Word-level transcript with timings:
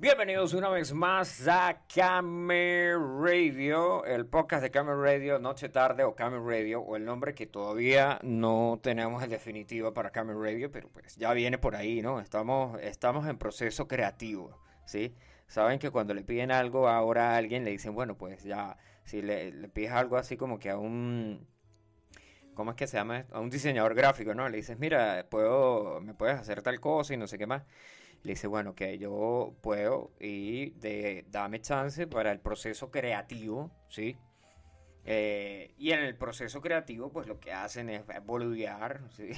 Bienvenidos 0.00 0.54
una 0.54 0.70
vez 0.70 0.94
más 0.94 1.46
a 1.46 1.82
Camera 1.94 2.96
Radio, 2.96 4.02
el 4.06 4.24
podcast 4.24 4.62
de 4.62 4.70
Camera 4.70 4.96
Radio, 4.96 5.38
Noche 5.38 5.68
Tarde 5.68 6.04
o 6.04 6.16
Camera 6.16 6.42
Radio, 6.42 6.80
o 6.80 6.96
el 6.96 7.04
nombre 7.04 7.34
que 7.34 7.46
todavía 7.46 8.18
no 8.22 8.80
tenemos 8.82 9.22
en 9.22 9.28
definitiva 9.28 9.92
para 9.92 10.08
Camera 10.08 10.38
Radio, 10.40 10.72
pero 10.72 10.88
pues 10.88 11.16
ya 11.16 11.34
viene 11.34 11.58
por 11.58 11.76
ahí, 11.76 12.00
¿no? 12.00 12.18
Estamos, 12.18 12.80
estamos 12.80 13.28
en 13.28 13.36
proceso 13.36 13.88
creativo, 13.88 14.58
¿sí? 14.86 15.14
Saben 15.46 15.78
que 15.78 15.90
cuando 15.90 16.14
le 16.14 16.22
piden 16.22 16.50
algo 16.50 16.88
ahora 16.88 17.34
a 17.34 17.36
alguien 17.36 17.66
le 17.66 17.72
dicen, 17.72 17.94
bueno, 17.94 18.16
pues 18.16 18.42
ya, 18.42 18.78
si 19.04 19.20
le, 19.20 19.52
le 19.52 19.68
pides 19.68 19.92
algo 19.92 20.16
así 20.16 20.38
como 20.38 20.58
que 20.58 20.70
a 20.70 20.78
un, 20.78 21.46
¿cómo 22.54 22.70
es 22.70 22.76
que 22.78 22.86
se 22.86 22.96
llama? 22.96 23.26
A 23.32 23.40
un 23.40 23.50
diseñador 23.50 23.94
gráfico, 23.94 24.32
¿no? 24.32 24.48
Le 24.48 24.56
dices, 24.56 24.78
mira, 24.78 25.26
puedo, 25.28 26.00
me 26.00 26.14
puedes 26.14 26.38
hacer 26.38 26.62
tal 26.62 26.80
cosa 26.80 27.12
y 27.12 27.18
no 27.18 27.26
sé 27.26 27.36
qué 27.36 27.46
más 27.46 27.64
le 28.22 28.32
dice, 28.32 28.46
bueno, 28.46 28.74
que 28.74 28.98
yo 28.98 29.54
puedo 29.62 30.12
y 30.20 30.70
de, 30.70 31.24
dame 31.30 31.60
chance 31.60 32.06
para 32.06 32.32
el 32.32 32.40
proceso 32.40 32.90
creativo, 32.90 33.70
¿sí? 33.88 34.16
Eh, 35.04 35.74
y 35.78 35.92
en 35.92 36.00
el 36.00 36.16
proceso 36.16 36.60
creativo, 36.60 37.10
pues 37.10 37.26
lo 37.26 37.40
que 37.40 37.52
hacen 37.52 37.88
es 37.88 38.02
boludear, 38.24 39.00
¿sí? 39.16 39.30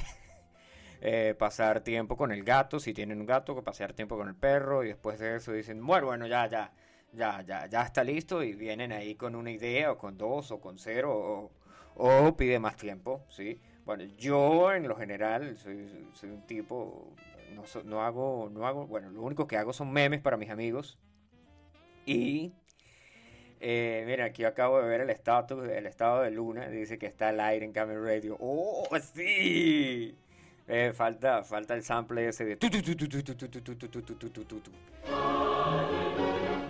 Eh, 1.01 1.35
pasar 1.39 1.81
tiempo 1.81 2.17
con 2.17 2.33
el 2.33 2.45
gato, 2.45 2.81
si 2.81 2.93
tienen 2.93 3.21
un 3.21 3.27
gato, 3.27 3.61
pasar 3.63 3.93
tiempo 3.93 4.17
con 4.17 4.29
el 4.29 4.35
perro, 4.37 4.85
y 4.85 4.89
después 4.89 5.19
de 5.19 5.37
eso 5.37 5.53
dicen, 5.53 5.85
bueno, 5.85 6.07
bueno, 6.07 6.27
ya, 6.27 6.47
ya, 6.49 6.73
ya, 7.13 7.43
ya, 7.43 7.67
ya 7.67 7.83
está 7.83 8.05
listo, 8.05 8.43
y 8.43 8.55
vienen 8.55 8.93
ahí 8.93 9.15
con 9.15 9.35
una 9.35 9.51
idea, 9.51 9.93
o 9.93 9.99
con 9.99 10.17
dos, 10.17 10.51
o 10.51 10.61
con 10.61 10.79
cero, 10.79 11.13
o, 11.15 11.53
o 11.97 12.37
pide 12.37 12.59
más 12.59 12.77
tiempo, 12.77 13.25
¿sí? 13.29 13.61
Bueno, 13.85 14.05
yo 14.17 14.73
en 14.73 14.87
lo 14.87 14.97
general 14.97 15.57
soy, 15.57 16.09
soy 16.13 16.31
un 16.31 16.47
tipo 16.47 17.15
no, 17.53 18.03
hago, 18.03 18.49
no 18.51 18.67
hago, 18.67 18.87
bueno, 18.87 19.11
lo 19.11 19.23
único 19.23 19.47
que 19.47 19.57
hago 19.57 19.73
son 19.73 19.93
memes 19.93 20.21
para 20.21 20.37
mis 20.37 20.51
amigos. 20.51 20.99
Y 22.05 22.53
eh, 23.61 24.03
mira, 24.07 24.25
aquí 24.25 24.45
acabo 24.45 24.81
de 24.81 24.89
ver 24.89 25.03
el 25.03 25.11
estatus, 25.11 25.69
el 25.69 25.87
estado 25.87 26.23
de 26.23 26.31
Luna, 26.31 26.69
dice 26.69 26.99
que 26.99 27.07
está 27.07 27.29
al 27.29 27.41
aire 27.41 27.65
en 27.65 27.73
Camera 27.73 28.01
Radio. 28.01 28.37
¡Oh, 28.41 28.89
sí! 29.15 30.17
falta, 30.95 31.45
falta 31.45 31.75
el 31.75 31.83
sample 31.83 32.29
ese 32.29 32.45
de... 32.45 32.57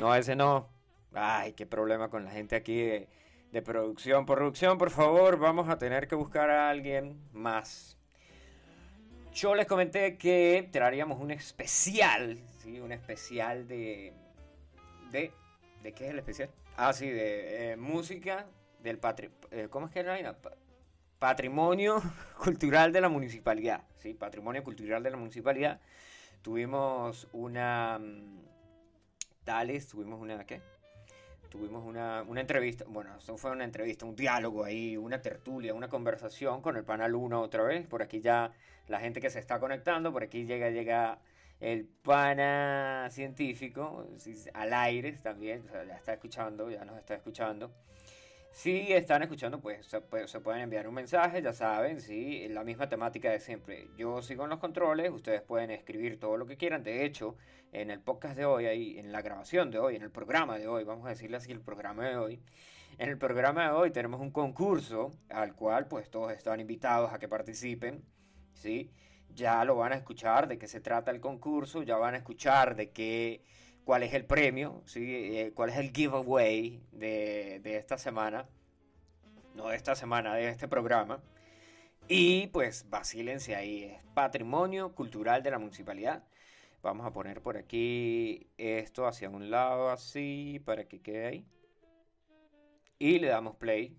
No, 0.01 0.15
ese 0.15 0.35
no. 0.35 0.69
Ay, 1.15 1.53
qué 1.53 1.67
problema 1.67 2.09
con 2.09 2.25
la 2.25 2.31
gente 2.31 2.57
aquí 2.57 3.07
de 3.53 3.63
producción. 3.63 4.27
Producción, 4.27 4.79
por 4.79 4.91
favor, 4.91 5.39
vamos 5.39 5.69
a 5.69 5.79
tener 5.79 6.09
que 6.09 6.15
buscar 6.15 6.51
a 6.51 6.71
alguien 6.71 7.21
más. 7.33 7.97
Yo 9.35 9.55
les 9.55 9.67
comenté 9.67 10.19
que 10.19 10.69
traeríamos 10.71 11.19
un 11.19 11.31
especial, 11.31 12.39
¿sí? 12.59 12.81
Un 12.81 12.93
especial 12.93 13.67
de... 13.67 14.13
¿De, 15.11 15.33
¿de 15.83 15.93
qué 15.93 16.05
es 16.07 16.11
el 16.11 16.19
especial? 16.19 16.51
Ah, 16.77 16.93
sí, 16.93 17.09
de 17.09 17.73
eh, 17.73 17.77
música 17.77 18.47
del 18.83 18.99
patrimonio... 18.99 19.49
Eh, 19.51 19.69
¿Cómo 19.71 19.87
es 19.87 19.93
que? 19.93 20.05
Patrimonio 21.19 22.03
cultural 22.43 22.93
de 22.93 23.01
la 23.01 23.09
municipalidad, 23.09 23.85
¿sí? 23.97 24.13
Patrimonio 24.13 24.63
cultural 24.63 25.03
de 25.03 25.11
la 25.11 25.17
municipalidad. 25.17 25.81
Tuvimos 26.43 27.27
una... 27.33 27.99
Mm, 27.99 28.43
tales, 29.45 29.89
tuvimos 29.89 30.21
una... 30.21 30.45
¿Qué? 30.45 30.61
Tuvimos 31.53 31.85
una, 31.85 32.23
una, 32.23 32.41
entrevista, 32.41 32.87
bueno, 32.89 33.15
eso 33.19 33.37
fue 33.37 33.51
una 33.51 33.65
entrevista, 33.65 34.07
un 34.07 34.17
diálogo 34.17 34.65
ahí, 34.65 34.97
una 34.97 35.21
tertulia, 35.21 35.75
una 35.75 35.89
conversación 35.89 36.63
con 36.63 36.79
el 36.79 36.85
panel 36.85 37.15
1 37.15 37.43
otra 37.43 37.63
vez. 37.63 37.87
Por 37.87 38.03
aquí 38.03 38.23
ya 38.23 38.53
la 38.89 39.01
gente 39.01 39.21
que 39.21 39.29
se 39.29 39.39
está 39.39 39.61
conectando, 39.61 40.15
por 40.15 40.23
aquí 40.23 40.47
llega, 40.47 40.71
llega 40.71 41.19
el 41.61 41.85
pana 41.85 43.07
científico, 43.11 44.09
al 44.55 44.73
aire 44.73 45.13
también, 45.13 45.63
ya 45.87 45.95
está 45.95 46.15
escuchando, 46.15 46.71
ya 46.71 46.87
nos 46.87 46.97
está 46.97 47.17
escuchando. 47.17 47.71
Si 48.53 48.93
están 48.93 49.23
escuchando, 49.23 49.61
pues 49.61 49.87
se, 49.87 50.01
pueden 50.41 50.61
enviar 50.61 50.87
un 50.87 50.93
mensaje, 50.93 51.41
ya 51.41 51.55
saben, 51.55 52.01
sí, 52.01 52.47
la 52.49 52.63
misma 52.63 52.87
temática 52.87 53.31
de 53.31 53.41
siempre. 53.41 53.89
Yo 53.97 54.21
sigo 54.21 54.45
en 54.45 54.51
los 54.51 54.59
controles, 54.59 55.11
ustedes 55.11 55.41
pueden 55.41 55.71
escribir 55.71 56.21
todo 56.21 56.37
lo 56.37 56.45
que 56.47 56.59
quieran. 56.59 56.85
De 56.85 57.07
hecho, 57.07 57.35
en 57.73 57.91
el 57.91 58.01
podcast 58.01 58.37
de 58.37 58.45
hoy, 58.45 58.99
en 58.99 59.11
la 59.11 59.23
grabación 59.23 59.71
de 59.71 59.79
hoy, 59.79 59.97
en 59.97 60.03
el 60.03 60.11
programa 60.11 60.59
de 60.59 60.69
hoy, 60.69 60.85
vamos 60.85 61.07
a 61.07 61.09
decirle 61.09 61.39
así, 61.39 61.51
el 61.51 61.63
programa 61.63 62.07
de 62.07 62.17
hoy. 62.17 62.43
En 62.99 63.09
el 63.09 63.17
programa 63.17 63.65
de 63.65 63.71
hoy 63.71 63.91
tenemos 63.91 64.21
un 64.21 64.31
concurso 64.31 65.11
al 65.31 65.55
cual 65.55 65.89
pues 65.89 66.11
todos 66.11 66.31
están 66.31 66.61
invitados 66.61 67.11
a 67.11 67.19
que 67.19 67.29
participen, 67.29 68.05
¿sí? 68.53 68.91
Ya 69.31 69.65
lo 69.65 69.77
van 69.77 69.93
a 69.93 69.97
escuchar 69.97 70.47
de 70.47 70.59
qué 70.59 70.69
se 70.69 70.81
trata 70.83 71.11
el 71.11 71.21
concurso, 71.21 71.83
ya 71.83 71.97
van 71.97 72.15
a 72.15 72.19
escuchar 72.19 72.77
de 72.77 72.91
qué 72.91 73.43
cuál 73.85 74.03
es 74.03 74.15
el 74.15 74.25
premio, 74.25 74.83
¿sí? 74.85 75.37
Eh, 75.37 75.53
cuál 75.55 75.71
es 75.71 75.77
el 75.77 75.93
giveaway 75.93 76.83
de, 76.93 77.61
de 77.63 77.77
esta 77.77 77.99
semana, 77.99 78.49
no 79.55 79.69
de 79.69 79.77
esta 79.77 79.95
semana, 79.95 80.35
de 80.35 80.49
este 80.49 80.69
programa. 80.69 81.23
Y 82.09 82.49
pues 82.49 82.89
vacílense 82.91 83.55
ahí, 83.55 83.85
es 83.85 84.05
patrimonio 84.15 84.95
cultural 84.95 85.43
de 85.43 85.51
la 85.51 85.59
municipalidad. 85.59 86.25
Vamos 86.83 87.07
a 87.07 87.13
poner 87.13 87.41
por 87.41 87.57
aquí 87.57 88.49
esto 88.59 89.07
hacia 89.07 89.31
un 89.31 89.51
lado 89.51 89.91
así 89.91 90.61
para 90.65 90.85
que 90.85 91.01
quede 91.01 91.27
ahí. 91.27 91.47
Y 92.99 93.19
le 93.21 93.29
damos 93.29 93.57
play. 93.57 93.97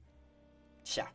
Ya. 0.83 1.13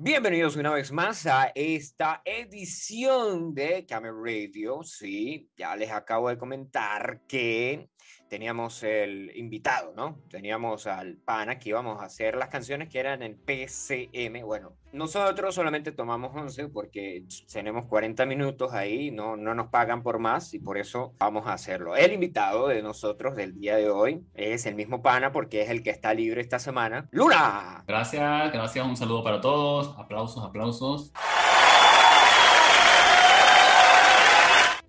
Bienvenidos 0.00 0.54
una 0.54 0.70
vez 0.70 0.92
más 0.92 1.26
a 1.26 1.50
esta 1.56 2.22
edición 2.24 3.52
de 3.52 3.84
Camera 3.84 4.14
Radio. 4.14 4.84
Sí, 4.84 5.50
ya 5.56 5.74
les 5.74 5.90
acabo 5.90 6.28
de 6.28 6.38
comentar 6.38 7.22
que 7.26 7.90
teníamos 8.28 8.84
el 8.84 9.36
invitado, 9.36 9.92
¿no? 9.96 10.22
Teníamos 10.30 10.86
al 10.86 11.16
pana 11.16 11.58
que 11.58 11.70
íbamos 11.70 12.00
a 12.00 12.04
hacer 12.04 12.36
las 12.36 12.48
canciones 12.48 12.88
que 12.88 13.00
eran 13.00 13.24
en 13.24 13.40
PCM. 13.44 14.44
Bueno, 14.44 14.77
nosotros 14.92 15.54
solamente 15.54 15.92
tomamos 15.92 16.34
11 16.34 16.68
porque 16.68 17.24
tenemos 17.52 17.86
40 17.86 18.24
minutos 18.26 18.72
ahí, 18.72 19.10
no, 19.10 19.36
no 19.36 19.54
nos 19.54 19.68
pagan 19.68 20.02
por 20.02 20.18
más 20.18 20.54
y 20.54 20.58
por 20.58 20.78
eso 20.78 21.14
vamos 21.18 21.46
a 21.46 21.52
hacerlo. 21.52 21.94
El 21.96 22.12
invitado 22.12 22.68
de 22.68 22.82
nosotros 22.82 23.36
del 23.36 23.54
día 23.54 23.76
de 23.76 23.90
hoy 23.90 24.24
es 24.34 24.66
el 24.66 24.74
mismo 24.74 25.02
pana 25.02 25.32
porque 25.32 25.62
es 25.62 25.70
el 25.70 25.82
que 25.82 25.90
está 25.90 26.14
libre 26.14 26.40
esta 26.40 26.58
semana. 26.58 27.08
¡Luna! 27.10 27.84
Gracias, 27.86 28.52
gracias, 28.52 28.86
un 28.86 28.96
saludo 28.96 29.22
para 29.22 29.40
todos. 29.40 29.94
Aplausos, 29.98 30.44
aplausos. 30.44 31.12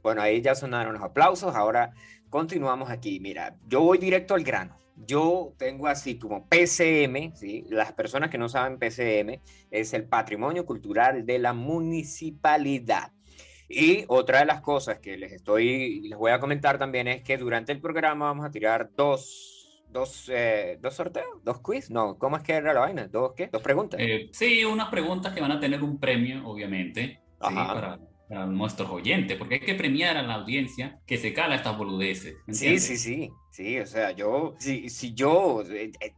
Bueno, 0.02 0.22
ahí 0.22 0.42
ya 0.42 0.56
sonaron 0.56 0.94
los 0.94 1.04
aplausos. 1.04 1.56
Ahora 1.56 1.92
continuamos 2.30 2.90
aquí. 2.90 3.20
Mira, 3.20 3.58
yo 3.68 3.82
voy 3.82 3.98
directo 3.98 4.34
al 4.34 4.44
grano. 4.44 4.78
Yo 5.06 5.54
tengo 5.58 5.88
así 5.88 6.20
como 6.20 6.48
PCM, 6.48 7.34
¿sí? 7.36 7.66
las 7.70 7.94
personas 7.94 8.30
que 8.30 8.38
no 8.38 8.50
saben 8.50 8.78
PCM, 8.78 9.42
es 9.72 9.94
el 9.94 10.06
patrimonio 10.06 10.66
cultural 10.66 11.26
de 11.26 11.40
la 11.40 11.54
municipalidad. 11.54 13.12
Y 13.70 14.04
otra 14.08 14.40
de 14.40 14.46
las 14.46 14.62
cosas 14.62 15.00
que 15.00 15.16
les 15.16 15.32
estoy, 15.32 16.02
les 16.02 16.18
voy 16.18 16.32
a 16.32 16.40
comentar 16.40 16.78
también 16.80 17.08
es 17.08 17.24
que 17.24 17.38
durante 17.38 17.72
el 17.72 17.80
programa 17.80 18.26
vamos 18.26 18.46
a 18.46 18.52
tirar 18.52 18.90
dos, 18.96 19.86
dos, 19.90 20.30
eh, 20.34 20.80
dos 20.82 20.96
sorteos, 20.96 21.44
dos 21.44 21.62
quiz, 21.62 21.92
no, 21.92 22.18
¿cómo 22.18 22.36
es 22.38 22.44
que 22.44 22.54
era 22.54 22.74
la 22.74 22.80
vaina? 22.82 23.08
¿Dos 23.08 23.34
qué? 23.36 23.48
¿Dos 23.48 23.62
preguntas? 23.62 24.00
Eh, 24.02 24.30
sí, 24.34 24.66
unas 24.66 24.90
preguntas 24.90 25.34
que 25.34 25.42
van 25.42 25.52
a 25.52 25.60
tener 25.60 25.84
un 25.84 26.00
premio, 26.00 26.48
obviamente, 26.48 27.22
¿sí? 27.40 27.56
para 27.56 28.00
a 28.30 28.46
nuestros 28.46 28.90
oyentes, 28.90 29.38
porque 29.38 29.56
hay 29.56 29.62
que 29.62 29.76
premiar 29.76 30.18
a 30.18 30.22
la 30.22 30.36
audiencia 30.36 31.00
que 31.06 31.18
se 31.18 31.34
cala 31.34 31.56
estas 31.56 31.78
boludeces. 31.78 32.36
Sí, 32.48 32.80
sí, 32.80 32.98
sí, 32.98 33.30
sí, 33.52 33.80
o 33.80 33.86
sea, 33.86 34.12
yo, 34.12 34.56
si, 34.60 34.90
si 34.90 35.14
yo, 35.14 35.64
eh, 35.64 35.92
eh, 36.00 36.14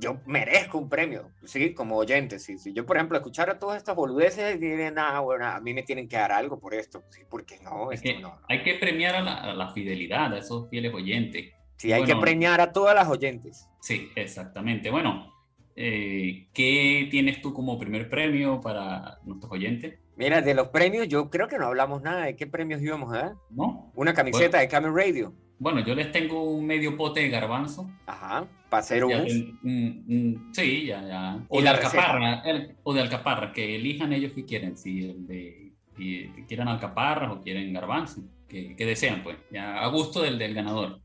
yo 0.00 0.20
merezco 0.26 0.78
un 0.78 0.88
premio, 0.88 1.32
sí, 1.44 1.74
como 1.74 1.96
oyente, 1.96 2.38
sí, 2.38 2.58
si 2.58 2.72
yo, 2.72 2.86
por 2.86 2.96
ejemplo, 2.96 3.18
escuchara 3.18 3.58
todas 3.58 3.78
estas 3.78 3.96
boludeces, 3.96 4.60
dirían, 4.60 4.98
ah, 4.98 5.20
bueno, 5.20 5.46
a 5.46 5.60
mí 5.60 5.74
me 5.74 5.82
tienen 5.82 6.08
que 6.08 6.16
dar 6.16 6.30
algo 6.30 6.60
por 6.60 6.74
esto, 6.74 7.02
sí, 7.10 7.22
porque 7.28 7.58
no, 7.64 7.90
esto 7.90 8.08
no, 8.20 8.38
Hay 8.48 8.62
que 8.62 8.74
premiar 8.74 9.16
a 9.16 9.54
la, 9.54 9.72
fidelidad 9.72 10.32
a 10.32 10.38
esos 10.38 10.68
fieles 10.70 10.94
oyentes. 10.94 11.52
Sí, 11.76 11.92
hay 11.92 12.04
que 12.04 12.16
premiar 12.16 12.60
a 12.60 12.72
todas 12.72 12.94
las 12.94 13.08
oyentes. 13.08 13.68
Sí, 13.80 14.10
exactamente. 14.16 14.90
Bueno, 14.90 15.32
eh, 15.76 16.48
¿qué 16.52 17.06
tienes 17.10 17.40
tú 17.40 17.52
como 17.52 17.78
primer 17.78 18.08
premio 18.08 18.60
para 18.60 19.18
nuestros 19.24 19.52
oyentes? 19.52 20.00
Mira, 20.18 20.42
de 20.42 20.52
los 20.52 20.68
premios, 20.68 21.06
yo 21.06 21.30
creo 21.30 21.46
que 21.46 21.58
no 21.58 21.66
hablamos 21.66 22.02
nada 22.02 22.24
de 22.24 22.34
qué 22.34 22.48
premios 22.48 22.82
íbamos 22.82 23.14
a 23.14 23.18
dar. 23.18 23.32
¿No? 23.50 23.92
Una 23.94 24.12
camiseta 24.12 24.58
de 24.58 24.66
Camel 24.66 24.92
Radio. 24.92 25.32
Bueno, 25.60 25.78
yo 25.80 25.94
les 25.94 26.10
tengo 26.10 26.42
un 26.42 26.66
medio 26.66 26.96
pote 26.96 27.20
de 27.20 27.28
garbanzo. 27.28 27.88
Ajá, 28.06 28.48
para 28.68 28.80
hacer 28.80 29.04
un... 29.04 30.50
sí, 30.52 30.86
ya, 30.86 31.06
ya. 31.06 31.46
O 31.48 31.62
de 31.62 31.68
alcaparra, 31.68 32.42
o 32.82 32.92
de 32.94 33.00
alcaparra, 33.00 33.52
que 33.52 33.76
elijan 33.76 34.12
ellos 34.12 34.32
que 34.32 34.44
quieren, 34.44 34.76
si, 34.76 35.08
el 35.08 35.26
de, 35.26 35.72
si 35.96 36.28
quieren 36.48 36.66
alcaparra 36.66 37.32
o 37.32 37.40
quieren 37.40 37.72
garbanzo, 37.72 38.22
que, 38.48 38.74
que 38.74 38.86
desean, 38.86 39.22
pues, 39.22 39.36
ya 39.52 39.78
a 39.78 39.86
gusto 39.86 40.22
del, 40.22 40.36
del 40.36 40.52
ganador. 40.52 41.00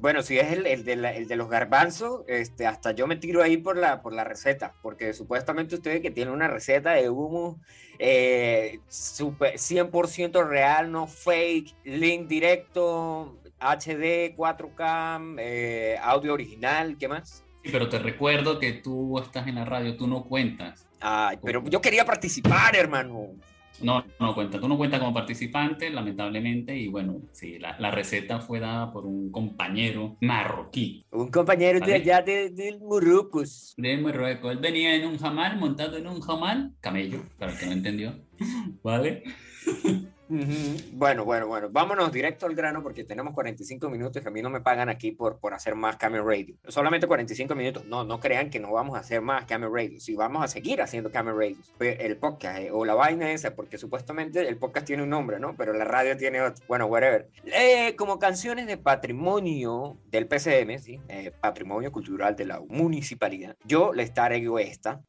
Bueno, 0.00 0.22
si 0.22 0.38
es 0.38 0.50
el, 0.50 0.66
el, 0.66 0.84
de 0.84 0.94
el, 0.94 1.28
de 1.28 1.36
los 1.36 1.50
garbanzos, 1.50 2.22
este, 2.26 2.66
hasta 2.66 2.92
yo 2.92 3.06
me 3.06 3.16
tiro 3.16 3.42
ahí 3.42 3.58
por 3.58 3.76
la, 3.76 4.00
por 4.00 4.14
la 4.14 4.24
receta, 4.24 4.72
porque 4.80 5.12
supuestamente 5.12 5.74
ustedes 5.74 6.00
que 6.00 6.10
tienen 6.10 6.32
una 6.32 6.48
receta 6.48 6.92
de 6.92 7.10
humo 7.10 7.60
eh, 7.98 8.80
super, 8.88 9.56
100% 9.56 10.48
real, 10.48 10.90
no 10.90 11.06
fake, 11.06 11.76
link 11.84 12.28
directo, 12.28 13.38
HD, 13.60 14.34
4K, 14.34 15.36
eh, 15.38 15.98
audio 16.02 16.32
original, 16.32 16.96
¿qué 16.98 17.06
más? 17.06 17.44
Sí, 17.62 17.68
pero 17.70 17.90
te 17.90 17.98
recuerdo 17.98 18.58
que 18.58 18.72
tú 18.72 19.18
estás 19.18 19.46
en 19.48 19.56
la 19.56 19.66
radio, 19.66 19.98
tú 19.98 20.06
no 20.06 20.24
cuentas. 20.24 20.86
Ay, 21.00 21.38
pero 21.42 21.62
yo 21.64 21.82
quería 21.82 22.06
participar, 22.06 22.74
hermano. 22.74 23.34
No, 23.82 24.04
no 24.18 24.34
cuenta. 24.34 24.60
Tú 24.60 24.68
no 24.68 24.76
cuentas 24.76 25.00
como 25.00 25.14
participante, 25.14 25.90
lamentablemente. 25.90 26.76
Y 26.76 26.88
bueno, 26.88 27.22
sí, 27.32 27.58
la, 27.58 27.90
receta 27.90 28.40
fue 28.40 28.60
dada 28.60 28.92
por 28.92 29.06
un 29.06 29.30
compañero 29.30 30.16
marroquí. 30.20 31.04
Un 31.10 31.30
compañero 31.30 31.80
de 31.84 31.94
allá 31.94 32.22
de, 32.22 32.50
del 32.50 32.80
Marruecos. 32.80 33.74
De 33.76 33.96
Marruecos. 33.96 34.52
Él 34.52 34.58
venía 34.58 34.94
en 34.94 35.06
un 35.06 35.18
jamal, 35.18 35.58
montado 35.58 35.96
en 35.96 36.06
un 36.06 36.20
jamal, 36.20 36.72
camello, 36.80 37.22
para 37.38 37.52
el 37.52 37.58
que 37.58 37.66
no 37.66 37.72
entendió. 37.72 38.14
¿Vale? 38.82 39.24
Bueno, 40.92 41.24
bueno, 41.24 41.48
bueno, 41.48 41.68
vámonos 41.70 42.12
directo 42.12 42.46
al 42.46 42.54
grano 42.54 42.82
porque 42.82 43.02
tenemos 43.04 43.34
45 43.34 43.90
minutos 43.90 44.22
y 44.22 44.28
a 44.28 44.30
mí 44.30 44.40
no 44.42 44.50
me 44.50 44.60
pagan 44.60 44.88
aquí 44.88 45.10
por, 45.10 45.38
por 45.40 45.54
hacer 45.54 45.74
más 45.74 45.96
Camel 45.96 46.24
Radio. 46.24 46.54
Solamente 46.68 47.06
45 47.06 47.54
minutos. 47.54 47.84
No, 47.86 48.04
no 48.04 48.20
crean 48.20 48.48
que 48.48 48.60
no 48.60 48.72
vamos 48.72 48.96
a 48.96 49.00
hacer 49.00 49.20
más 49.20 49.44
Camel 49.46 49.70
Radio. 49.72 50.00
Si 50.00 50.14
vamos 50.14 50.44
a 50.44 50.48
seguir 50.48 50.80
haciendo 50.82 51.10
Camel 51.10 51.34
Radio. 51.36 51.56
El 51.80 52.16
podcast 52.16 52.60
eh, 52.60 52.70
o 52.70 52.84
la 52.84 52.94
vaina 52.94 53.32
esa, 53.32 53.54
porque 53.54 53.76
supuestamente 53.76 54.46
el 54.46 54.56
podcast 54.56 54.86
tiene 54.86 55.02
un 55.02 55.10
nombre, 55.10 55.40
¿no? 55.40 55.56
Pero 55.56 55.72
la 55.72 55.84
radio 55.84 56.16
tiene 56.16 56.40
otro. 56.40 56.64
Bueno, 56.68 56.86
whatever. 56.86 57.28
Eh, 57.44 57.96
como 57.96 58.18
canciones 58.18 58.66
de 58.66 58.76
patrimonio 58.76 59.96
del 60.10 60.28
PCM, 60.28 60.78
¿sí? 60.78 61.00
Eh, 61.08 61.32
patrimonio 61.40 61.90
cultural 61.90 62.36
de 62.36 62.46
la 62.46 62.60
municipalidad. 62.60 63.56
Yo 63.64 63.92
les 63.92 64.14
traigo 64.14 64.58
esta 64.58 65.02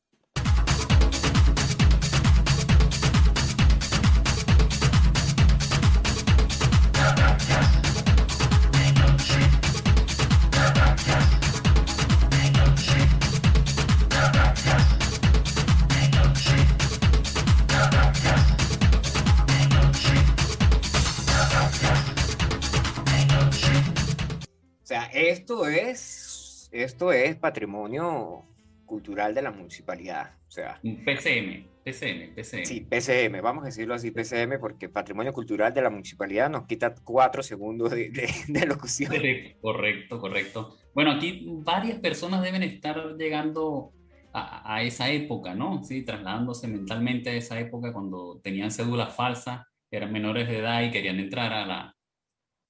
esto 25.51 25.67
es, 25.67 26.69
esto 26.71 27.11
es 27.11 27.35
patrimonio 27.35 28.45
cultural 28.85 29.33
de 29.33 29.41
la 29.41 29.51
municipalidad. 29.51 30.35
O 30.47 30.51
sea, 30.51 30.79
PCM, 30.81 31.65
PCM, 31.83 32.33
PCM. 32.35 32.65
Sí, 32.65 32.81
PCM, 32.81 33.41
vamos 33.41 33.63
a 33.63 33.67
decirlo 33.67 33.93
así, 33.93 34.11
PCM, 34.11 34.59
porque 34.59 34.89
patrimonio 34.89 35.33
cultural 35.33 35.73
de 35.73 35.81
la 35.81 35.89
municipalidad 35.89 36.49
nos 36.49 36.65
quita 36.67 36.93
cuatro 37.03 37.43
segundos 37.43 37.91
de, 37.91 38.09
de, 38.47 38.65
locución. 38.65 39.13
Correcto, 39.61 40.19
correcto. 40.19 40.77
Bueno, 40.93 41.11
aquí 41.11 41.45
varias 41.47 41.99
personas 41.99 42.41
deben 42.41 42.63
estar 42.63 43.15
llegando 43.17 43.93
a, 44.33 44.75
a, 44.75 44.83
esa 44.83 45.09
época, 45.09 45.53
¿no? 45.53 45.83
Sí, 45.83 46.03
trasladándose 46.03 46.67
mentalmente 46.67 47.29
a 47.29 47.35
esa 47.35 47.59
época 47.59 47.93
cuando 47.93 48.39
tenían 48.41 48.71
cédulas 48.71 49.15
falsas, 49.15 49.65
eran 49.89 50.11
menores 50.11 50.47
de 50.47 50.59
edad 50.59 50.81
y 50.83 50.91
querían 50.91 51.19
entrar 51.19 51.51
a, 51.51 51.65
la, 51.65 51.95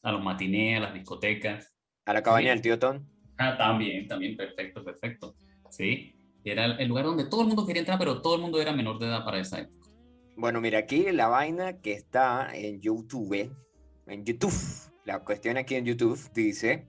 a 0.02 0.12
los 0.12 0.24
matinés, 0.24 0.78
a 0.78 0.82
las 0.82 0.94
discotecas. 0.94 1.71
A 2.06 2.14
la 2.14 2.24
cabaña 2.24 2.50
del 2.50 2.62
tío 2.62 2.80
Ton. 2.80 3.08
Ah, 3.38 3.58
también, 3.58 4.08
también, 4.08 4.36
perfecto, 4.36 4.84
perfecto. 4.84 5.36
Sí, 5.70 6.16
era 6.44 6.66
el 6.66 6.88
lugar 6.88 7.06
donde 7.06 7.26
todo 7.26 7.42
el 7.42 7.48
mundo 7.48 7.66
quería 7.66 7.82
entrar, 7.82 8.00
pero 8.00 8.22
todo 8.22 8.36
el 8.36 8.42
mundo 8.42 8.62
era 8.62 8.74
menor 8.74 9.00
de 9.00 9.08
edad 9.08 9.24
para 9.24 9.40
esa 9.40 9.60
época. 9.60 9.90
Bueno, 10.36 10.62
mira, 10.62 10.80
aquí 10.80 11.12
la 11.12 11.28
vaina 11.28 11.82
que 11.82 11.94
está 11.94 12.50
en 12.54 12.82
YouTube, 12.82 13.52
en 14.08 14.26
YouTube, 14.26 14.54
la 15.06 15.20
cuestión 15.20 15.58
aquí 15.58 15.76
en 15.76 15.86
YouTube 15.86 16.20
dice 16.34 16.88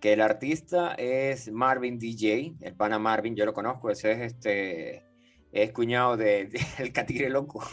que 0.00 0.12
el 0.12 0.20
artista 0.20 0.94
es 0.94 1.50
Marvin 1.50 1.98
DJ, 1.98 2.54
el 2.60 2.74
pana 2.74 2.98
Marvin, 2.98 3.34
yo 3.34 3.44
lo 3.44 3.54
conozco, 3.54 3.90
ese 3.90 4.12
es 4.12 4.20
este, 4.20 5.04
es 5.52 5.72
cuñado 5.72 6.16
del 6.16 6.50
de, 6.50 6.60
El 6.78 6.92
Catire 6.92 7.30
Loco. 7.30 7.64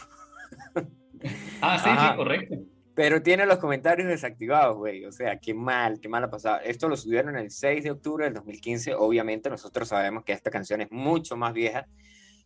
Ah, 1.61 1.79
sí, 1.79 1.89
sí, 1.89 2.15
correcto. 2.17 2.55
Pero 2.95 3.23
tiene 3.23 3.45
los 3.45 3.57
comentarios 3.57 4.07
desactivados, 4.07 4.77
güey. 4.77 5.05
O 5.05 5.11
sea, 5.11 5.39
qué 5.39 5.53
mal, 5.53 5.99
qué 5.99 6.07
mal 6.07 6.23
ha 6.23 6.29
pasado. 6.29 6.59
Esto 6.63 6.87
lo 6.87 6.95
subieron 6.95 7.35
el 7.37 7.49
6 7.49 7.83
de 7.83 7.91
octubre 7.91 8.25
del 8.25 8.35
2015. 8.35 8.93
Obviamente 8.93 9.49
nosotros 9.49 9.87
sabemos 9.89 10.23
que 10.23 10.33
esta 10.33 10.51
canción 10.51 10.81
es 10.81 10.91
mucho 10.91 11.35
más 11.35 11.53
vieja. 11.53 11.87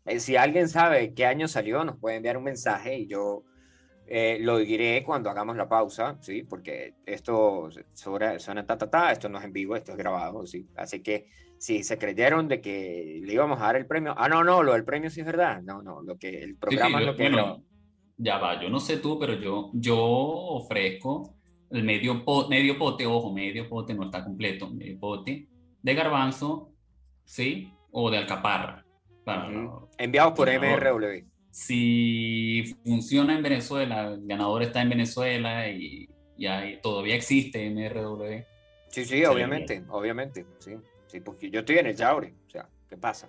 Eh, 0.06 0.20
si 0.22 0.38
alguien 0.38 0.70
sabe 0.70 1.14
qué 1.14 1.26
año 1.26 1.48
salió, 1.50 1.84
nos 1.84 1.98
puede 1.98 2.16
enviar 2.16 2.38
un 2.38 2.46
mensaje 2.46 2.98
y 2.98 3.08
yo 3.08 3.44
eh, 4.10 4.38
lo 4.40 4.58
diré 4.60 5.04
cuando 5.04 5.30
hagamos 5.30 5.58
la 5.58 5.68
pausa, 5.68 6.18
¿sí? 6.22 6.44
Porque 6.44 6.94
esto 7.06 7.70
suena, 7.94 8.40
suena 8.40 8.66
ta, 8.66 8.78
ta, 8.78 8.90
ta, 8.90 9.12
esto 9.12 9.28
no 9.28 9.38
es 9.38 9.44
en 9.44 9.52
vivo, 9.52 9.76
esto 9.76 9.92
es 9.92 9.98
grabado, 9.98 10.48
¿sí? 10.48 10.66
Así 10.78 11.04
que 11.04 11.28
si 11.58 11.84
se 11.84 11.98
creyeron 11.98 12.48
de 12.48 12.62
que 12.62 13.20
le 13.22 13.34
íbamos 13.34 13.60
a 13.60 13.66
dar 13.66 13.76
el 13.76 13.86
premio, 13.86 14.14
ah, 14.16 14.30
no, 14.30 14.46
no, 14.46 14.64
lo 14.64 14.74
del 14.74 14.86
premio 14.86 15.10
sí 15.10 15.20
es 15.20 15.26
verdad, 15.26 15.62
no, 15.62 15.82
no, 15.82 16.02
lo 16.02 16.18
que 16.18 16.42
el 16.42 16.56
programa 16.56 17.02
es 17.02 17.06
lo 17.06 17.16
que 17.18 17.30
ya 18.18 18.38
va, 18.40 18.62
yo 18.62 18.70
no 18.70 18.80
sé 18.80 18.98
tú, 18.98 19.20
pero 19.20 19.34
yo, 19.36 19.70
yo 19.74 19.98
ofrezco 19.98 21.36
el 21.70 21.84
medio, 21.84 22.24
medio 22.50 22.78
pote, 22.78 23.06
ojo, 23.06 23.32
medio 23.32 23.70
pote 23.70 23.94
no 23.94 24.06
está 24.06 24.24
completo, 24.24 24.70
medio 24.70 25.00
pote 25.00 25.48
de 25.82 25.94
garbanzo, 25.94 26.72
¿sí? 27.26 27.72
O 27.92 28.10
de 28.10 28.18
alcaparra. 28.18 28.86
Enviados 29.98 30.34
por 30.34 30.50
MRW. 30.50 31.26
Si 31.52 32.64
funciona 32.84 33.36
en 33.36 33.44
Venezuela, 33.44 34.14
el 34.14 34.26
ganador 34.26 34.64
está 34.64 34.82
en 34.82 34.90
Venezuela 34.90 35.70
y, 35.70 36.08
todavía 36.82 37.16
existe 37.16 37.70
MRW. 37.70 38.44
Sí, 38.90 39.06
sí, 39.06 39.26
obviamente, 39.26 39.84
obviamente, 39.90 40.46
sí, 40.60 40.76
sí, 41.08 41.20
porque 41.20 41.50
yo 41.50 41.60
estoy 41.60 41.80
en 41.80 41.88
el 41.88 41.96
Yaure, 41.96 42.34
o 42.48 42.50
sea, 42.50 42.70
¿qué 42.90 42.96
pasa? 42.96 43.28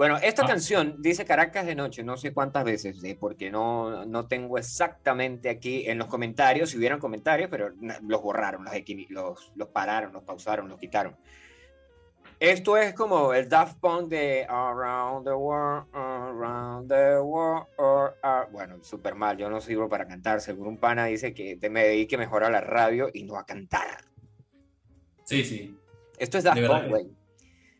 Bueno, 0.00 0.16
esta 0.16 0.44
ah. 0.44 0.46
canción 0.46 0.96
dice 1.02 1.26
Caracas 1.26 1.66
de 1.66 1.74
noche, 1.74 2.02
no 2.02 2.16
sé 2.16 2.32
cuántas 2.32 2.64
veces, 2.64 3.04
eh, 3.04 3.18
porque 3.20 3.50
no, 3.50 4.06
no 4.06 4.26
tengo 4.26 4.56
exactamente 4.56 5.50
aquí 5.50 5.86
en 5.90 5.98
los 5.98 6.06
comentarios, 6.06 6.70
si 6.70 6.78
hubieran 6.78 6.98
comentarios, 6.98 7.50
pero 7.50 7.74
los 8.08 8.22
borraron, 8.22 8.64
los, 8.64 8.72
los, 9.10 9.52
los 9.54 9.68
pararon, 9.68 10.14
los 10.14 10.22
pausaron, 10.22 10.70
los 10.70 10.78
quitaron. 10.78 11.18
Esto 12.38 12.78
es 12.78 12.94
como 12.94 13.34
el 13.34 13.50
Daft 13.50 13.78
Punk 13.78 14.08
de 14.08 14.46
Around 14.48 15.26
the 15.26 15.34
World, 15.34 15.86
Around 15.92 16.88
the 16.88 17.18
World. 17.18 17.66
Bueno, 18.52 18.82
súper 18.82 19.14
mal, 19.14 19.36
yo 19.36 19.50
no 19.50 19.60
sirvo 19.60 19.86
para 19.90 20.08
cantar. 20.08 20.40
Según 20.40 20.66
un 20.66 20.78
pana 20.78 21.04
dice 21.04 21.34
que 21.34 21.58
me 21.68 21.84
dedique 21.84 22.16
mejor 22.16 22.42
a 22.42 22.48
la 22.48 22.62
radio 22.62 23.10
y 23.12 23.24
no 23.24 23.36
a 23.36 23.44
cantar. 23.44 24.02
Sí, 25.24 25.44
sí. 25.44 25.78
Esto 26.16 26.38
es 26.38 26.44
Daft 26.44 26.66
Punk, 26.66 26.88
güey. 26.88 27.06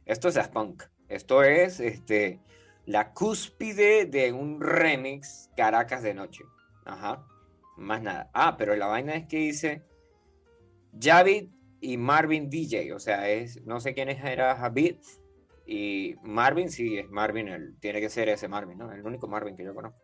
Esto 0.05 0.29
es 0.29 0.35
Daft 0.35 0.53
Punk. 0.53 0.83
Esto 1.11 1.43
es 1.43 1.81
este, 1.81 2.39
la 2.87 3.13
cúspide 3.13 4.07
de 4.07 4.33
un 4.33 4.61
remix 4.61 5.51
Caracas 5.57 6.03
de 6.05 6.15
noche. 6.15 6.45
Ajá. 6.85 7.27
Más 7.77 8.01
nada. 8.01 8.31
Ah, 8.33 8.57
pero 8.57 8.77
la 8.77 8.87
vaina 8.87 9.15
es 9.17 9.27
que 9.27 9.39
dice 9.39 9.83
Javid 10.99 11.49
y 11.81 11.97
Marvin 11.97 12.49
DJ. 12.49 12.93
O 12.95 13.01
sea, 13.01 13.29
es, 13.29 13.61
no 13.67 13.81
sé 13.81 13.93
quién 13.93 14.09
era 14.09 14.55
Javid. 14.55 14.97
Y 15.67 16.15
Marvin, 16.23 16.71
sí, 16.71 16.99
es 16.99 17.11
Marvin, 17.11 17.49
el, 17.49 17.77
tiene 17.81 18.01
que 18.01 18.09
ser 18.09 18.29
ese 18.29 18.49
Marvin, 18.49 18.79
¿no? 18.79 18.93
El 18.93 19.05
único 19.05 19.27
Marvin 19.27 19.57
que 19.57 19.65
yo 19.65 19.75
conozco. 19.75 19.99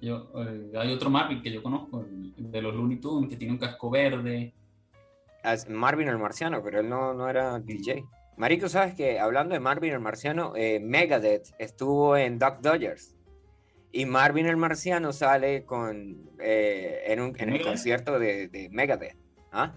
Yo, 0.00 0.30
eh, 0.36 0.72
hay 0.76 0.92
otro 0.92 1.10
Marvin 1.10 1.42
que 1.42 1.50
yo 1.50 1.62
conozco, 1.62 2.04
de 2.08 2.62
los 2.62 2.74
Looney 2.74 3.00
Tunes, 3.00 3.28
que 3.28 3.36
tiene 3.36 3.54
un 3.54 3.58
casco 3.58 3.90
verde. 3.90 4.54
Ah, 5.42 5.56
Marvin 5.68 6.08
el 6.08 6.18
marciano, 6.18 6.62
pero 6.62 6.80
él 6.80 6.88
no, 6.88 7.14
no 7.14 7.28
era 7.28 7.58
DJ. 7.58 8.04
Marico, 8.38 8.68
¿sabes 8.68 8.94
que 8.94 9.18
Hablando 9.18 9.54
de 9.54 9.60
Marvin 9.60 9.92
el 9.92 9.98
Marciano, 9.98 10.52
eh, 10.54 10.78
Megadeth 10.78 11.48
estuvo 11.58 12.16
en 12.16 12.38
Duck 12.38 12.60
Dodgers. 12.60 13.16
Y 13.90 14.06
Marvin 14.06 14.46
el 14.46 14.56
Marciano 14.56 15.12
sale 15.12 15.64
con, 15.64 16.30
eh, 16.38 17.02
en, 17.06 17.20
un, 17.20 17.34
en 17.36 17.48
el 17.48 17.62
concierto 17.62 18.20
de, 18.20 18.46
de 18.46 18.68
Megadeth. 18.70 19.16
¿Ah? 19.50 19.74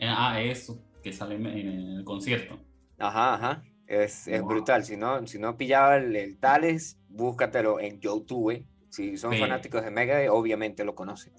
Eh, 0.00 0.06
ah, 0.08 0.42
eso, 0.42 0.82
que 1.04 1.12
sale 1.12 1.36
en 1.36 1.46
el 1.46 2.04
concierto. 2.04 2.58
Ajá, 2.98 3.34
ajá. 3.34 3.62
Es, 3.86 4.26
es 4.26 4.42
brutal. 4.42 4.84
Si 4.84 4.96
no, 4.96 5.24
si 5.28 5.38
no 5.38 5.56
pillaba 5.56 5.98
el, 5.98 6.38
Tales, 6.40 6.98
búscatelo 7.08 7.78
en 7.78 8.00
YouTube. 8.00 8.66
Si 8.88 9.16
son 9.16 9.36
fanáticos 9.36 9.84
de 9.84 9.92
Megadeth, 9.92 10.30
obviamente 10.30 10.84
lo 10.84 10.96
conocen. 10.96 11.32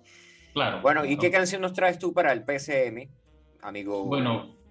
Claro. 0.53 0.82
Bueno, 0.82 1.03
¿y 1.03 1.18
qué 1.18 1.30
canción 1.30 1.62
nos 1.62 1.74
traes 1.74 2.00
tú 2.00 2.13
para 2.13 2.32
el 2.32 2.46
PCM, 2.46 3.10
amigo? 3.62 4.06
Bueno, 4.06 4.62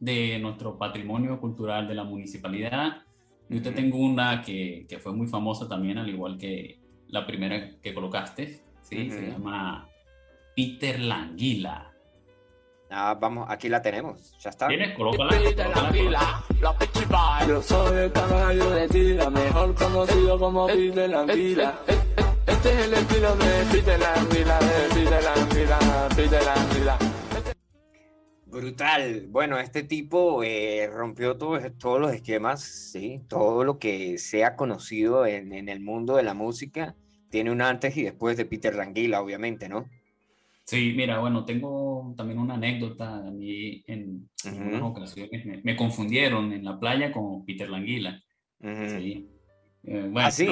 de 0.00 0.38
nuestro 0.38 0.78
patrimonio 0.78 1.40
cultural 1.40 1.88
de 1.88 1.94
la 1.94 2.04
municipalidad. 2.04 3.02
Yo 3.48 3.62
te 3.62 3.72
tengo 3.72 3.98
una 3.98 4.42
que, 4.42 4.86
que, 4.88 4.98
fue 4.98 5.12
muy 5.12 5.26
famosa 5.26 5.68
también, 5.68 5.98
al 5.98 6.08
igual 6.08 6.36
que 6.36 6.80
la 7.08 7.26
primera 7.26 7.80
que 7.80 7.94
colocaste, 7.94 8.60
¿sí? 8.82 9.10
Se 9.10 9.30
llama 9.30 9.88
Peter 10.54 11.00
Languila. 11.00 11.92
Ah, 12.90 13.16
vamos, 13.20 13.46
aquí 13.50 13.68
la 13.68 13.82
tenemos, 13.82 14.34
ya 14.38 14.50
está. 14.50 14.68
¿Tienes? 14.68 14.96
Colócala. 14.96 15.30
Peter 15.30 15.68
Languila, 15.68 16.42
la 16.60 17.46
Yo 17.46 17.62
soy 17.62 17.98
el 17.98 18.12
caballo 18.12 18.70
de 18.70 18.88
tira, 18.88 19.30
mejor 19.30 19.74
conocido 19.74 20.38
como 20.38 20.66
Peter 20.66 21.08
Languila. 21.08 21.74
Este, 21.86 21.92
este, 21.92 22.52
este 22.52 22.72
es 22.72 22.86
el 22.86 22.94
estilo 22.94 23.36
de 23.36 23.64
Peter 23.70 24.00
Languila, 24.00 24.58
de 24.58 24.94
Peter 24.94 25.22
Languila, 25.22 26.08
Peter 26.16 26.42
Languila. 26.44 27.07
Brutal. 28.50 29.26
Bueno, 29.28 29.58
este 29.58 29.82
tipo 29.82 30.42
eh, 30.42 30.88
rompió 30.92 31.36
todos, 31.36 31.62
todos 31.78 32.00
los 32.00 32.12
esquemas, 32.12 32.62
¿sí? 32.62 33.20
Todo 33.28 33.64
lo 33.64 33.78
que 33.78 34.18
sea 34.18 34.56
conocido 34.56 35.26
en, 35.26 35.52
en, 35.52 35.68
el 35.68 35.80
mundo 35.80 36.16
de 36.16 36.22
la 36.22 36.34
música 36.34 36.94
tiene 37.30 37.50
un 37.50 37.60
antes 37.60 37.96
y 37.96 38.02
después 38.02 38.36
de 38.36 38.46
Peter 38.46 38.74
Languila, 38.74 39.20
obviamente, 39.20 39.68
¿no? 39.68 39.86
Sí, 40.68 40.92
mira, 40.94 41.18
bueno, 41.18 41.46
tengo 41.46 42.12
también 42.14 42.38
una 42.38 42.54
anécdota. 42.54 43.26
A 43.26 43.30
mí 43.30 43.82
en, 43.86 44.28
unas 44.44 44.82
ocasiones 44.82 45.64
me, 45.64 45.74
confundieron 45.74 46.52
en 46.52 46.62
la 46.62 46.78
playa 46.78 47.10
con 47.10 47.42
Peter 47.46 47.70
Languila. 47.70 48.22
Sí. 48.60 49.30
Eh, 49.84 50.12
¿Ah, 50.14 50.30
sí? 50.30 50.46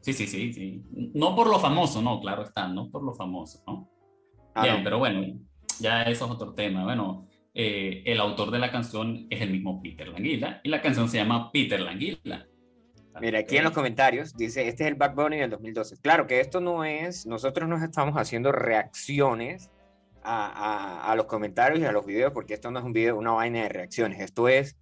sí, 0.00 0.12
sí, 0.12 0.28
sí, 0.28 0.52
sí. 0.52 0.82
No 1.14 1.34
por 1.34 1.48
lo 1.48 1.58
famoso, 1.58 2.00
no, 2.02 2.20
claro 2.20 2.44
está, 2.44 2.68
no 2.68 2.88
por 2.88 3.02
lo 3.02 3.14
famoso, 3.14 3.64
¿no? 3.66 3.90
Ah, 4.54 4.62
Bien, 4.62 4.84
pero 4.84 5.00
bueno, 5.00 5.20
ya 5.80 6.02
eso 6.02 6.26
es 6.26 6.30
otro 6.30 6.54
tema. 6.54 6.84
Bueno, 6.84 7.26
eh, 7.54 8.02
el 8.04 8.20
autor 8.20 8.50
de 8.50 8.58
la 8.58 8.70
canción 8.70 9.26
es 9.30 9.40
el 9.40 9.50
mismo 9.50 9.82
Peter 9.82 10.08
Languila 10.08 10.60
y 10.62 10.68
la 10.68 10.82
canción 10.82 11.08
se 11.08 11.18
llama 11.18 11.50
Peter 11.52 11.80
Languila. 11.80 12.46
Mira, 13.20 13.38
aquí 13.38 13.56
en 13.56 13.64
los 13.64 13.72
comentarios 13.72 14.36
dice, 14.36 14.68
este 14.68 14.84
es 14.84 14.88
el 14.90 14.94
Back 14.94 15.14
Bunny 15.14 15.38
del 15.38 15.50
2012. 15.50 15.96
Claro 16.02 16.26
que 16.26 16.40
esto 16.40 16.60
no 16.60 16.84
es, 16.84 17.26
nosotros 17.26 17.66
nos 17.66 17.82
estamos 17.82 18.14
haciendo 18.16 18.52
reacciones 18.52 19.70
a, 20.22 20.46
a, 20.46 21.12
a, 21.12 21.16
los 21.16 21.24
comentarios 21.24 21.80
y 21.80 21.84
a 21.84 21.92
los 21.92 22.04
videos, 22.04 22.32
porque 22.32 22.52
esto 22.52 22.70
no 22.70 22.78
es 22.78 22.84
un 22.84 22.92
video, 22.92 23.16
una 23.16 23.32
vaina 23.32 23.62
de 23.62 23.68
reacciones, 23.70 24.20
esto 24.20 24.48
es 24.48 24.76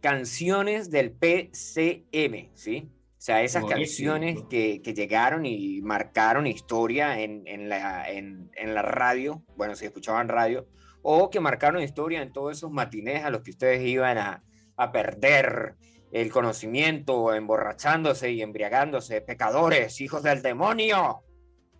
canciones 0.00 0.90
del 0.90 1.12
PCM, 1.12 2.50
¿sí? 2.54 2.88
O 3.26 3.32
sea, 3.34 3.42
esas 3.42 3.64
canciones 3.64 4.44
que, 4.48 4.80
que, 4.84 4.94
llegaron 4.94 5.46
y 5.46 5.80
marcaron 5.82 6.46
historia 6.46 7.20
en, 7.20 7.42
en, 7.46 7.68
la, 7.68 8.08
en, 8.08 8.52
en, 8.54 8.72
la 8.72 8.82
radio, 8.82 9.42
bueno, 9.56 9.74
si 9.74 9.84
escuchaban 9.84 10.28
radio, 10.28 10.68
o 11.02 11.28
que 11.28 11.40
marcaron 11.40 11.82
historia 11.82 12.22
en 12.22 12.32
todos 12.32 12.56
esos 12.56 12.70
matines 12.70 13.24
a 13.24 13.30
los 13.30 13.42
que 13.42 13.50
ustedes 13.50 13.84
iban 13.84 14.16
a, 14.16 14.44
a 14.76 14.92
perder 14.92 15.74
el 16.12 16.30
conocimiento, 16.30 17.34
emborrachándose 17.34 18.30
y 18.30 18.42
embriagándose, 18.42 19.22
pecadores, 19.22 20.00
hijos 20.00 20.22
del 20.22 20.40
demonio. 20.40 21.22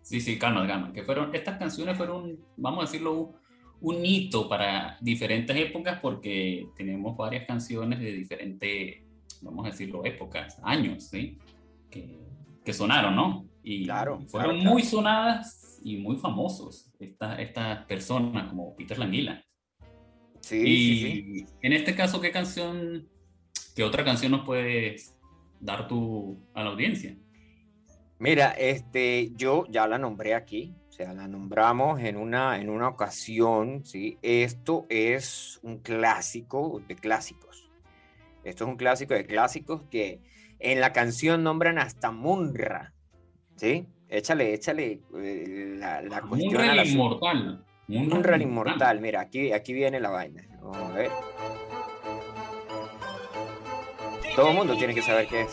Sí, 0.03 0.21
sí, 0.21 0.41
calma, 0.41 0.67
calma, 0.67 0.93
que 0.93 1.05
fueron, 1.05 1.33
estas 1.33 1.59
canciones 1.59 1.97
fueron, 1.97 2.41
vamos 2.57 2.81
a 2.81 2.87
decirlo, 2.91 3.35
un, 3.81 4.05
hito 4.05 4.49
para 4.49 4.99
diferentes 5.01 5.57
épocas 5.57 6.01
porque 6.01 6.67
tenemos 6.77 7.17
varias 7.17 7.47
canciones 7.47 8.01
de 8.01 8.11
diferentes, 8.11 8.97
vamos 9.47 9.67
a 9.67 9.71
decirlo, 9.71 10.05
épocas, 10.05 10.59
años, 10.63 11.05
¿sí? 11.05 11.39
Que, 11.91 12.19
que 12.65 12.73
sonaron, 12.73 13.17
¿no? 13.17 13.49
Y 13.63 13.85
claro, 13.85 14.21
fueron 14.29 14.59
muy 14.59 14.83
sonadas 14.83 15.81
y 15.83 15.97
muy 15.97 16.17
famosos 16.17 16.91
estas, 16.99 17.39
estas 17.41 17.85
personas 17.87 18.49
como 18.49 18.75
Peter 18.77 18.99
Languila. 18.99 19.43
Sí, 20.41 20.63
y 20.65 21.01
sí, 21.01 21.47
en 21.63 21.73
este 21.73 21.95
caso, 21.95 22.21
¿qué 22.21 22.31
canción 22.31 23.09
¿Qué 23.77 23.85
otra 23.85 24.05
canción 24.05 24.33
nos 24.33 24.47
puedes 24.47 25.15
dar 25.61 25.87
tú 25.87 26.41
a 26.55 26.65
la 26.65 26.71
audiencia? 26.71 27.15
Mira, 28.19 28.53
este, 28.53 29.33
yo 29.37 29.67
ya 29.69 29.87
la 29.87 29.99
nombré 29.99 30.35
aquí, 30.35 30.75
o 30.89 30.93
sea, 30.93 31.13
la 31.13 31.29
nombramos 31.29 32.01
en 32.01 32.17
una, 32.17 32.59
en 32.59 32.71
una 32.71 32.89
ocasión, 32.89 33.85
¿sí? 33.85 34.17
Esto 34.23 34.87
es 34.89 35.61
un 35.63 35.81
clásico 35.81 36.81
de 36.89 36.97
clásicos. 36.97 37.66
Esto 38.47 38.63
es 38.63 38.71
un 38.71 38.77
clásico 38.77 39.13
de 39.13 39.27
clásicos 39.27 39.83
que 39.91 40.21
en 40.61 40.81
la 40.81 40.93
canción 40.93 41.43
nombran 41.43 41.79
hasta 41.79 42.13
Munra, 42.13 42.95
¿sí? 43.57 43.89
Échale, 44.09 44.55
échale 44.55 45.01
eh, 45.17 45.75
la, 45.77 46.01
la 46.01 46.21
cuestión 46.21 46.63
a 46.63 46.75
la... 46.77 46.85
inmortal. 46.85 47.65
Munra 47.89 48.37
inmortal, 48.41 49.01
mira, 49.01 49.21
aquí, 49.23 49.53
aquí 49.53 49.73
viene 49.73 49.99
la 49.99 50.11
vaina. 50.11 50.45
Vamos 50.63 50.91
a 50.91 50.95
ver. 50.95 51.11
Todo 54.37 54.51
el 54.51 54.55
mundo 54.55 54.77
tiene 54.77 54.95
que 54.95 55.03
saber 55.03 55.27
qué 55.27 55.41
es. 55.43 55.53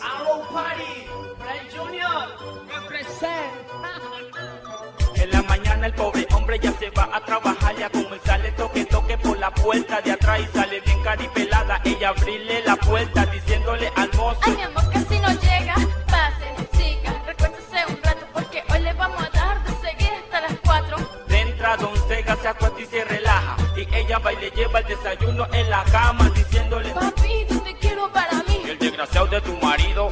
En 5.16 5.30
la 5.30 5.42
mañana 5.42 5.86
el 5.86 5.94
pobre 5.94 6.26
hombre 6.54 6.60
ya 6.60 6.78
se 6.78 6.90
va 6.90 7.08
a 7.12 7.20
trabajar, 7.20 7.76
ya 7.76 7.90
comenzarle 7.90 8.52
toque 8.52 8.84
toque 8.84 9.18
por 9.18 9.38
la 9.38 9.50
puerta 9.50 10.00
de 10.00 10.12
atrás 10.12 10.40
y 10.40 10.56
sale 10.56 10.80
bien 10.80 11.02
caripelada. 11.02 11.80
Ella 11.84 12.10
abrirle 12.10 12.62
la 12.64 12.76
puerta 12.76 13.26
diciéndole 13.26 13.90
al 13.96 14.10
mozo. 14.14 14.40
Ay, 14.42 14.56
mi 14.56 14.62
amor, 14.62 14.90
casi 14.92 15.18
no 15.18 15.28
llega. 15.30 15.74
Pase, 16.06 16.68
siga, 16.72 17.22
recuérdese 17.26 17.76
un 17.88 18.02
rato 18.02 18.26
porque 18.32 18.62
hoy 18.70 18.80
le 18.80 18.92
vamos 18.94 19.22
a 19.22 19.30
dar 19.30 19.64
de 19.64 19.88
seguir 19.88 20.12
hasta 20.24 20.40
las 20.40 20.60
cuatro. 20.64 20.96
De 21.26 21.40
entra 21.40 21.76
Don 21.76 21.96
Sega 22.08 22.36
se 22.36 22.48
acuesta 22.48 22.80
y 22.80 22.86
se 22.86 23.04
relaja. 23.04 23.56
Y 23.76 23.94
ella 23.94 24.18
va 24.18 24.32
y 24.32 24.36
le 24.36 24.50
lleva 24.50 24.80
el 24.80 24.86
desayuno 24.86 25.46
en 25.52 25.70
la 25.70 25.84
cama 25.84 26.30
diciéndole. 26.34 26.90
Papi, 26.90 27.46
te 27.64 27.74
quiero 27.78 28.12
para 28.12 28.42
mí 28.44 28.62
desgraciado 28.78 29.26
de 29.26 29.40
tu 29.40 29.56
marido. 29.58 30.08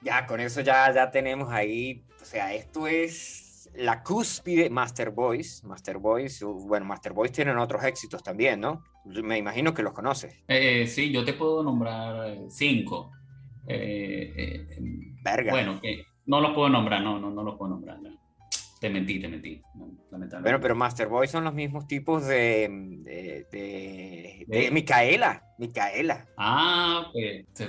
Ya, 0.00 0.24
con 0.26 0.40
eso 0.40 0.62
ya, 0.62 0.90
ya 0.94 1.10
tenemos 1.10 1.52
ahí, 1.52 2.02
o 2.22 2.24
sea, 2.24 2.54
esto 2.54 2.86
es 2.86 3.47
la 3.78 4.02
cúspide 4.02 4.70
Master 4.70 5.10
Boys. 5.10 5.62
Master 5.64 5.98
Boys, 5.98 6.42
bueno, 6.42 6.84
Master 6.86 7.12
Boys 7.12 7.32
tienen 7.32 7.58
otros 7.58 7.82
éxitos 7.84 8.22
también, 8.22 8.60
¿no? 8.60 8.82
Me 9.04 9.38
imagino 9.38 9.72
que 9.72 9.82
los 9.82 9.92
conoces. 9.92 10.34
Eh, 10.48 10.86
sí, 10.86 11.10
yo 11.10 11.24
te 11.24 11.32
puedo 11.32 11.62
nombrar 11.62 12.28
eh, 12.28 12.46
cinco. 12.50 13.12
Eh, 13.66 14.32
eh, 14.36 14.66
Verga. 15.22 15.52
Bueno, 15.52 15.80
que 15.80 16.04
no 16.26 16.40
los 16.40 16.52
puedo 16.52 16.68
nombrar, 16.68 17.02
no, 17.02 17.18
no, 17.18 17.30
no 17.30 17.42
los 17.42 17.56
puedo 17.56 17.70
nombrar. 17.70 18.00
No. 18.00 18.18
Te 18.80 18.90
mentí, 18.90 19.18
te 19.18 19.26
mentí, 19.28 19.60
lamentablemente. 19.74 20.40
Bueno, 20.40 20.60
pero 20.60 20.76
Master 20.76 21.08
Boy 21.08 21.26
son 21.26 21.42
los 21.44 21.52
mismos 21.52 21.88
tipos 21.88 22.24
de, 22.26 22.68
de, 23.02 23.46
de, 23.50 24.44
de 24.46 24.70
Micaela. 24.70 25.42
Micaela. 25.58 26.26
Ah, 26.36 27.10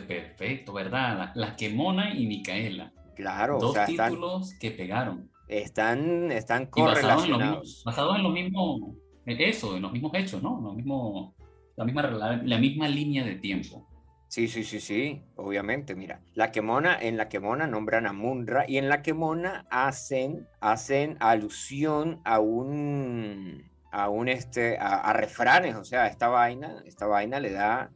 perfecto, 0.08 0.74
¿verdad? 0.74 1.18
La, 1.18 1.32
la 1.48 1.56
Quemona 1.56 2.14
y 2.14 2.28
Micaela. 2.28 2.94
Claro, 3.16 3.58
Dos 3.60 3.72
o 3.72 3.74
sea, 3.74 3.86
títulos 3.88 4.54
que 4.60 4.72
pegaron. 4.72 5.30
Están, 5.50 6.32
están 6.32 6.68
correlacionados. 6.68 7.84
Basados 7.84 8.16
en 8.16 8.24
lo 8.24 8.30
mismo, 8.30 8.96
eso, 9.26 9.76
en 9.76 9.82
los 9.82 9.92
mismos 9.92 10.14
hechos, 10.14 10.42
¿no? 10.42 10.62
Lo 10.62 10.74
mismo, 10.74 11.36
la, 11.76 11.84
misma, 11.86 12.04
la 12.44 12.58
misma 12.58 12.88
línea 12.88 13.26
de 13.26 13.36
tiempo. 13.36 13.90
Sí, 14.30 14.48
sí, 14.48 14.64
sí, 14.64 14.80
sí, 14.80 15.24
obviamente, 15.38 15.96
mira, 15.96 16.22
la 16.36 16.52
quemona, 16.52 16.96
en 17.02 17.18
la 17.18 17.30
quemona 17.30 17.66
nombran 17.66 18.06
a 18.06 18.14
Munra 18.14 18.64
y 18.68 18.78
en 18.78 18.88
la 18.88 19.02
quemona 19.02 19.66
hacen, 19.72 20.48
hacen 20.62 21.18
alusión 21.20 22.22
a 22.26 22.40
un, 22.40 23.64
a 23.92 24.08
un, 24.10 24.30
este, 24.30 24.78
a, 24.80 25.12
refranes, 25.14 25.76
o 25.76 25.84
sea, 25.84 26.06
esta 26.06 26.28
vaina, 26.28 26.84
esta 26.86 27.08
vaina 27.08 27.40
le 27.40 27.54
da, 27.54 27.90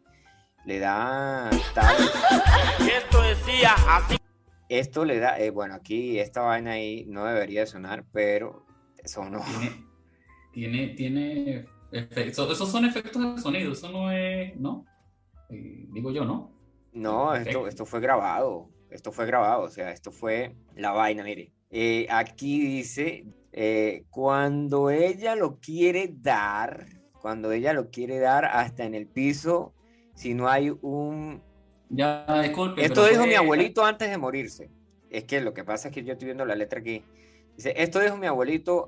le 0.66 0.80
da 0.80 1.52
tal... 1.76 1.98
Esto 2.80 3.22
decía 3.22 3.76
así. 3.88 4.18
Esto 4.74 5.06
le 5.06 5.20
da, 5.20 5.40
eh, 5.40 5.52
bueno, 5.52 5.76
aquí 5.76 6.18
esta 6.18 6.42
vaina 6.42 6.72
ahí 6.72 7.06
no 7.08 7.26
debería 7.26 7.68
sonar, 7.68 8.06
pero 8.12 8.66
eso 8.98 9.30
no. 9.30 9.40
Tiene, 10.52 10.88
tiene, 10.90 11.68
efectos, 11.92 12.52
esos 12.52 12.72
son 12.72 12.84
efectos 12.86 13.36
de 13.36 13.40
sonido, 13.40 13.72
eso 13.72 13.92
no 13.92 14.12
es, 14.12 14.56
¿no? 14.58 14.84
Eh, 15.52 15.86
digo 15.92 16.12
yo, 16.12 16.26
¿no? 16.26 16.52
No, 16.92 17.36
esto, 17.36 17.68
esto 17.68 17.86
fue 17.86 18.00
grabado, 18.00 18.72
esto 18.90 19.12
fue 19.12 19.28
grabado, 19.28 19.62
o 19.62 19.70
sea, 19.70 19.92
esto 19.92 20.12
fue 20.12 20.56
la 20.76 20.92
vaina, 20.92 21.24
mire. 21.24 21.52
Eh, 21.70 22.08
aquí 22.10 22.60
dice, 22.60 23.28
cuando 24.10 24.90
ella 24.90 25.36
lo 25.36 25.60
quiere 25.60 26.16
dar, 26.18 26.88
cuando 27.22 27.52
ella 27.52 27.74
lo 27.74 27.92
quiere 27.92 28.18
dar 28.18 28.46
hasta 28.46 28.86
en 28.86 28.96
el 28.96 29.06
piso, 29.06 29.76
si 30.16 30.34
no 30.34 30.50
hay 30.50 30.72
un... 30.82 31.44
Ya, 31.96 32.26
disculpe. 32.42 32.84
Esto 32.84 33.06
dijo 33.06 33.26
mi 33.28 33.36
abuelito 33.36 33.86
antes 33.86 34.10
de 34.10 34.18
morirse. 34.18 34.70
Es 35.10 35.26
que 35.26 35.42
lo 35.42 35.54
que 35.54 35.64
pasa 35.64 35.90
es 35.90 35.94
que 35.94 36.04
yo 36.04 36.14
estoy 36.14 36.26
viendo 36.26 36.46
la 36.46 36.56
letra 36.56 36.80
aquí. 36.80 37.04
Dice, 37.56 37.74
esto 37.78 38.00
dijo 38.00 38.18
mi 38.18 38.26
abuelito 38.26 38.88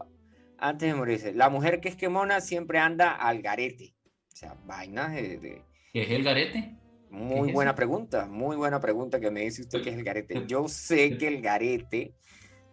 antes 0.58 0.90
de 0.90 0.96
morirse. 0.96 1.34
La 1.34 1.50
mujer 1.50 1.82
que 1.82 1.90
es 1.90 1.96
quemona 1.96 2.42
siempre 2.42 2.80
anda 2.80 3.12
al 3.12 3.44
garete. 3.44 3.94
O 4.34 4.36
sea, 4.36 4.56
vainas 4.66 5.14
de 5.14 5.62
¿Qué 5.94 6.02
es 6.02 6.10
el 6.10 6.24
garete? 6.24 6.76
Muy 7.10 7.54
buena 7.54 7.76
pregunta, 7.76 8.26
muy 8.26 8.58
buena 8.58 8.82
pregunta 8.82 9.20
que 9.20 9.32
me 9.32 9.42
dice 9.42 9.62
usted 9.62 9.82
que 9.82 9.92
es 9.92 9.98
el 9.98 10.04
garete. 10.04 10.44
Yo 10.48 10.68
sé 10.68 11.18
que 11.18 11.28
el 11.28 11.42
garete, 11.42 12.14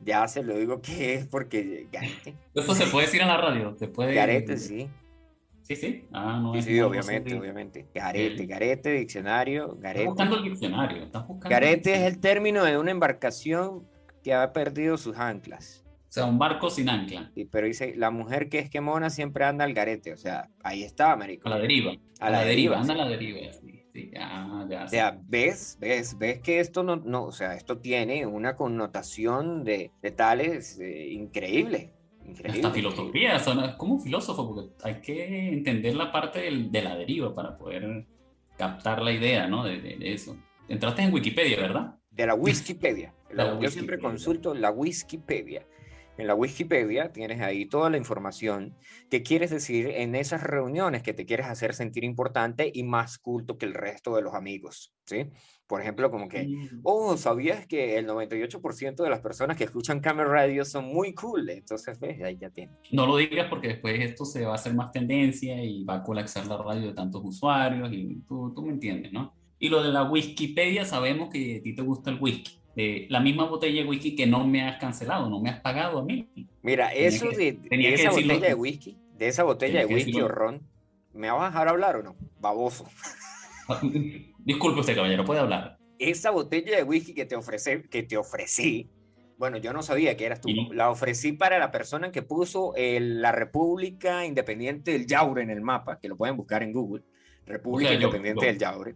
ya 0.01 0.27
se 0.27 0.43
lo 0.43 0.57
digo 0.57 0.81
que 0.81 1.15
es 1.15 1.27
porque 1.29 1.87
garete. 1.93 2.35
Eso 2.55 2.75
se 2.75 2.87
puede 2.87 3.07
decir 3.07 3.21
en 3.21 3.29
la 3.29 3.37
radio, 3.37 3.77
se 3.79 3.87
puede. 3.87 4.15
Garete, 4.15 4.57
sí. 4.57 4.89
Sí, 5.63 5.77
sí. 5.77 6.05
Ah, 6.13 6.41
no 6.43 6.55
sí, 6.55 6.63
sí 6.63 6.81
obviamente, 6.81 7.39
obviamente. 7.39 7.87
Garete, 7.95 8.47
garete, 8.47 8.93
diccionario, 8.93 9.77
garete. 9.79 10.01
Estás 10.01 10.15
buscando 10.15 10.37
el 10.37 10.45
diccionario. 10.45 11.05
buscando 11.05 11.49
garete 11.49 11.95
es 11.95 12.13
el 12.13 12.21
término 12.21 12.65
de 12.65 12.79
una 12.79 12.91
embarcación 12.91 13.87
que 14.23 14.35
ha 14.35 14.53
perdido 14.53 14.97
sus 14.97 15.17
anclas. 15.17 15.85
O 15.87 16.15
sea, 16.15 16.27
un 16.27 16.39
barco 16.39 16.69
sin 16.69 16.91
ancla. 16.91 17.31
Sí, 17.35 17.47
pero 17.47 17.67
dice, 17.67 17.95
la 17.97 18.11
mujer 18.11 18.51
que 18.51 18.59
es 18.59 18.69
quemona 18.69 19.09
siempre 19.09 19.45
anda 19.45 19.65
al 19.65 19.73
garete. 19.73 20.13
O 20.13 20.17
sea, 20.19 20.51
ahí 20.63 20.83
está, 20.83 21.13
América. 21.13 21.49
A 21.49 21.51
la 21.51 21.59
deriva. 21.59 21.93
A, 22.21 22.31
la, 22.31 22.45
deriva, 22.45 22.79
anda 22.79 22.93
a 22.93 22.97
la 22.99 23.09
deriva. 23.09 23.39
Sí, 23.95 24.11
ya, 24.13 24.67
ya, 24.69 24.85
o 24.85 24.89
sea, 24.89 25.19
ves, 25.27 25.77
ves, 25.81 26.17
ves 26.19 26.41
que 26.41 26.61
esto 26.61 26.83
no, 26.83 26.97
no, 26.97 27.25
o 27.25 27.33
sea, 27.33 27.55
esto 27.55 27.79
tiene 27.79 28.27
una 28.27 28.57
connotación 28.57 29.65
de, 29.65 29.91
de 30.01 30.11
tales 30.11 30.79
eh, 30.81 31.09
increíble. 31.09 31.93
Increíble. 32.27 32.61
Hasta 32.61 32.71
filosofía, 32.71 33.37
es 33.37 33.45
como 33.77 33.95
un 33.95 34.01
filósofo, 34.01 34.47
porque 34.55 34.71
hay 34.85 35.01
que 35.01 35.49
entender 35.49 35.95
la 35.97 36.11
parte 36.13 36.41
del- 36.41 36.71
de 36.71 36.83
la 36.83 36.97
deriva 36.97 37.35
para 37.35 37.57
poder 37.59 38.07
captar 38.57 39.03
la 39.03 39.13
idea, 39.13 39.47
¿no? 39.49 39.65
De, 39.65 39.81
de- 39.81 39.97
de 39.97 40.13
eso. 40.13 40.37
Entraste 40.69 41.03
en 41.03 41.13
Wikipedia, 41.13 41.57
¿verdad? 41.59 41.97
De 42.11 42.27
la 42.27 42.35
Wikipedia. 42.35 43.15
La 43.33 43.59
yo 43.59 43.71
siempre 43.71 43.99
consulto 43.99 44.53
la 44.55 44.71
Wikipedia. 44.71 45.67
En 46.19 46.27
la 46.27 46.35
Wikipedia 46.35 47.11
tienes 47.11 47.41
ahí 47.41 47.65
toda 47.67 47.89
la 47.89 47.97
información 47.97 48.75
que 49.11 49.23
quieres 49.23 49.51
decir 49.51 49.89
en 49.89 50.15
esas 50.15 50.43
reuniones 50.43 51.03
que 51.03 51.15
te 51.15 51.25
quieres 51.25 51.47
hacer 51.47 51.75
sentir 51.75 52.05
importante 52.05 52.71
y 52.73 52.83
más 52.83 53.19
culto 53.19 53.57
que 53.57 53.65
el 53.65 53.73
resto 53.73 54.15
de 54.15 54.23
los 54.23 54.35
amigos, 54.35 54.93
¿sí? 55.07 55.31
Por 55.67 55.81
ejemplo, 55.81 56.11
como 56.11 56.29
que, 56.29 56.47
Mm. 56.47 56.81
oh, 56.83 57.17
¿sabías 57.17 57.67
que 57.67 57.97
el 57.97 58.07
98% 58.07 59.03
de 59.03 59.09
las 59.09 59.21
personas 59.21 59.57
que 59.57 59.65
escuchan 59.65 60.01
Camera 60.01 60.29
Radio 60.29 60.67
son 60.67 60.85
muy 60.85 61.15
cool? 61.15 61.49
Entonces, 61.49 61.99
ves, 61.99 62.23
ahí 62.23 62.37
ya 62.37 62.51
tienes. 62.51 62.77
No 62.91 63.07
lo 63.07 63.17
digas 63.17 63.47
porque 63.49 63.69
después 63.69 63.99
esto 63.99 64.27
se 64.27 64.45
va 64.45 64.53
a 64.53 64.57
hacer 64.57 64.75
más 64.75 64.93
tendencia 64.93 65.65
y 65.65 65.83
va 65.85 65.97
a 65.97 66.03
colapsar 66.03 66.47
la 66.47 66.59
radio 66.59 66.89
de 66.89 66.93
tantos 66.93 67.23
usuarios 67.25 67.91
y 67.91 68.21
tú, 68.29 68.53
tú 68.55 68.63
me 68.67 68.73
entiendes, 68.73 69.13
¿no? 69.13 69.35
Y 69.59 69.71
lo 69.71 69.83
de 69.83 69.91
la 69.91 70.03
Wikipedia, 70.03 70.85
sabemos 70.85 71.31
que 71.31 71.57
a 71.57 71.63
ti 71.63 71.75
te 71.75 71.83
gusta 71.83 72.11
el 72.11 72.19
whisky. 72.21 72.59
De 72.75 73.07
la 73.11 73.21
misma 73.21 73.45
botella 73.45 73.83
de 73.83 73.89
whisky 73.89 74.17
que 74.17 74.27
no 74.27 74.47
me 74.47 74.63
has 74.63 74.79
cancelado, 74.79 75.29
no 75.29 75.41
me 75.41 75.51
has 75.51 75.61
pagado 75.61 75.99
a 75.99 76.05
mí. 76.05 76.29
Mira, 76.63 76.89
Tenía 76.91 77.09
eso 77.09 77.29
que- 77.31 77.37
de, 77.37 77.53
tenía 77.69 77.91
de 77.91 77.97
que 77.97 78.03
esa 78.03 78.11
botella 78.13 78.49
de 78.49 78.55
whisky, 78.55 78.99
de 79.19 79.29
esa 79.29 79.43
botella 79.45 79.81
Tenía 79.83 79.87
de 79.89 79.95
whisky 79.95 80.21
o 80.23 80.29
ron, 80.29 80.63
¿me 81.13 81.31
vas 81.31 81.43
a 81.43 81.47
dejar 81.47 81.69
hablar 81.69 81.97
o 81.97 82.03
no? 82.03 82.17
Baboso. 82.41 82.87
Disculpe 84.39 84.81
usted, 84.81 84.95
caballero, 84.95 85.25
puede 85.25 85.41
hablar. 85.41 85.79
esa 85.99 86.31
botella 86.31 86.77
de 86.77 86.83
whisky 86.83 87.15
que 87.15 87.25
te 87.27 87.37
ofrecí, 87.37 87.83
que 87.91 88.03
te 88.03 88.17
ofrecí, 88.17 88.91
bueno, 89.39 89.59
yo 89.59 89.73
no 89.73 89.83
sabía 89.83 90.17
que 90.17 90.25
eras 90.27 90.41
tú, 90.41 90.49
la 90.73 90.91
ofrecí 90.91 91.33
para 91.33 91.59
la 91.59 91.71
persona 91.71 92.11
que 92.11 92.23
puso 92.23 92.75
el- 92.77 93.21
la 93.23 93.31
República 93.33 94.25
Independiente 94.27 94.93
del 94.93 95.07
Yaure 95.07 95.43
en 95.43 95.51
el 95.51 95.61
mapa, 95.61 95.99
que 96.01 96.09
lo 96.09 96.17
pueden 96.17 96.37
buscar 96.37 96.63
en 96.63 96.73
Google, 96.73 97.05
República 97.47 97.91
O 97.91 97.93
sea, 97.93 98.01
yo- 98.01 98.07
Independiente 98.09 98.41
yo- 98.41 98.47
del 98.47 98.59
Yaure. 98.59 98.95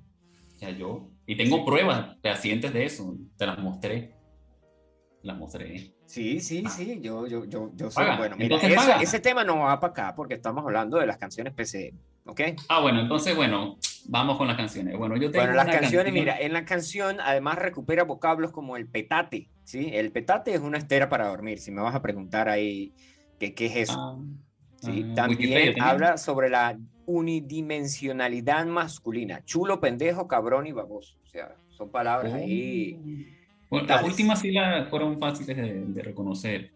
O 0.56 0.58
sea, 0.58 0.70
yo, 0.70 1.10
y 1.26 1.36
tengo 1.36 1.64
pruebas 1.66 2.16
fehacientes 2.22 2.72
de 2.72 2.86
eso, 2.86 3.14
te 3.36 3.46
las 3.46 3.58
mostré. 3.58 4.16
Las 5.22 5.36
mostré. 5.36 5.92
Sí, 6.06 6.40
sí, 6.40 6.64
sí, 6.68 6.98
yo, 7.02 7.26
yo, 7.26 7.44
yo, 7.44 7.70
yo. 7.74 7.90
Paga, 7.90 8.16
Bueno, 8.16 8.36
mira, 8.36 8.56
entonces 8.56 8.78
ese, 8.80 9.02
ese 9.02 9.20
tema 9.20 9.44
no 9.44 9.58
va 9.58 9.78
para 9.78 9.90
acá 9.90 10.14
porque 10.14 10.34
estamos 10.34 10.64
hablando 10.64 10.96
de 10.98 11.06
las 11.06 11.18
canciones 11.18 11.52
PCM, 11.52 11.98
¿ok? 12.24 12.40
Ah, 12.68 12.80
bueno, 12.80 13.00
entonces, 13.00 13.36
bueno, 13.36 13.76
vamos 14.08 14.38
con 14.38 14.46
las 14.46 14.56
canciones. 14.56 14.96
Bueno, 14.96 15.16
yo 15.16 15.30
tengo 15.30 15.44
Bueno, 15.44 15.52
las 15.52 15.66
canciones, 15.66 16.04
canción- 16.04 16.14
mira, 16.14 16.40
en 16.40 16.52
la 16.54 16.64
canción 16.64 17.18
además 17.20 17.58
recupera 17.58 18.04
vocablos 18.04 18.50
como 18.52 18.78
el 18.78 18.88
petate, 18.88 19.50
¿sí? 19.64 19.90
El 19.92 20.10
petate 20.10 20.54
es 20.54 20.60
una 20.60 20.78
estera 20.78 21.10
para 21.10 21.28
dormir, 21.28 21.58
si 21.58 21.70
me 21.70 21.82
vas 21.82 21.94
a 21.94 22.00
preguntar 22.00 22.48
ahí 22.48 22.94
qué, 23.38 23.52
qué 23.54 23.66
es 23.66 23.76
eso. 23.90 23.98
Ah, 24.00 24.16
¿sí? 24.80 25.04
ah, 25.18 25.26
Wikipedia 25.28 25.66
también. 25.74 25.84
habla 25.84 26.16
sobre 26.18 26.48
la 26.48 26.78
unidimensionalidad 27.06 28.66
masculina, 28.66 29.44
chulo, 29.44 29.80
pendejo, 29.80 30.26
cabrón 30.28 30.66
y 30.66 30.72
baboso. 30.72 31.16
O 31.24 31.26
sea, 31.28 31.54
son 31.70 31.90
palabras 31.90 32.32
ahí. 32.32 32.98
Oh. 32.98 33.36
Bueno, 33.70 33.86
las 33.88 34.04
últimas 34.04 34.40
sí 34.40 34.52
las 34.52 34.88
fueron 34.88 35.18
fáciles 35.18 35.56
de, 35.56 35.84
de 35.86 36.02
reconocer. 36.02 36.70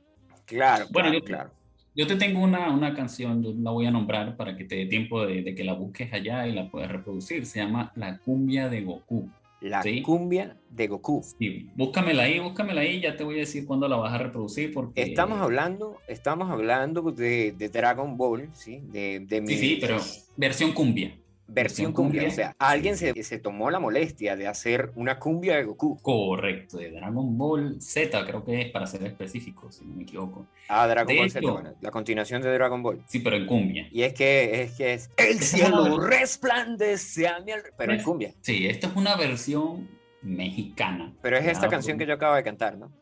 Claro, 0.44 0.86
Bueno, 0.90 1.10
claro, 1.10 1.18
yo- 1.20 1.24
claro. 1.24 1.50
Yo 1.92 2.06
te 2.06 2.14
tengo 2.14 2.40
una, 2.40 2.70
una 2.72 2.94
canción, 2.94 3.42
yo 3.42 3.52
la 3.52 3.72
voy 3.72 3.84
a 3.86 3.90
nombrar 3.90 4.36
para 4.36 4.56
que 4.56 4.64
te 4.64 4.76
dé 4.76 4.86
tiempo 4.86 5.26
de, 5.26 5.42
de 5.42 5.54
que 5.56 5.64
la 5.64 5.72
busques 5.72 6.12
allá 6.12 6.46
y 6.46 6.52
la 6.52 6.70
puedas 6.70 6.88
reproducir. 6.90 7.44
Se 7.46 7.58
llama 7.58 7.90
La 7.96 8.18
cumbia 8.18 8.68
de 8.68 8.82
Goku. 8.82 9.28
La 9.60 9.82
sí. 9.82 10.02
cumbia 10.02 10.56
de 10.70 10.88
Goku. 10.88 11.22
Sí, 11.38 11.68
búscamela 11.74 12.22
ahí, 12.22 12.38
búscamela 12.38 12.80
ahí, 12.80 13.00
ya 13.00 13.16
te 13.16 13.24
voy 13.24 13.36
a 13.36 13.40
decir 13.40 13.66
cuándo 13.66 13.88
la 13.88 13.96
vas 13.96 14.12
a 14.12 14.18
reproducir 14.18 14.72
porque... 14.72 15.02
Estamos 15.02 15.38
hablando, 15.40 15.98
estamos 16.08 16.50
hablando 16.50 17.02
de, 17.12 17.52
de 17.52 17.68
Dragon 17.68 18.16
Ball, 18.16 18.48
¿sí? 18.54 18.80
De, 18.90 19.20
de 19.20 19.40
mi 19.42 19.48
Sí, 19.48 19.56
sí, 19.56 19.78
pero 19.80 19.98
versión 20.36 20.72
cumbia. 20.72 21.14
Versión 21.52 21.92
cumbia. 21.92 22.22
cumbia. 22.22 22.32
O 22.32 22.34
sea, 22.34 22.56
alguien 22.58 22.96
se, 22.96 23.22
se 23.22 23.38
tomó 23.38 23.70
la 23.70 23.78
molestia 23.78 24.36
de 24.36 24.46
hacer 24.46 24.92
una 24.94 25.18
cumbia 25.18 25.56
de 25.56 25.64
Goku. 25.64 25.98
Correcto, 26.00 26.78
de 26.78 26.90
Dragon 26.90 27.36
Ball 27.36 27.80
Z, 27.80 28.24
creo 28.26 28.44
que 28.44 28.60
es 28.60 28.70
para 28.70 28.86
ser 28.86 29.04
específico, 29.04 29.70
si 29.70 29.84
no 29.84 29.94
me 29.94 30.02
equivoco. 30.04 30.46
Ah, 30.68 30.86
Dragon 30.86 31.12
De 31.14 31.18
Ball 31.18 31.30
Z, 31.30 31.50
bueno, 31.50 31.74
la 31.80 31.90
continuación 31.90 32.42
de 32.42 32.52
Dragon 32.52 32.82
Ball. 32.82 33.02
Sí, 33.06 33.20
pero 33.20 33.36
en 33.36 33.46
cumbia. 33.46 33.88
Y 33.90 34.02
es 34.02 34.14
que 34.14 34.62
es 34.62 34.72
que 34.72 34.94
es 34.94 35.10
el 35.16 35.40
cielo 35.40 35.98
resplandece 36.00 37.26
a 37.28 37.40
mi 37.40 37.52
al-". 37.52 37.62
pero 37.76 37.92
en 37.92 38.02
cumbia. 38.02 38.34
Sí, 38.40 38.66
esta 38.66 38.86
es 38.88 38.96
una 38.96 39.16
versión 39.16 39.88
mexicana. 40.22 41.14
Pero 41.22 41.36
es 41.36 41.46
esta 41.46 41.68
canción 41.68 41.98
que 41.98 42.06
yo 42.06 42.14
acabo 42.14 42.34
de 42.34 42.42
cantar, 42.42 42.78
¿no? 42.78 42.92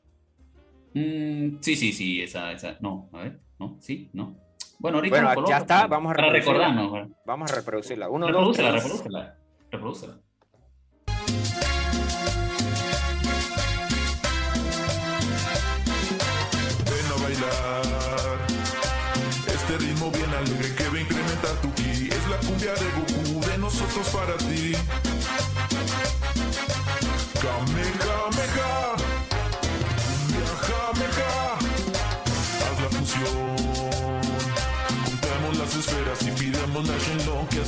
Mm, 0.95 1.59
sí, 1.61 1.77
sí, 1.77 1.93
sí, 1.93 2.23
esa, 2.23 2.53
esa. 2.53 2.79
No, 2.81 3.09
a 3.13 3.23
ver, 3.23 3.41
no, 3.59 3.77
sí, 3.81 4.11
no. 4.13 4.48
Bueno, 4.79 4.99
ahorita 4.99 5.17
Bueno, 5.17 5.29
lo 5.31 5.35
coloco 5.35 5.51
ya 5.51 5.59
está, 5.59 5.75
para- 5.77 5.89
vamos 5.89 6.13
a 6.13 6.15
Para 6.15 6.29
reproducirla. 6.33 6.65
recordarnos. 6.69 6.93
¿verdad? 6.93 7.09
Vamos 7.25 7.53
a 7.53 7.55
reproducirla. 7.57 8.09
Uno, 8.09 8.27
dos, 8.33 8.57
Reprodúcela. 8.57 9.35
Reprodúcela. 9.71 10.15
Ven 16.91 17.07
a 17.13 17.23
bailar 17.23 18.39
Este 19.47 19.79
ritmo 19.79 20.11
bien 20.11 20.31
alegre 20.35 20.75
que 20.75 20.89
va 20.89 20.97
a 20.97 21.01
incrementar 21.01 21.55
tu 21.63 21.73
ki 21.75 22.09
Es 22.09 22.29
la 22.29 22.37
cumbia 22.39 22.73
de 22.75 22.89
Goku 22.97 23.47
de 23.47 23.59
nosotros 23.59 24.09
para 24.11 24.37
ti 24.39 24.73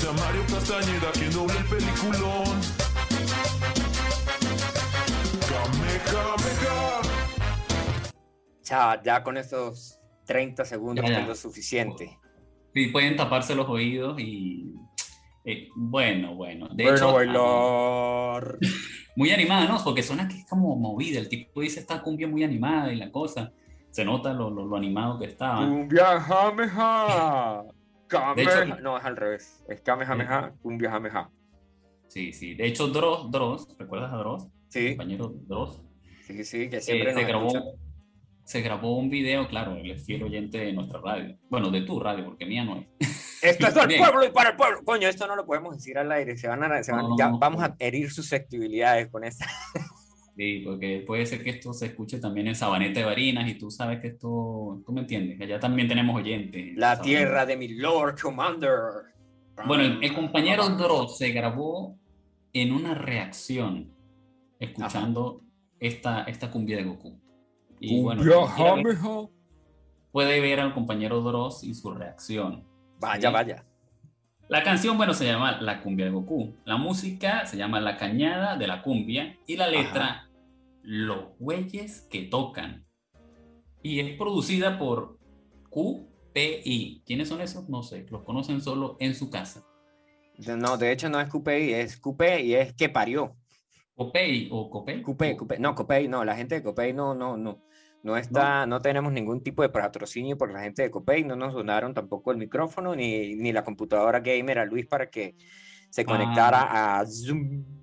A 0.09 0.13
Mario 0.13 0.43
Castañeda 0.49 1.13
que 1.13 1.29
doble 1.29 1.59
el 1.59 1.65
peliculón 1.67 2.61
Ya, 8.65 9.01
ya 9.03 9.23
con 9.23 9.37
estos 9.37 9.99
30 10.27 10.65
segundos 10.65 11.05
Ya, 11.05 11.13
ya. 11.13 11.19
tengo 11.21 11.35
suficiente. 11.35 12.19
Sí, 12.73 12.87
pueden 12.87 13.17
taparse 13.17 13.55
los 13.55 13.69
oídos 13.69 14.19
y. 14.21 14.75
eh, 15.45 15.69
bueno, 15.75 16.35
bueno. 16.37 16.69
De 16.73 16.85
bueno, 16.85 16.97
hecho, 16.97 17.13
bailar. 17.13 18.59
muy 19.17 19.31
animada, 19.33 19.67
¿no? 19.67 19.83
Porque 19.83 20.03
suena 20.03 20.29
que 20.29 20.39
es 20.39 20.47
como 20.47 20.77
movida. 20.77 21.19
El 21.19 21.29
tipo 21.29 21.61
dice 21.61 21.81
esta 21.81 22.01
cumbia 22.03 22.29
muy 22.29 22.45
animada 22.45 22.93
y 22.93 22.97
la 22.97 23.11
cosa. 23.11 23.53
Se 23.91 24.05
nota 24.05 24.33
lo, 24.33 24.51
lo, 24.51 24.65
lo 24.67 24.77
animado 24.77 25.19
que 25.19 25.27
estaba. 25.27 25.67
Cumbia 25.67 26.21
jameja. 26.21 27.65
De 28.37 28.43
hecho- 28.43 28.51
Kameha- 28.53 28.81
No, 28.81 28.99
es 28.99 29.05
al 29.05 29.17
revés. 29.17 29.65
Es 29.69 29.81
Kamehameha, 29.83 30.53
cumbia 30.63 30.91
jameja. 30.91 31.31
Sí, 32.09 32.33
sí. 32.33 32.55
De 32.55 32.67
hecho, 32.67 32.89
Dross, 32.89 33.31
Dross, 33.31 33.69
¿recuerdas 33.79 34.13
a 34.13 34.17
Dross? 34.17 34.49
Sí, 34.69 34.91
Compañero 34.97 35.29
Dross. 35.47 35.83
sí, 36.27 36.45
sí, 36.45 36.69
que 36.69 36.77
Eh, 36.79 36.81
siempre 36.81 37.11
se, 37.13 37.19
nos 37.21 37.27
grabó, 37.29 37.47
escucha. 37.49 37.65
se 38.45 38.61
grabó 38.63 38.97
un 38.99 39.11
video, 39.11 39.47
claro, 39.49 39.77
es 39.77 40.05
fiel 40.05 40.23
oyente 40.25 40.59
de 40.59 40.73
nuestra 40.73 41.01
radio. 41.01 41.37
Bueno, 41.49 41.71
de 41.71 41.83
tu 41.83 42.01
radio, 42.01 42.25
porque 42.25 42.47
mía 42.47 42.65
no 42.65 42.81
es. 42.81 42.89
Esto 43.43 43.69
es 43.69 43.75
del 43.75 43.97
pueblo 43.99 44.25
y 44.27 44.31
para 44.31 44.51
el 44.51 44.57
pueblo. 44.57 44.81
Coño, 44.85 45.09
esto 45.09 45.27
no 45.27 45.35
lo 45.35 45.47
podemos 45.47 45.75
decir 45.75 45.97
al 45.97 46.13
aire. 46.13 46.37
Se 46.37 46.47
van 46.47 46.63
a, 46.63 46.83
se 46.83 46.93
van- 46.93 47.09
No, 47.09 47.17
ya 47.19 47.29
no, 47.31 47.39
vamos 47.39 47.61
no. 47.61 47.67
a 47.67 47.77
herir 47.79 48.11
susceptibilidades 48.11 49.09
con 49.09 49.25
esta. 49.25 49.47
Sí, 50.41 50.63
porque 50.65 51.05
puede 51.07 51.27
ser 51.27 51.45
que 51.45 51.51
esto 51.51 51.75
se 51.75 51.85
escuche 51.85 52.19
también 52.19 52.47
en 52.49 52.55
Sabaneta 52.55 52.99
de 53.01 53.05
Barinas 53.05 53.47
y 53.47 53.59
tú 53.59 53.71
sabes 53.71 54.01
que 54.01 54.07
esto, 54.07 54.81
tú 54.87 54.91
me 54.91 55.03
entiendes, 55.03 55.37
que 55.37 55.45
allá 55.45 55.61
también 55.61 55.87
tenemos 55.87 56.17
oyentes. 56.17 56.63
en 56.69 56.81
La 56.81 56.97
Sabaneta. 56.97 57.03
tierra 57.03 57.45
de 57.45 57.57
mi 57.59 57.69
Lord 57.69 58.19
Commander. 58.19 58.71
Bueno, 59.67 59.83
el, 59.85 60.03
el 60.03 60.15
compañero 60.15 60.67
Dross 60.71 61.19
se 61.19 61.29
grabó 61.33 61.99
en 62.55 62.73
una 62.73 62.95
reacción 62.95 63.93
escuchando 64.59 65.43
esta, 65.79 66.23
esta 66.23 66.51
cumbia 66.51 66.79
de 66.79 66.85
Goku. 66.85 67.21
Y 67.79 68.01
bueno, 68.01 68.23
ver, 68.23 68.97
puede 70.11 70.41
ver 70.41 70.61
al 70.61 70.73
compañero 70.73 71.21
Dross 71.21 71.65
y 71.65 71.75
su 71.75 71.93
reacción. 71.93 72.65
Vaya, 72.99 73.29
Sí. 73.29 73.35
vaya. 73.35 73.67
La 74.49 74.63
canción, 74.63 74.97
bueno, 74.97 75.13
se 75.13 75.27
llama 75.27 75.61
La 75.61 75.83
cumbia 75.83 76.07
de 76.07 76.13
Goku. 76.13 76.55
La 76.65 76.79
música 76.79 77.45
se 77.45 77.59
llama 77.59 77.79
La 77.79 77.99
cañada 77.99 78.57
de 78.57 78.67
la 78.67 78.81
cumbia 78.81 79.37
y 79.47 79.57
la 79.59 79.69
letra 79.69 80.30
Los 80.83 81.37
güeyes 81.39 82.03
que 82.11 82.23
tocan. 82.23 82.87
Y 83.83 84.01
es 84.01 84.17
producida 84.17 84.79
por 84.79 85.19
QPI. 85.71 87.03
¿Quiénes 87.07 87.29
son 87.29 87.41
esos? 87.41 87.69
No 87.69 87.83
sé, 87.83 88.07
los 88.11 88.23
conocen 88.25 88.61
solo 88.61 88.97
en 89.01 89.15
su 89.15 89.31
casa. 89.31 89.65
No, 90.57 90.77
de 90.77 90.93
hecho 90.93 91.09
no 91.09 91.21
es 91.21 91.29
Coupé, 91.29 91.81
es 91.81 92.01
y 92.43 92.55
es 92.55 92.73
que 92.75 92.89
parió. 92.89 93.37
¿Copey 93.95 94.49
o 94.51 94.71
Copey? 94.71 95.03
Coupé, 95.03 95.37
Coupé. 95.37 95.59
No, 95.59 95.75
Coupé, 95.75 96.09
no, 96.09 96.25
la 96.25 96.35
gente 96.35 96.55
de 96.55 96.63
Coupé 96.63 96.93
no, 96.93 97.15
no, 97.15 97.37
no. 97.37 97.63
No 98.03 98.17
está, 98.17 98.65
no 98.65 98.81
tenemos 98.81 99.13
ningún 99.13 99.43
tipo 99.43 99.61
de 99.61 99.69
patrocinio 99.69 100.39
por 100.39 100.51
la 100.51 100.63
gente 100.63 100.81
de 100.81 100.91
Coupé, 100.91 101.23
no 101.23 101.37
nos 101.37 101.53
donaron 101.53 101.93
tampoco 101.93 102.33
el 102.33 102.39
micrófono 102.39 102.97
ni, 102.97 103.35
ni 103.35 103.53
la 103.53 103.63
computadora 103.63 104.21
gamer 104.21 104.59
a 104.59 104.65
Luis 104.65 104.87
para 104.87 105.11
que 105.11 105.37
se 105.91 106.07
conectara 106.07 106.99
a 106.99 107.07
Zoom. 107.07 107.80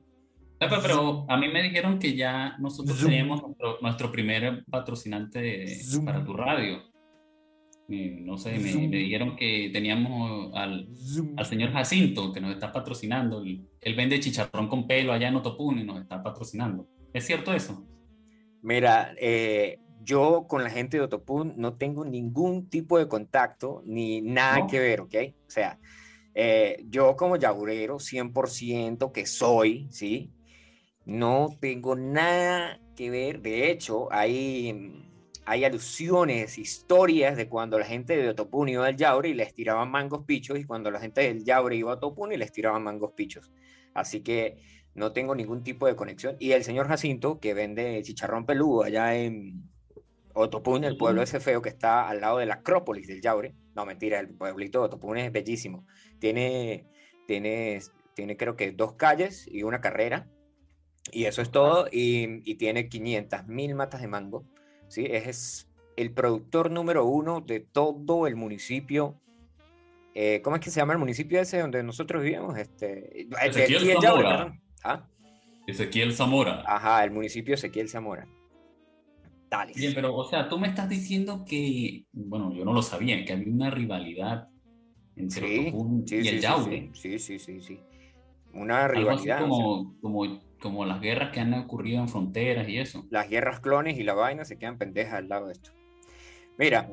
Ah, 0.60 0.67
pero, 0.70 0.82
pero 0.82 1.26
a 1.30 1.38
mí 1.38 1.48
me 1.50 1.62
dijeron 1.62 2.00
que 2.00 2.15
ya 2.15 2.58
nosotros 2.58 3.00
teníamos 3.00 3.43
nuestro, 3.43 3.78
nuestro 3.82 4.12
primer 4.12 4.65
patrocinante 4.65 5.67
Zoom. 5.84 6.06
para 6.06 6.24
tu 6.24 6.34
radio. 6.34 6.82
Eh, 7.89 8.17
no 8.20 8.38
sé, 8.38 8.58
me, 8.60 8.88
me, 8.88 8.98
dijeron 8.98 9.36
que 9.38 9.70
teníamos 9.72 10.54
al, 10.56 10.89
al, 11.38 11.46
señor 11.46 11.72
Jacinto 11.72 12.34
que 12.34 12.41
nos 12.41 12.52
está 12.52 12.72
patrocinando. 12.74 13.43
Él, 13.43 13.96
vende 13.96 14.20
chicharrón 14.20 14.67
con 14.67 14.88
pelo 14.88 15.13
allá 15.13 15.30
en 15.30 15.36
Otopuni 15.36 15.82
y 15.82 15.86
nos 15.86 16.02
está 16.02 16.22
patrocinando. 16.22 16.88
¿Es 17.13 17.26
cierto 17.26 17.54
eso? 17.54 17.86
Mira, 18.62 19.13
eh, 19.22 19.80
yo 20.02 20.48
con 20.50 20.63
la 20.63 20.70
gente 20.70 20.98
de 20.98 21.04
Otopun 21.04 21.54
no 21.56 21.76
tengo 21.76 22.04
ningún 22.04 22.70
tipo 22.70 22.98
de 22.98 23.08
contacto 23.08 23.84
ni 23.86 24.22
nada 24.22 24.67
que 24.67 24.80
ver, 24.80 25.02
¿ok? 25.02 25.15
O 25.48 25.50
sea, 25.50 25.80
eh, 26.34 26.84
yo 26.89 27.15
como 27.15 27.38
yaurero 27.38 28.00
100% 28.00 29.12
que 29.12 29.26
soy, 29.26 29.88
¿sí? 29.91 30.32
No 31.08 31.58
tengo 31.62 31.96
nada 31.96 32.82
que 32.98 33.10
ver. 33.10 33.41
De 33.41 33.72
hecho, 33.72 34.12
hay, 34.12 35.06
hay 35.46 35.63
alusiones, 35.63 36.58
historias 36.58 37.38
de 37.38 37.48
cuando 37.48 37.80
la 37.80 37.86
gente 37.86 38.17
de 38.17 38.28
Otopun 38.28 38.67
iba 38.67 38.86
al 38.86 38.98
Yaure 38.98 39.30
y 39.30 39.34
les 39.34 39.54
tiraban 39.54 39.89
mangos 39.89 40.26
pichos 40.26 40.60
y 40.60 40.65
cuando 40.65 40.91
la 40.91 41.00
gente 41.00 41.22
del 41.22 41.46
Yaure 41.46 41.78
iba 41.78 41.93
a 41.93 41.96
Otopun 41.96 42.34
y 42.34 42.38
les 42.38 42.52
tiraban 42.52 42.84
mangos 42.84 43.13
pichos. 43.13 43.54
Así 43.93 44.22
que 44.22 44.58
no 44.96 45.13
tengo 45.13 45.34
ningún 45.34 45.63
tipo 45.63 45.88
de 45.88 45.96
conexión. 45.96 46.36
Y 46.39 46.52
el 46.52 46.65
señor 46.65 46.89
Jacinto, 46.89 47.39
que 47.39 47.54
vende 47.54 48.04
chicharrón 48.04 48.46
peludo 48.46 48.84
allá 48.84 49.15
en, 49.15 49.63
Otopún, 50.34 50.84
el 50.84 50.98
pueblo 50.98 51.22
ese 51.22 51.39
feo 51.39 51.62
que 51.62 51.70
está 51.70 52.10
al 52.10 52.20
lado 52.20 52.39
de 52.39 52.46
la 52.48 52.56
Acrópolis 52.56 53.08
del 53.08 53.22
Yaure. 53.22 53.56
No, 53.76 53.86
mentira, 53.86 54.20
el 54.20 54.28
pueblito 54.28 54.80
de 54.80 54.86
Otopún 54.88 55.17
es 55.17 55.32
bellísimo. 55.32 55.88
Tiene, 56.20 56.86
tiene, 57.28 57.80
tiene 58.13 58.36
creo 58.36 58.58
que 58.58 58.74
dos 58.74 58.93
calles 58.93 59.48
y 59.48 59.63
una 59.63 59.80
carrera. 59.80 60.28
Y 61.12 61.26
eso 61.26 61.41
es 61.41 61.52
todo. 61.52 61.88
Y, 61.91 62.41
y 62.50 62.56
tiene 62.56 62.89
500 62.89 63.48
mil 63.48 63.76
matas 63.76 64.02
de 64.02 64.08
mango. 64.08 64.46
¿sí? 64.88 65.06
Es, 65.10 65.67
el 65.98 66.12
productor 66.12 66.72
número 66.72 67.06
uno 67.06 67.41
de 67.41 67.60
todo 67.60 68.28
el 68.28 68.36
municipio. 68.36 69.20
Eh, 70.13 70.41
¿Cómo 70.43 70.56
es 70.56 70.62
que 70.62 70.70
se 70.70 70.80
llama 70.80 70.93
el 70.93 71.00
municipio 71.00 71.41
ese 71.41 71.60
donde 71.60 71.84
nosotros 71.84 72.24
vivimos? 72.24 72.58
Este, 72.58 73.28
Ezequiel 73.43 73.98
Zamora. 74.02 74.60
¿Ah? 74.84 75.08
Ezequiel 75.65 76.13
Zamora. 76.13 76.63
Ajá, 76.65 77.04
el 77.04 77.12
municipio 77.12 77.56
Ezequiel 77.56 77.89
Zamora. 77.89 78.28
Bien, 79.76 79.93
pero, 79.96 80.15
o 80.15 80.26
sea, 80.26 80.50
tú 80.50 80.60
me 80.60 80.67
estás 80.67 80.89
diciendo 80.89 81.46
que, 81.46 82.06
bueno, 82.12 82.54
yo 82.54 82.65
no 82.65 82.74
lo 82.74 82.82
sabía, 82.82 83.24
que 83.24 83.34
había 83.34 83.52
una 83.52 83.70
rivalidad 83.70 84.50
entre 85.15 85.48
sí, 85.48 85.74
sí, 86.06 86.15
y 86.15 86.28
el 86.28 86.41
sí, 86.41 86.89
Sí, 86.93 87.20
sí, 87.20 87.39
sí, 87.39 87.62
sí. 87.62 87.80
Una 88.54 88.88
rivalidad. 88.88 89.41
como, 89.41 89.96
como, 90.02 90.41
como 90.62 90.86
las 90.86 91.02
guerras 91.02 91.32
que 91.32 91.39
han 91.39 91.54
ocurrido 91.54 92.02
en 92.02 92.10
fronteras 92.10 92.67
y 92.67 92.80
eso. 92.80 93.06
Las 93.10 93.30
guerras 93.30 93.60
clones 93.60 93.98
y 93.98 94.04
la 94.04 94.13
vaina 94.13 94.46
se 94.46 94.58
quedan 94.58 94.78
pendejas 94.78 95.15
al 95.15 95.30
lado 95.30 95.48
de 95.48 95.54
esto. 95.54 95.72
Mira, 96.58 96.89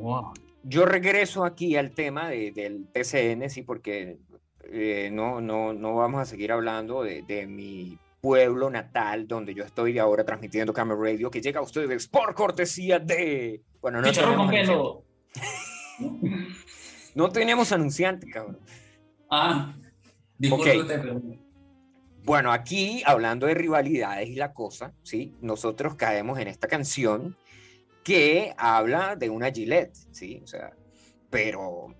yo 0.62 0.84
regreso 0.84 1.44
aquí 1.44 1.76
al 1.76 1.92
tema 1.92 2.28
de, 2.28 2.52
del 2.52 2.86
TCN, 2.92 3.48
sí, 3.48 3.62
porque 3.62 4.18
eh, 4.64 5.10
no, 5.12 5.40
no, 5.40 5.72
no 5.72 5.94
vamos 5.94 6.20
a 6.20 6.26
seguir 6.26 6.52
hablando 6.52 7.02
de, 7.02 7.22
de 7.22 7.46
mi 7.46 7.98
pueblo 8.20 8.70
natal 8.70 9.28
donde 9.28 9.54
yo 9.54 9.64
estoy 9.64 9.98
ahora 9.98 10.24
transmitiendo 10.24 10.72
Camera 10.72 10.98
Radio, 10.98 11.30
que 11.30 11.42
llega 11.42 11.60
a 11.60 11.62
ustedes 11.62 12.08
por 12.08 12.34
cortesía 12.34 12.98
de... 12.98 13.62
Bueno, 13.82 14.00
no 14.00 14.10
tenemos, 14.10 15.04
no 17.14 17.28
tenemos 17.28 17.72
anunciante, 17.72 18.26
cabrón. 18.30 18.58
Ah, 19.30 19.74
okay. 20.50 20.80
Bueno, 22.24 22.52
aquí 22.52 23.02
hablando 23.04 23.46
de 23.46 23.52
rivalidades 23.52 24.30
y 24.30 24.34
la 24.34 24.54
cosa, 24.54 24.94
¿sí? 25.02 25.34
Nosotros 25.42 25.94
caemos 25.94 26.38
en 26.38 26.48
esta 26.48 26.68
canción 26.68 27.36
que 28.02 28.54
habla 28.56 29.14
de 29.14 29.28
una 29.28 29.50
Gillette, 29.50 29.94
¿sí? 30.10 30.40
O 30.42 30.46
sea, 30.46 30.72
pero 31.28 31.94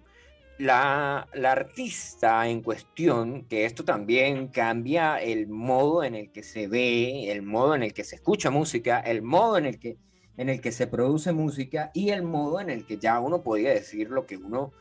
la, 0.57 1.29
artista 1.45 2.49
en 2.49 2.63
cuestión, 2.63 3.45
que 3.49 3.67
esto 3.67 3.85
también 3.85 4.49
cambia 4.49 5.19
el 5.19 5.47
modo 5.47 6.03
en 6.03 6.15
el 6.15 6.33
que 6.33 6.43
se 6.43 6.69
ve, 6.69 7.31
el 7.31 7.43
modo 7.43 7.75
en 7.75 7.83
el 7.83 7.93
que 7.93 8.05
se 8.05 8.17
escucha 8.17 8.51
música, 8.51 9.01
el 9.01 9.21
modo 9.21 9.59
en 9.59 9.67
el 9.67 9.79
que, 9.79 9.99
en 10.39 10.49
el 10.49 10.63
que 10.63 10.73
se 10.73 10.87
produce 10.87 11.33
música 11.33 11.91
y 11.93 12.11
el 12.11 12.23
modo 12.23 12.61
en 12.61 12.71
el 12.71 12.87
que 12.87 12.97
ya 12.97 13.21
uno 13.21 13.43
podía 13.43 13.75
decir 13.75 14.09
lo 14.09 14.25
que 14.25 14.39
uno, 14.39 14.73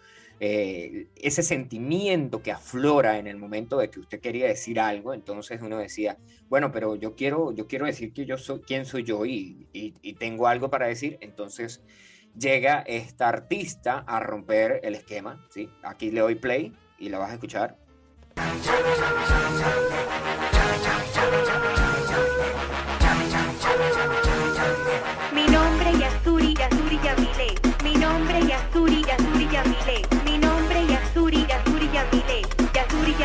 eh, 0.46 1.08
ese 1.16 1.42
sentimiento 1.42 2.44
que 2.44 2.52
aflora 2.52 3.18
en 3.18 3.28
el 3.28 3.38
momento 3.38 3.78
de 3.78 3.90
que 3.90 4.02
usted 4.02 4.20
quería 4.20 4.46
decir 4.46 4.78
algo, 4.78 5.14
entonces 5.14 5.62
uno 5.62 5.78
decía, 5.78 6.18
bueno, 6.50 6.70
pero 6.70 6.98
yo 6.98 7.16
quiero, 7.16 7.54
yo 7.54 7.66
quiero 7.66 7.86
decir 7.86 8.12
que 8.12 8.26
yo 8.26 8.38
soy, 8.38 8.60
quién 8.60 8.86
soy 8.86 9.04
yo 9.04 9.26
y, 9.26 9.70
y 9.72 10.14
tengo 10.16 10.48
algo 10.48 10.70
para 10.70 10.88
decir, 10.88 11.18
entonces 11.22 11.82
llega 12.38 12.82
esta 12.82 13.30
artista 13.30 14.04
a 14.06 14.20
romper 14.20 14.82
el 14.84 14.96
esquema. 14.96 15.48
¿sí? 15.50 15.70
Aquí 15.82 16.12
le 16.12 16.20
doy 16.20 16.36
play 16.36 16.74
y 17.00 17.08
la 17.08 17.20
vas 17.20 17.32
a 17.32 17.34
escuchar. 17.36 17.78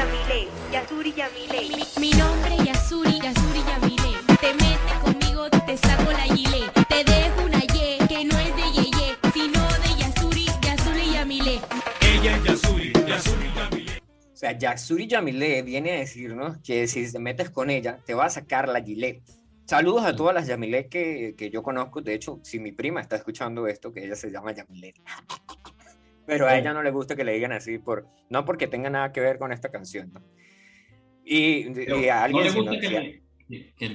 Yamile, 0.09 0.49
Yasuri 0.73 1.13
Yamile. 1.13 1.61
Mi, 2.01 2.11
nombre 2.13 2.55
es 2.55 2.65
Yasuri, 2.65 3.21
Yasuri 3.21 3.61
Yamile. 3.69 4.17
Te 4.41 4.55
metes 4.55 4.99
conmigo, 5.05 5.51
te 5.51 5.77
saco 5.77 6.11
la 6.13 6.25
gile. 6.35 6.71
Te 6.89 7.05
dejo 7.05 7.45
una 7.45 7.61
ye 7.61 7.99
que 8.09 8.25
no 8.25 8.39
es 8.39 8.57
de 8.57 8.73
ye 8.73 8.89
O 14.33 14.37
sea, 14.41 14.53
Yasuri 14.57 15.07
Yamile 15.09 15.63
viene 15.63 15.93
a 15.93 15.99
decirnos 15.99 16.59
que 16.65 16.87
si 16.87 17.11
te 17.11 17.19
metes 17.19 17.51
con 17.51 17.69
ella, 17.69 17.99
te 18.07 18.15
va 18.15 18.27
a 18.27 18.31
sacar 18.31 18.69
la 18.69 18.81
gilet. 18.81 19.21
Saludos 19.67 20.05
a 20.07 20.17
todas 20.17 20.35
las 20.35 20.47
Yamile 20.47 20.89
que, 20.89 21.35
que 21.37 21.51
yo 21.51 21.63
conozco. 21.63 22.01
De 22.01 22.15
hecho, 22.15 22.41
si 22.43 22.59
mi 22.59 22.73
prima 22.73 23.03
está 23.03 23.17
escuchando 23.17 23.67
esto, 23.67 23.93
que 23.93 24.05
ella 24.05 24.17
se 24.17 24.31
llama 24.31 24.53
Yamile. 24.53 24.95
Pero 26.29 26.47
a 26.47 26.59
ella 26.59 26.75
no 26.75 26.83
le 26.83 26.91
gusta 26.91 27.17
que 27.17 27.25
le 27.25 27.33
digan 27.33 27.53
así, 27.53 27.79
por, 27.79 28.07
no 28.29 28.45
porque 28.45 28.67
tenga 28.67 28.91
nada 28.91 29.13
que 29.13 29.21
ver 29.21 29.39
con 29.39 29.51
esta 29.51 29.71
canción. 29.71 30.13
¿no? 30.13 30.23
Y, 31.25 31.69
y, 31.91 32.09
a 32.09 32.25
alguien... 32.25 32.47
No 32.47 32.53
le 32.53 32.61
gusta 32.61 32.81
que, 32.81 33.23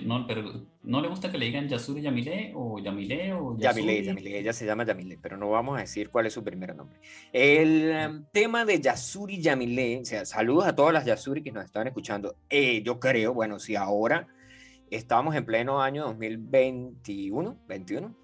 no, 0.04 0.26
pero 0.26 0.66
¿no 0.82 1.00
le 1.00 1.08
gusta 1.08 1.32
que 1.32 1.38
le 1.38 1.46
digan 1.46 1.70
Yasuri 1.70 2.02
Yamile 2.02 2.54
o 2.56 2.80
Yamile 2.80 3.34
o 3.34 3.56
Yasuri? 3.56 4.04
Yamile, 4.04 4.40
ella 4.40 4.52
se 4.52 4.66
llama 4.66 4.84
Yamile, 4.84 5.20
pero 5.22 5.38
no 5.38 5.52
vamos 5.52 5.78
a 5.78 5.82
decir 5.82 6.10
cuál 6.10 6.26
es 6.26 6.34
su 6.34 6.44
primer 6.44 6.76
nombre. 6.76 7.00
El 7.32 7.92
em, 7.92 8.26
tema 8.32 8.66
de 8.66 8.82
Yasuri 8.82 9.40
Yamile, 9.40 10.00
o 10.02 10.06
sea, 10.06 10.26
saludos 10.26 10.66
a 10.66 10.76
todas 10.76 10.92
las 10.92 11.06
Yasuri 11.06 11.44
que 11.44 11.52
nos 11.52 11.66
están 11.66 11.86
escuchando. 11.86 12.36
Eh, 12.50 12.82
yo 12.82 13.00
creo, 13.00 13.36
bueno, 13.36 13.60
si 13.60 13.76
ahora 13.76 14.28
estamos 14.90 15.36
en 15.36 15.46
pleno 15.46 15.84
año 15.84 16.06
2021, 16.06 17.58
21, 17.68 18.23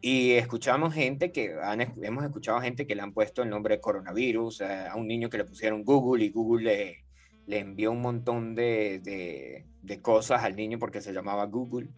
y 0.00 0.32
escuchamos 0.32 0.94
gente 0.94 1.32
que 1.32 1.54
han, 1.62 1.80
hemos 1.80 2.24
escuchado 2.24 2.60
gente 2.60 2.86
que 2.86 2.94
le 2.94 3.02
han 3.02 3.12
puesto 3.12 3.42
el 3.42 3.50
nombre 3.50 3.76
de 3.76 3.80
coronavirus, 3.80 4.62
a 4.62 4.94
un 4.96 5.06
niño 5.06 5.28
que 5.28 5.38
le 5.38 5.44
pusieron 5.44 5.84
Google 5.84 6.24
y 6.24 6.30
Google 6.30 6.64
le 6.64 7.08
le 7.48 7.58
envió 7.60 7.90
un 7.90 8.02
montón 8.02 8.54
de, 8.54 9.00
de, 9.00 9.64
de, 9.82 10.02
cosas 10.02 10.44
al 10.44 10.54
niño 10.54 10.78
porque 10.78 11.00
se 11.00 11.14
llamaba 11.14 11.46
Google. 11.46 11.88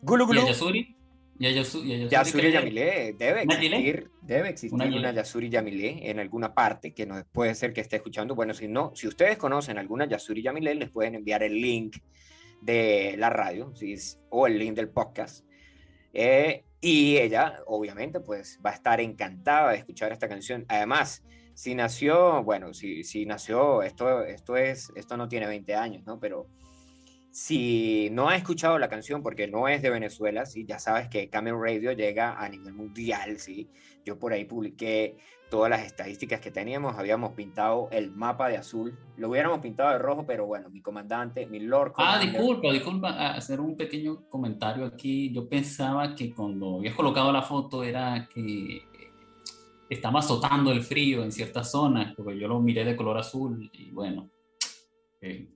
Google, 0.00 0.40
¿Y 0.40 0.44
a 0.44 0.46
Yasuri? 0.46 0.96
¿Y 1.40 1.46
a 1.46 1.50
Yasuri, 1.50 2.08
Yasuri 2.08 2.52
Yamile? 2.52 3.16
Debe 3.18 3.42
existir, 3.42 4.10
debe 4.22 4.48
existir 4.50 4.80
una, 4.80 5.12
Yasuri 5.12 5.50
Yamile 5.50 6.08
en 6.08 6.20
alguna 6.20 6.54
parte 6.54 6.94
que 6.94 7.04
no 7.04 7.20
puede 7.32 7.56
ser 7.56 7.72
que 7.72 7.80
esté 7.80 7.96
escuchando. 7.96 8.36
Bueno, 8.36 8.54
si 8.54 8.68
no, 8.68 8.92
si 8.94 9.08
ustedes 9.08 9.38
conocen 9.38 9.76
alguna 9.76 10.06
Yasuri 10.06 10.40
Yamile, 10.40 10.76
les 10.76 10.90
pueden 10.90 11.16
enviar 11.16 11.42
el 11.42 11.60
link 11.60 11.96
de 12.60 13.16
la 13.18 13.28
radio 13.28 13.74
o 14.30 14.46
el 14.46 14.56
link 14.56 14.76
del 14.76 14.88
podcast. 14.88 15.44
Eh, 16.12 16.62
y 16.84 17.16
ella, 17.16 17.62
obviamente, 17.66 18.18
pues 18.18 18.58
va 18.64 18.70
a 18.70 18.74
estar 18.74 19.00
encantada 19.00 19.70
de 19.70 19.78
escuchar 19.78 20.10
esta 20.10 20.28
canción. 20.28 20.64
Además, 20.66 21.22
si 21.54 21.76
nació, 21.76 22.42
bueno, 22.42 22.74
si, 22.74 23.04
si 23.04 23.24
nació, 23.24 23.84
esto, 23.84 24.24
esto, 24.24 24.56
es, 24.56 24.90
esto 24.96 25.16
no 25.16 25.28
tiene 25.28 25.46
20 25.46 25.76
años, 25.76 26.04
¿no? 26.04 26.18
Pero 26.18 26.48
si 27.30 28.10
no 28.10 28.28
ha 28.28 28.36
escuchado 28.36 28.80
la 28.80 28.88
canción 28.88 29.22
porque 29.22 29.46
no 29.46 29.68
es 29.68 29.80
de 29.80 29.90
Venezuela, 29.90 30.44
¿sí? 30.44 30.64
ya 30.66 30.80
sabes 30.80 31.08
que 31.08 31.30
Camel 31.30 31.54
Radio 31.56 31.92
llega 31.92 32.34
a 32.36 32.48
nivel 32.48 32.74
mundial, 32.74 33.38
¿sí? 33.38 33.70
Yo 34.04 34.18
por 34.18 34.32
ahí 34.32 34.44
publiqué 34.44 35.16
todas 35.52 35.68
las 35.68 35.84
estadísticas 35.84 36.40
que 36.40 36.50
teníamos, 36.50 36.96
habíamos 36.96 37.32
pintado 37.32 37.88
el 37.90 38.10
mapa 38.10 38.48
de 38.48 38.56
azul, 38.56 38.98
lo 39.18 39.28
hubiéramos 39.28 39.60
pintado 39.60 39.90
de 39.90 39.98
rojo, 39.98 40.24
pero 40.26 40.46
bueno, 40.46 40.70
mi 40.70 40.80
comandante, 40.80 41.44
mi 41.44 41.60
Lord... 41.60 41.92
Ah, 41.98 42.18
disculpa, 42.18 42.72
disculpa, 42.72 43.34
hacer 43.34 43.60
un 43.60 43.76
pequeño 43.76 44.30
comentario 44.30 44.86
aquí, 44.86 45.30
yo 45.30 45.46
pensaba 45.46 46.14
que 46.14 46.34
cuando 46.34 46.78
habías 46.78 46.94
colocado 46.94 47.30
la 47.30 47.42
foto 47.42 47.84
era 47.84 48.26
que 48.32 48.80
estaba 49.90 50.20
azotando 50.20 50.72
el 50.72 50.80
frío 50.80 51.22
en 51.22 51.30
ciertas 51.30 51.70
zonas, 51.70 52.14
porque 52.16 52.38
yo 52.38 52.48
lo 52.48 52.58
miré 52.58 52.86
de 52.86 52.96
color 52.96 53.18
azul 53.18 53.70
y 53.74 53.90
bueno. 53.90 54.30
Eh. 55.20 55.50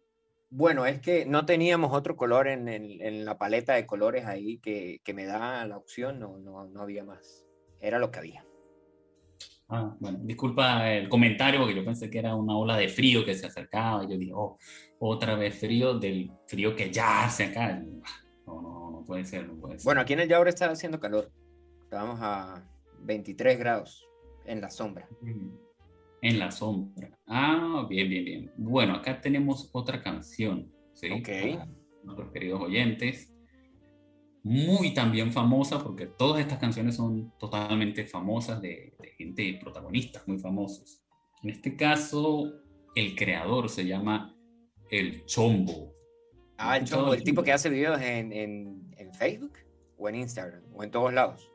Bueno, 0.50 0.84
es 0.84 1.00
que 1.00 1.24
no 1.24 1.46
teníamos 1.46 1.94
otro 1.94 2.16
color 2.16 2.48
en, 2.48 2.68
en, 2.68 3.24
la 3.24 3.38
paleta 3.38 3.72
de 3.72 3.86
colores 3.86 4.26
ahí 4.26 4.58
que, 4.58 5.00
que, 5.02 5.14
me 5.14 5.24
da 5.24 5.66
la 5.66 5.78
opción, 5.78 6.18
no, 6.18 6.36
no, 6.36 6.66
no 6.66 6.82
había 6.82 7.02
más. 7.02 7.46
Era 7.80 7.98
lo 7.98 8.10
que 8.10 8.18
había. 8.18 8.44
Ah, 9.68 9.96
bueno, 9.98 10.18
disculpa 10.22 10.92
el 10.92 11.08
comentario 11.08 11.60
porque 11.60 11.74
yo 11.74 11.84
pensé 11.84 12.08
que 12.08 12.18
era 12.18 12.36
una 12.36 12.56
ola 12.56 12.76
de 12.76 12.88
frío 12.88 13.24
que 13.24 13.34
se 13.34 13.46
acercaba. 13.46 14.04
Y 14.04 14.10
yo 14.10 14.18
dije, 14.18 14.32
oh, 14.34 14.58
otra 15.00 15.34
vez 15.34 15.58
frío 15.58 15.98
del 15.98 16.30
frío 16.46 16.76
que 16.76 16.90
ya 16.90 17.24
hace 17.24 17.44
acá. 17.44 17.82
No, 18.46 18.62
no, 18.62 18.90
no 18.90 19.04
puede 19.04 19.24
ser, 19.24 19.48
no 19.48 19.56
puede 19.56 19.78
ser. 19.78 19.84
Bueno, 19.84 20.00
aquí 20.00 20.12
en 20.12 20.20
el 20.20 20.28
Yaure 20.28 20.50
está 20.50 20.70
haciendo 20.70 21.00
calor. 21.00 21.32
Estábamos 21.82 22.18
a 22.22 22.64
23 23.00 23.58
grados 23.58 24.06
en 24.44 24.60
la 24.60 24.70
sombra. 24.70 25.08
En 26.22 26.38
la 26.38 26.50
sombra. 26.50 27.10
Ah, 27.26 27.86
bien, 27.88 28.08
bien, 28.08 28.24
bien. 28.24 28.52
Bueno, 28.56 28.94
acá 28.94 29.20
tenemos 29.20 29.68
otra 29.72 30.00
canción. 30.00 30.70
¿sí? 30.92 31.10
Ok. 31.10 31.28
Para 31.28 31.68
nuestros 32.04 32.32
queridos 32.32 32.62
oyentes. 32.62 33.35
Muy 34.46 34.94
también 34.94 35.32
famosa, 35.32 35.82
porque 35.82 36.06
todas 36.06 36.40
estas 36.40 36.60
canciones 36.60 36.94
son 36.94 37.32
totalmente 37.36 38.06
famosas 38.06 38.62
de, 38.62 38.94
de 38.96 39.08
gente, 39.18 39.58
protagonistas 39.60 40.22
muy 40.28 40.38
famosos. 40.38 41.02
En 41.42 41.50
este 41.50 41.74
caso, 41.74 42.52
el 42.94 43.16
creador 43.16 43.68
se 43.68 43.84
llama 43.84 44.36
El 44.88 45.26
Chombo. 45.26 45.92
Ah, 46.58 46.76
el 46.76 46.84
¿Has 46.84 46.90
escuchado 46.90 47.02
chombo, 47.02 47.14
el 47.14 47.24
tipo 47.24 47.42
que 47.42 47.52
hace 47.52 47.68
videos 47.68 48.00
en, 48.00 48.32
en, 48.32 48.94
en 48.96 49.12
Facebook 49.14 49.54
o 49.98 50.08
en 50.08 50.14
Instagram 50.14 50.62
o 50.72 50.84
en 50.84 50.92
todos 50.92 51.12
lados. 51.12 51.50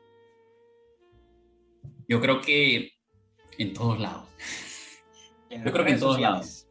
Yo 2.06 2.20
creo 2.20 2.42
que 2.42 2.90
en 3.56 3.72
todos 3.72 3.98
lados. 4.00 4.28
En 5.48 5.64
Yo 5.64 5.72
creo 5.72 5.84
que 5.86 5.92
en 5.92 5.98
todos 5.98 6.16
sociales. 6.16 6.68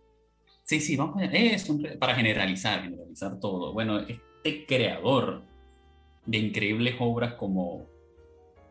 Sí, 0.63 0.79
sí, 0.79 0.95
vamos 0.95 1.19
a 1.19 1.25
es 1.25 1.67
un 1.67 1.83
para 1.99 2.13
generalizar, 2.15 2.83
generalizar 2.83 3.39
todo. 3.39 3.73
Bueno, 3.73 3.99
este 3.99 4.65
creador 4.67 5.50
de 6.25 6.37
increíbles 6.37 6.95
obras 6.99 7.33
como 7.35 7.85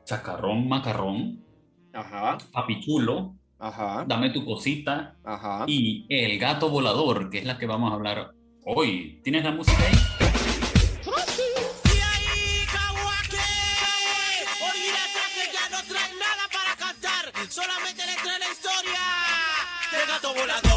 Chacarrón 0.04 0.68
Macarrón, 0.68 1.44
Ajá, 1.92 2.38
Papichulo, 2.52 3.34
ajá, 3.58 4.04
Dame 4.06 4.30
tu 4.30 4.44
cosita 4.44 5.16
ajá. 5.24 5.64
y 5.66 6.06
El 6.08 6.38
gato 6.38 6.68
volador, 6.70 7.30
que 7.30 7.38
es 7.38 7.44
la 7.44 7.58
que 7.58 7.66
vamos 7.66 7.90
a 7.90 7.94
hablar 7.96 8.30
hoy. 8.64 9.20
¿Tienes 9.24 9.42
la 9.44 9.50
música 9.52 9.76
ahí? 9.78 9.96
Y 11.06 12.00
ahí, 12.00 12.64
Kawake, 12.66 13.46
olvídate 14.62 15.22
que 15.34 15.52
ya 15.52 15.68
no 15.70 15.82
trae 15.88 16.10
nada 16.14 16.44
para 16.52 16.76
cantar, 16.76 17.32
solamente 17.50 18.06
le 18.06 18.14
trae 18.22 18.38
la 18.38 18.50
historia 18.50 19.00
del 19.92 20.06
gato 20.08 20.34
volador, 20.34 20.69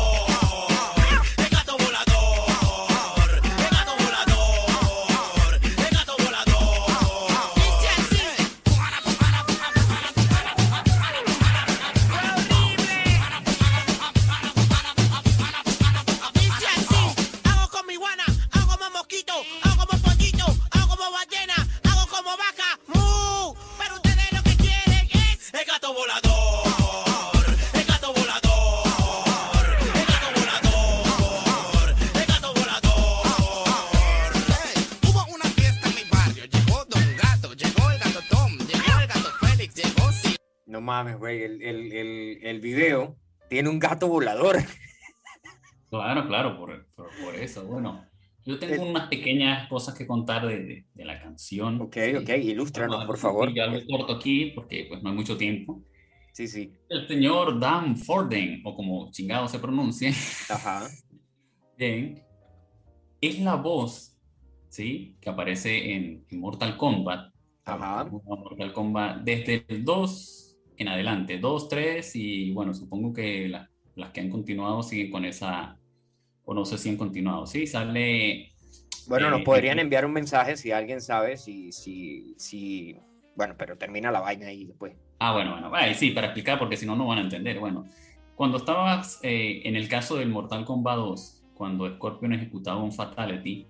mames, 40.93 41.17
güey, 41.17 41.41
el, 41.41 41.61
el, 41.63 41.91
el, 41.91 42.39
el 42.43 42.59
video 42.61 43.17
tiene 43.49 43.67
un 43.69 43.79
gato 43.79 44.07
volador. 44.07 44.57
Claro, 45.89 46.27
claro, 46.27 46.57
por, 46.57 46.85
por, 46.95 47.07
por 47.23 47.35
eso. 47.35 47.65
Bueno, 47.65 48.05
yo 48.45 48.59
tengo 48.59 48.75
Eh. 48.83 48.89
unas 48.91 49.07
pequeñas 49.09 49.67
cosas 49.69 49.95
que 49.97 50.05
contar 50.05 50.45
de, 50.47 50.59
de- 50.63 50.85
de 50.93 51.05
la 51.05 51.19
canción. 51.19 51.81
Ok, 51.81 51.95
¿sí? 51.95 52.15
ok, 52.15 52.29
ilústranos, 52.43 53.05
por 53.05 53.17
favor. 53.17 53.51
Ya 53.53 53.65
lo 53.67 53.79
corto 53.87 54.13
aquí 54.13 54.51
porque 54.55 54.85
pues 54.87 55.01
no 55.01 55.09
hay 55.09 55.15
mucho 55.15 55.35
tiempo. 55.37 55.81
Sí, 56.31 56.47
sí, 56.47 56.73
El 56.89 57.07
señor 57.07 57.59
Dan 57.59 57.95
Forden, 57.95 58.61
o 58.65 58.75
como 58.75 59.11
chingado 59.11 59.47
se 59.47 59.59
pronuncie, 59.59 60.09
ajá. 60.49 60.87
bien, 61.77 62.23
es 63.21 63.39
la 63.39 63.55
voz, 63.55 64.17
¿sí? 64.69 65.15
Que 65.21 65.29
aparece 65.29 65.93
en, 65.93 66.25
en 66.29 66.39
Mortal 66.39 66.75
Kombat. 66.77 67.31
Ajá. 67.65 68.05
Mortal 68.25 68.73
Kombat 68.73 69.21
desde 69.23 69.63
el 69.67 69.85
2 69.85 70.42
en 70.77 70.87
adelante, 70.87 71.37
2, 71.39 71.69
3 71.69 72.15
y 72.15 72.51
bueno, 72.51 72.73
supongo 72.73 73.13
que 73.13 73.47
la- 73.47 73.69
las 73.95 74.11
que 74.11 74.21
han 74.21 74.29
continuado 74.29 74.81
siguen 74.83 75.11
con 75.11 75.25
esa, 75.25 75.77
o 76.45 76.53
no 76.53 76.65
sé 76.65 76.77
si 76.77 76.89
han 76.89 76.97
continuado, 76.97 77.45
¿sí? 77.45 77.67
Sale... 77.67 78.51
Bueno, 79.07 79.29
nos 79.29 79.41
Eh, 79.41 79.43
podrían 79.43 79.79
eh, 79.79 79.81
enviar 79.83 80.05
un 80.05 80.13
mensaje 80.13 80.55
si 80.57 80.71
alguien 80.71 81.01
sabe 81.01 81.37
si, 81.37 81.71
si, 81.71 82.33
si, 82.37 82.95
bueno, 83.35 83.55
pero 83.57 83.77
termina 83.77 84.11
la 84.11 84.21
vaina 84.21 84.47
ahí 84.47 84.65
después. 84.65 84.93
Ah, 85.19 85.33
bueno, 85.33 85.51
bueno, 85.51 85.71
ay, 85.73 85.93
sí, 85.93 86.11
para 86.11 86.27
explicar, 86.27 86.57
porque 86.57 86.77
si 86.77 86.85
no, 86.85 86.95
no 86.95 87.07
van 87.07 87.19
a 87.19 87.21
entender. 87.21 87.59
Bueno, 87.59 87.85
cuando 88.35 88.57
estabas 88.57 89.19
eh, 89.23 89.61
en 89.65 89.75
el 89.75 89.87
caso 89.87 90.15
del 90.17 90.29
Mortal 90.29 90.65
Kombat 90.65 90.95
2, 90.97 91.43
cuando 91.53 91.87
Scorpion 91.95 92.33
ejecutaba 92.33 92.81
un 92.81 92.91
Fatality, 92.91 93.67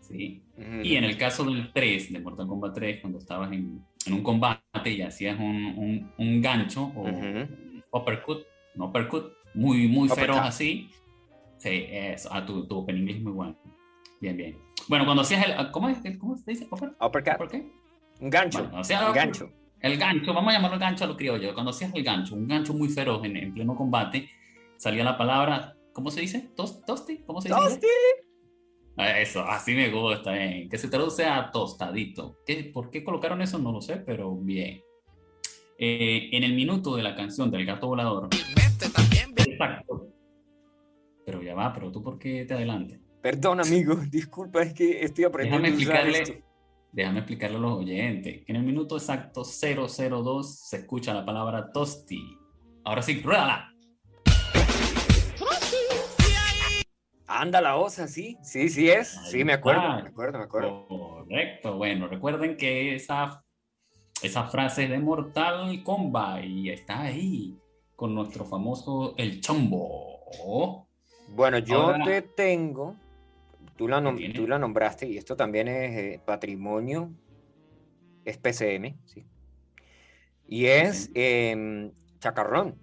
¿sí? 0.00 0.42
Y 0.82 0.96
en 0.96 1.04
el 1.04 1.16
caso 1.16 1.44
del 1.44 1.72
3, 1.72 2.12
de 2.12 2.20
Mortal 2.20 2.46
Kombat 2.46 2.74
3, 2.74 3.00
cuando 3.00 3.18
estabas 3.18 3.50
en, 3.52 3.84
en 4.06 4.14
un 4.14 4.22
combate 4.22 4.90
y 4.90 5.02
hacías 5.02 5.38
un, 5.38 5.74
un, 5.76 6.12
un 6.18 6.40
gancho 6.40 6.84
o 6.94 7.02
Ujú. 7.02 7.10
un 7.10 7.84
uppercut, 7.92 8.46
un 8.74 8.82
uppercut 8.82 9.32
muy, 9.54 9.88
muy 9.88 10.08
feroz 10.08 10.38
así. 10.38 10.90
Sí, 11.58 11.86
eso. 11.90 12.28
Ah, 12.32 12.44
tu, 12.44 12.66
tu 12.66 12.76
open 12.78 12.98
inglés 12.98 13.16
es 13.16 13.22
muy 13.22 13.32
bueno. 13.32 13.56
Bien, 14.20 14.36
bien. 14.36 14.58
Bueno, 14.88 15.04
cuando 15.04 15.22
hacías 15.22 15.44
el... 15.46 15.70
¿Cómo, 15.70 15.88
es, 15.88 16.04
el- 16.04 16.18
cómo 16.18 16.36
se 16.36 16.50
dice? 16.50 16.68
¿Upper? 16.70 16.92
Uppercut, 17.00 17.36
¿Por 17.36 17.50
qué? 17.50 17.66
un 18.20 18.30
gancho, 18.30 18.58
Bueno, 18.68 18.80
un 19.08 19.12
gancho. 19.14 19.52
El 19.80 19.98
gancho, 19.98 20.32
vamos 20.32 20.52
a 20.52 20.56
llamarlo 20.56 20.78
gancho 20.78 21.04
a 21.04 21.06
los 21.06 21.16
criollos. 21.16 21.52
Cuando 21.52 21.70
hacías 21.70 21.92
el 21.94 22.02
gancho, 22.02 22.34
un 22.34 22.46
gancho 22.48 22.72
muy 22.72 22.88
feroz 22.88 23.24
en, 23.24 23.36
en 23.36 23.52
pleno 23.52 23.74
combate, 23.76 24.30
salía 24.76 25.04
la 25.04 25.18
palabra, 25.18 25.76
¿cómo 25.92 26.10
se 26.10 26.20
dice? 26.22 26.50
¿Tos- 26.56 26.84
¿Tosti? 26.86 27.18
¿Cómo 27.26 27.40
se 27.42 27.48
dice? 27.48 27.60
¡Tosti! 27.60 27.86
Ah, 28.96 29.20
Eso, 29.20 29.42
así 29.42 29.74
me 29.74 29.90
gusta, 29.90 30.32
bien. 30.32 30.68
Que 30.68 30.78
se 30.78 30.88
traduce 30.88 31.24
a 31.26 31.50
tostadito. 31.50 32.38
¿Qué, 32.46 32.70
¿Por 32.72 32.90
qué 32.90 33.04
colocaron 33.04 33.42
eso? 33.42 33.58
No 33.58 33.72
lo 33.72 33.80
sé, 33.80 33.96
pero 33.98 34.34
bien. 34.36 34.80
Eh, 35.78 36.30
en 36.32 36.42
el 36.44 36.54
minuto 36.54 36.96
de 36.96 37.02
la 37.02 37.14
canción 37.14 37.50
del 37.50 37.66
gato 37.66 37.88
volador. 37.88 38.28
Vete 38.30 38.88
también, 38.90 39.34
bien. 39.34 39.52
Exacto. 39.52 40.08
Pero 41.26 41.42
ya 41.42 41.54
va, 41.54 41.72
pero 41.74 41.92
tú 41.92 42.02
por 42.02 42.18
qué 42.18 42.44
te 42.46 42.54
adelantes? 42.54 42.98
Perdón, 43.20 43.60
amigo, 43.60 43.96
disculpa, 44.10 44.62
es 44.62 44.72
que 44.72 45.04
estoy 45.04 45.24
aprendiendo 45.24 45.62
Déjame 45.68 45.82
a 45.82 45.86
usar 45.86 46.06
explicarle, 46.06 46.34
esto. 46.38 46.46
déjame 46.92 47.18
explicarle 47.18 47.56
a 47.56 47.60
los 47.60 47.72
oyentes. 47.78 48.42
En 48.46 48.56
el 48.56 48.62
minuto 48.62 48.96
exacto 48.96 49.42
002 49.44 50.58
se 50.70 50.76
escucha 50.78 51.12
la 51.12 51.26
palabra 51.26 51.70
tosti. 51.72 52.22
Ahora 52.84 53.02
sí, 53.02 53.20
ruédala. 53.20 53.74
Anda 57.28 57.60
la 57.60 57.76
osa, 57.76 58.06
sí, 58.06 58.38
sí, 58.42 58.68
sí 58.68 58.88
es, 58.88 59.16
Ahí 59.18 59.30
sí, 59.32 59.44
me 59.44 59.52
acuerdo, 59.54 59.80
está. 59.82 60.02
me 60.02 60.08
acuerdo, 60.10 60.38
me 60.38 60.44
acuerdo. 60.44 60.86
Correcto. 60.86 61.76
Bueno, 61.76 62.06
recuerden 62.06 62.56
que 62.56 62.94
esa, 62.94 63.44
esa 64.22 64.44
frase 64.44 64.86
de 64.86 64.98
Mortal 64.98 65.82
Kombat 65.82 66.44
y 66.44 66.70
está 66.70 67.02
ahí 67.02 67.58
con 67.96 68.14
nuestro 68.14 68.44
famoso 68.44 69.14
El 69.16 69.40
Chombo. 69.40 70.86
Bueno, 71.28 71.58
yo 71.58 71.82
Ahora- 71.82 72.04
te 72.04 72.22
tengo, 72.22 72.94
tú 73.76 73.88
la, 73.88 74.00
nom- 74.00 74.32
tú 74.34 74.46
la 74.46 74.58
nombraste 74.58 75.08
y 75.08 75.16
esto 75.18 75.34
también 75.36 75.66
es 75.66 75.96
eh, 75.96 76.20
patrimonio, 76.24 77.10
es 78.24 78.38
PCM, 78.38 78.96
sí. 79.04 79.24
Y 80.48 80.66
es 80.66 81.10
em, 81.14 81.90
chacarrón. 82.20 82.78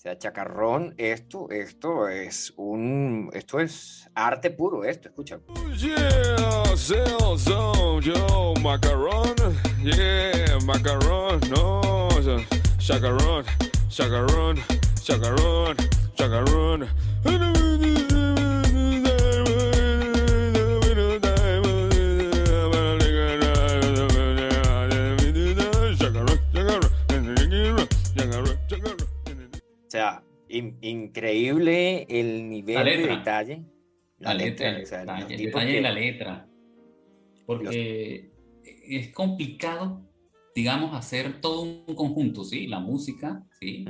O 0.00 0.02
sea, 0.02 0.16
chacarrón, 0.16 0.94
esto, 0.96 1.50
esto 1.50 2.08
es 2.08 2.54
un, 2.56 3.28
esto 3.34 3.60
es 3.60 4.08
arte 4.14 4.50
puro, 4.50 4.82
esto, 4.82 5.10
escucha. 5.10 5.38
Yeah, 5.76 6.74
Zell 6.74 7.38
Zone, 7.38 8.00
yo, 8.00 8.54
macarón, 8.62 9.34
yeah, 9.84 10.56
macarón, 10.64 11.38
no, 11.50 12.08
chacarón, 12.78 13.44
chacarón, 13.90 14.56
chacarón, 15.04 15.76
chacarón. 16.14 16.88
O 17.26 17.69
sea, 30.00 30.24
in- 30.48 30.78
increíble 30.82 32.06
el 32.08 32.48
nivel 32.48 32.76
de 32.84 33.16
detalle. 33.16 33.64
La 34.18 34.34
letra, 34.34 34.68
el 34.76 34.82
o 34.82 34.86
sea, 34.86 35.00
detalle, 35.00 35.34
el 35.34 35.40
detalle 35.46 35.72
de 35.72 35.80
la 35.80 35.92
letra. 35.92 36.48
Porque 37.46 38.30
es 38.64 39.08
complicado 39.12 40.06
digamos, 40.54 40.94
hacer 40.94 41.40
todo 41.40 41.62
un 41.62 41.94
conjunto, 41.94 42.44
¿sí? 42.44 42.66
La 42.66 42.80
música, 42.80 43.46
¿sí? 43.60 43.84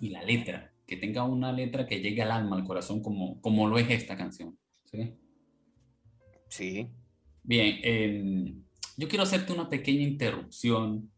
Y- 0.00 0.08
la 0.10 0.22
letra, 0.22 0.72
que 0.86 0.96
tenga 0.96 1.24
una 1.24 1.52
letra 1.52 1.86
que 1.86 2.00
llegue 2.00 2.22
al 2.22 2.30
alma, 2.30 2.56
al 2.56 2.64
corazón, 2.64 3.02
como, 3.02 3.40
como 3.40 3.68
lo 3.68 3.78
es 3.78 3.90
esta 3.90 4.16
canción, 4.16 4.56
¿sí? 4.84 5.12
Sí. 6.48 6.86
Bien, 7.42 7.78
em, 7.82 8.62
yo 8.96 9.08
quiero 9.08 9.24
hacerte 9.24 9.52
una 9.52 9.68
pequeña 9.68 10.02
interrupción. 10.02 11.10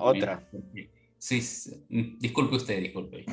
Otra. 0.00 0.48
porque- 0.50 0.90
Sí, 1.18 1.40
sí, 1.42 1.84
mm, 1.88 2.18
disculpe 2.18 2.56
usted, 2.56 2.80
disculpe. 2.80 3.24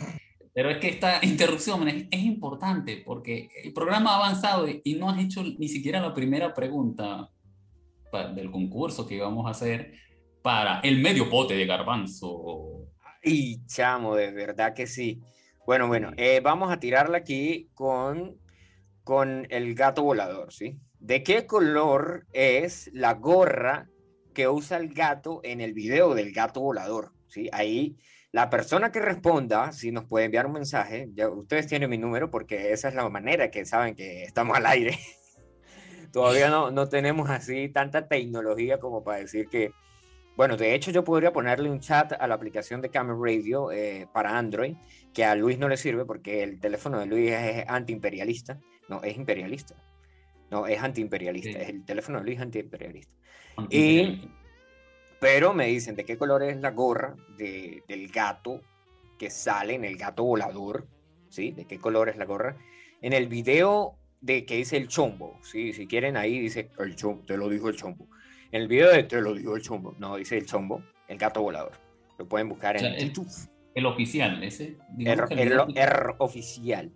Pero 0.53 0.69
es 0.69 0.77
que 0.77 0.89
esta 0.89 1.19
interrupción 1.23 1.87
es, 1.87 2.07
es 2.09 2.23
importante 2.23 3.03
porque 3.05 3.49
el 3.63 3.73
programa 3.73 4.11
ha 4.11 4.15
avanzado 4.15 4.67
y, 4.67 4.95
no 4.95 5.09
has 5.09 5.19
hecho 5.19 5.43
ni 5.43 5.67
siquiera 5.67 5.99
la 5.99 6.13
primera 6.13 6.53
pregunta 6.53 7.29
pa- 8.11 8.29
del 8.29 8.49
concurso 8.49 9.05
que 9.05 9.15
íbamos 9.15 9.45
a 9.45 9.49
hacer 9.49 9.93
para 10.41 10.79
el 10.79 10.99
medio 11.01 11.29
pote 11.29 11.55
de 11.55 11.65
garbanzo. 11.65 12.87
Y 13.21 13.65
chamo, 13.65 14.15
de 14.15 14.31
verdad 14.31 14.73
que 14.73 14.87
sí. 14.87 15.21
Bueno, 15.65 15.87
bueno, 15.87 16.11
eh, 16.15 16.39
vamos 16.41 16.71
a 16.71 16.79
tirarla 16.79 17.17
aquí 17.17 17.69
con, 17.73 18.37
con 19.03 19.47
el 19.49 19.73
gato 19.73 20.03
volador, 20.03 20.53
¿sí? 20.53 20.77
¿De 20.99 21.23
qué 21.23 21.45
color 21.45 22.27
es 22.33 22.89
la 22.93 23.15
gorra 23.15 23.89
que 24.33 24.47
usa 24.47 24.77
el 24.77 24.93
gato 24.93 25.41
en 25.43 25.59
el 25.59 25.73
video 25.73 26.13
del 26.13 26.31
gato 26.31 26.61
volador? 26.61 27.14
¿Sí? 27.35 27.49
Ahí 27.51 27.97
la 28.31 28.49
persona 28.49 28.93
que 28.93 29.01
responda, 29.01 29.73
si 29.73 29.91
nos 29.91 30.05
puede 30.05 30.25
enviar 30.25 30.45
un 30.45 30.53
mensaje, 30.53 31.09
ya 31.13 31.27
ustedes 31.29 31.67
tienen 31.67 31.89
mi 31.89 31.97
número 31.97 32.31
porque 32.31 32.71
esa 32.71 32.87
es 32.87 32.95
la 32.95 33.07
manera 33.09 33.51
que 33.51 33.65
saben 33.65 33.93
que 33.93 34.23
estamos 34.23 34.55
al 34.55 34.65
aire. 34.65 34.97
Todavía 36.13 36.49
no, 36.49 36.71
no 36.71 36.87
tenemos 36.87 37.29
así 37.29 37.67
tanta 37.67 38.07
tecnología 38.07 38.79
como 38.79 39.03
para 39.03 39.19
decir 39.19 39.49
que, 39.49 39.71
bueno, 40.37 40.55
de 40.55 40.75
hecho 40.75 40.91
yo 40.91 41.03
podría 41.03 41.33
ponerle 41.33 41.69
un 41.69 41.81
chat 41.81 42.13
a 42.13 42.25
la 42.25 42.35
aplicación 42.35 42.79
de 42.81 42.89
Camera 42.89 43.19
Radio 43.21 43.69
eh, 43.73 44.07
para 44.13 44.37
Android, 44.37 44.77
que 45.13 45.25
a 45.25 45.35
Luis 45.35 45.59
no 45.59 45.67
le 45.67 45.75
sirve 45.75 46.05
porque 46.05 46.41
el 46.41 46.61
teléfono 46.61 46.99
de 46.99 47.05
Luis 47.05 47.31
es 47.31 47.65
antiimperialista. 47.67 48.59
No, 48.87 49.03
es 49.03 49.17
imperialista. 49.17 49.75
No, 50.51 50.67
es 50.67 50.81
antiimperialista. 50.81 51.59
Sí. 51.59 51.65
El 51.69 51.83
teléfono 51.83 52.19
de 52.19 52.25
Luis 52.25 52.37
es 52.37 52.43
antiimperialista. 52.43 53.13
Antiimperialista. 53.57 54.34
Pero 55.25 55.55
me 55.55 55.65
dicen 55.65 55.95
de 55.95 56.05
qué 56.05 56.19
color 56.19 56.43
es 56.43 56.57
la 56.61 56.69
gorra 56.69 57.15
de- 57.35 57.81
del 57.87 58.09
gato 58.09 58.61
que 59.17 59.31
sale 59.31 59.73
en 59.73 59.83
el 59.83 59.97
gato 59.97 60.23
volador, 60.23 60.87
¿sí? 61.29 61.49
De 61.49 61.65
qué 61.65 61.79
color 61.79 62.09
es 62.09 62.17
la 62.17 62.25
gorra. 62.25 62.55
En 63.01 63.11
el 63.11 63.27
video 63.27 63.95
de 64.21 64.45
que 64.45 64.57
dice 64.57 64.77
el 64.77 64.87
chombo, 64.87 65.39
¿sí? 65.41 65.73
Si 65.73 65.87
quieren 65.87 66.15
ahí 66.15 66.37
dice 66.39 66.69
el 66.77 66.95
chombo, 66.95 67.23
te 67.25 67.37
lo 67.37 67.49
dijo 67.49 67.69
el 67.69 67.75
chombo. 67.75 68.07
En 68.51 68.61
el 68.61 68.67
video 68.67 68.91
de 68.91 69.01
te 69.01 69.19
lo 69.19 69.33
dijo 69.33 69.55
el 69.55 69.63
chombo, 69.63 69.95
no, 69.97 70.15
dice 70.17 70.37
el 70.37 70.45
chombo, 70.45 70.83
el 71.07 71.17
gato 71.17 71.41
volador. 71.41 71.71
Lo 72.19 72.27
pueden 72.27 72.47
buscar 72.47 72.75
O 72.75 72.79
en 72.79 72.85
el- 72.85 73.07
YouTube. 73.07 73.27
El 73.73 73.87
oficial, 73.87 74.43
ese. 74.43 74.77
El 74.99 75.19
oficial. 76.19 76.91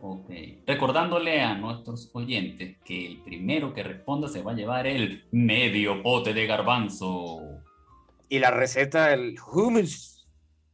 Ok. 0.00 0.30
Recordándole 0.66 1.40
a 1.40 1.54
nuestros 1.54 2.10
oyentes 2.12 2.76
que 2.84 3.06
el 3.06 3.22
primero 3.22 3.72
que 3.72 3.82
responda 3.82 4.28
se 4.28 4.42
va 4.42 4.52
a 4.52 4.54
llevar 4.54 4.86
el 4.86 5.24
medio 5.32 6.02
pote 6.02 6.32
de 6.34 6.46
garbanzo. 6.46 7.38
Y 8.28 8.38
la 8.38 8.50
receta 8.50 9.08
del 9.08 9.36
hummus. 9.52 10.12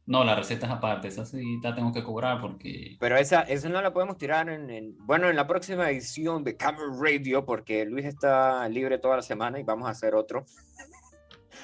No, 0.05 0.25
la 0.25 0.35
receta 0.35 0.65
es 0.65 0.71
aparte, 0.73 1.07
esa 1.07 1.25
sí 1.25 1.41
la 1.63 1.73
tengo 1.73 1.93
que 1.93 2.03
cobrar 2.03 2.41
porque... 2.41 2.97
Pero 2.99 3.15
esa, 3.15 3.43
esa 3.43 3.69
no 3.69 3.81
la 3.81 3.93
podemos 3.93 4.17
tirar 4.17 4.49
en, 4.49 4.69
en- 4.69 4.97
bueno, 5.05 5.29
en 5.29 5.37
la 5.37 5.47
próxima 5.47 5.89
edición 5.89 6.43
de 6.43 6.57
Camera 6.57 6.83
Radio, 6.99 7.45
porque 7.45 7.85
Luis 7.85 8.05
está 8.05 8.67
libre 8.67 8.97
toda 8.97 9.15
la 9.15 9.21
semana 9.21 9.61
y 9.61 9.63
vamos 9.63 9.87
a 9.87 9.91
hacer 9.91 10.13
otro. 10.13 10.45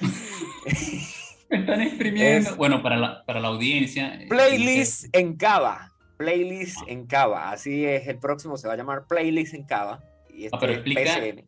Me 1.50 1.58
están 1.58 1.80
exprimiendo. 1.82 2.50
Es- 2.50 2.56
Bueno, 2.56 2.82
para 2.82 2.96
la, 2.96 3.24
para 3.26 3.40
la 3.40 3.48
audiencia... 3.48 4.14
eh, 4.14 4.26
Playlist 4.28 5.14
en 5.14 5.36
Cava. 5.36 5.92
Playlist 6.20 6.80
en 6.86 7.06
Cava. 7.06 7.50
Así 7.50 7.86
es, 7.86 8.06
el 8.06 8.18
próximo 8.18 8.58
se 8.58 8.68
va 8.68 8.74
a 8.74 8.76
llamar 8.76 9.06
Playlist 9.06 9.54
en 9.54 9.64
Cava. 9.64 10.04
Y 10.28 10.44
este 10.44 10.56
Ah, 10.56 10.60
pero 10.60 10.72
explica... 10.74 11.02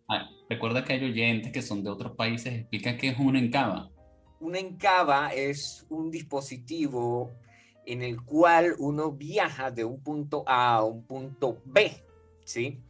Ah, 0.08 0.30
recuerda 0.48 0.82
que 0.82 0.94
hay 0.94 1.04
oyentes 1.04 1.52
que 1.52 1.60
son 1.60 1.84
de 1.84 1.90
otros 1.90 2.16
países, 2.16 2.54
explica 2.54 2.96
qué 2.96 3.08
es 3.08 3.18
un 3.18 3.36
encaba. 3.36 3.90
Un 4.40 4.56
encaba 4.56 5.28
es 5.34 5.86
un 5.90 6.10
dispositivo 6.10 7.30
en 7.84 8.00
el 8.00 8.22
cual 8.22 8.74
uno 8.78 9.12
viaja 9.12 9.70
de 9.70 9.84
un 9.84 10.02
punto 10.02 10.42
A 10.46 10.76
a 10.76 10.84
un 10.84 11.04
punto 11.04 11.60
B, 11.66 11.92
¿sí? 12.44 12.80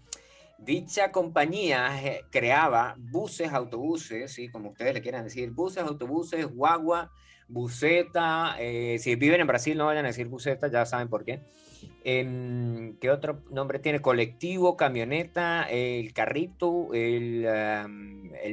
Dicha 0.65 1.11
compañía 1.11 1.91
eh, 2.05 2.25
creaba 2.31 2.95
buses, 2.97 3.53
autobuses, 3.53 4.33
¿sí? 4.33 4.49
Como 4.49 4.71
ustedes 4.71 4.95
le 4.95 5.03
quieran 5.03 5.25
decir, 5.25 5.51
buses, 5.51 5.83
autobuses, 5.83 6.47
guagua, 6.47 7.11
buseta, 7.49 8.55
eh, 8.61 8.97
si 9.01 9.17
viven 9.17 9.41
en 9.41 9.49
Brasil 9.49 9.77
no 9.77 9.87
vayan 9.87 10.05
a 10.05 10.09
decir 10.09 10.29
buseta, 10.29 10.69
ya 10.69 10.87
saben 10.87 11.09
por 11.09 11.25
qué. 11.25 11.41
Em, 12.05 12.97
¿Qué 12.99 13.11
otro 13.11 13.43
nombre 13.51 13.81
tiene? 13.81 14.01
Colectivo, 14.01 14.77
camioneta, 14.77 15.65
el 15.69 16.13
carrito, 16.13 16.95
el, 16.95 17.45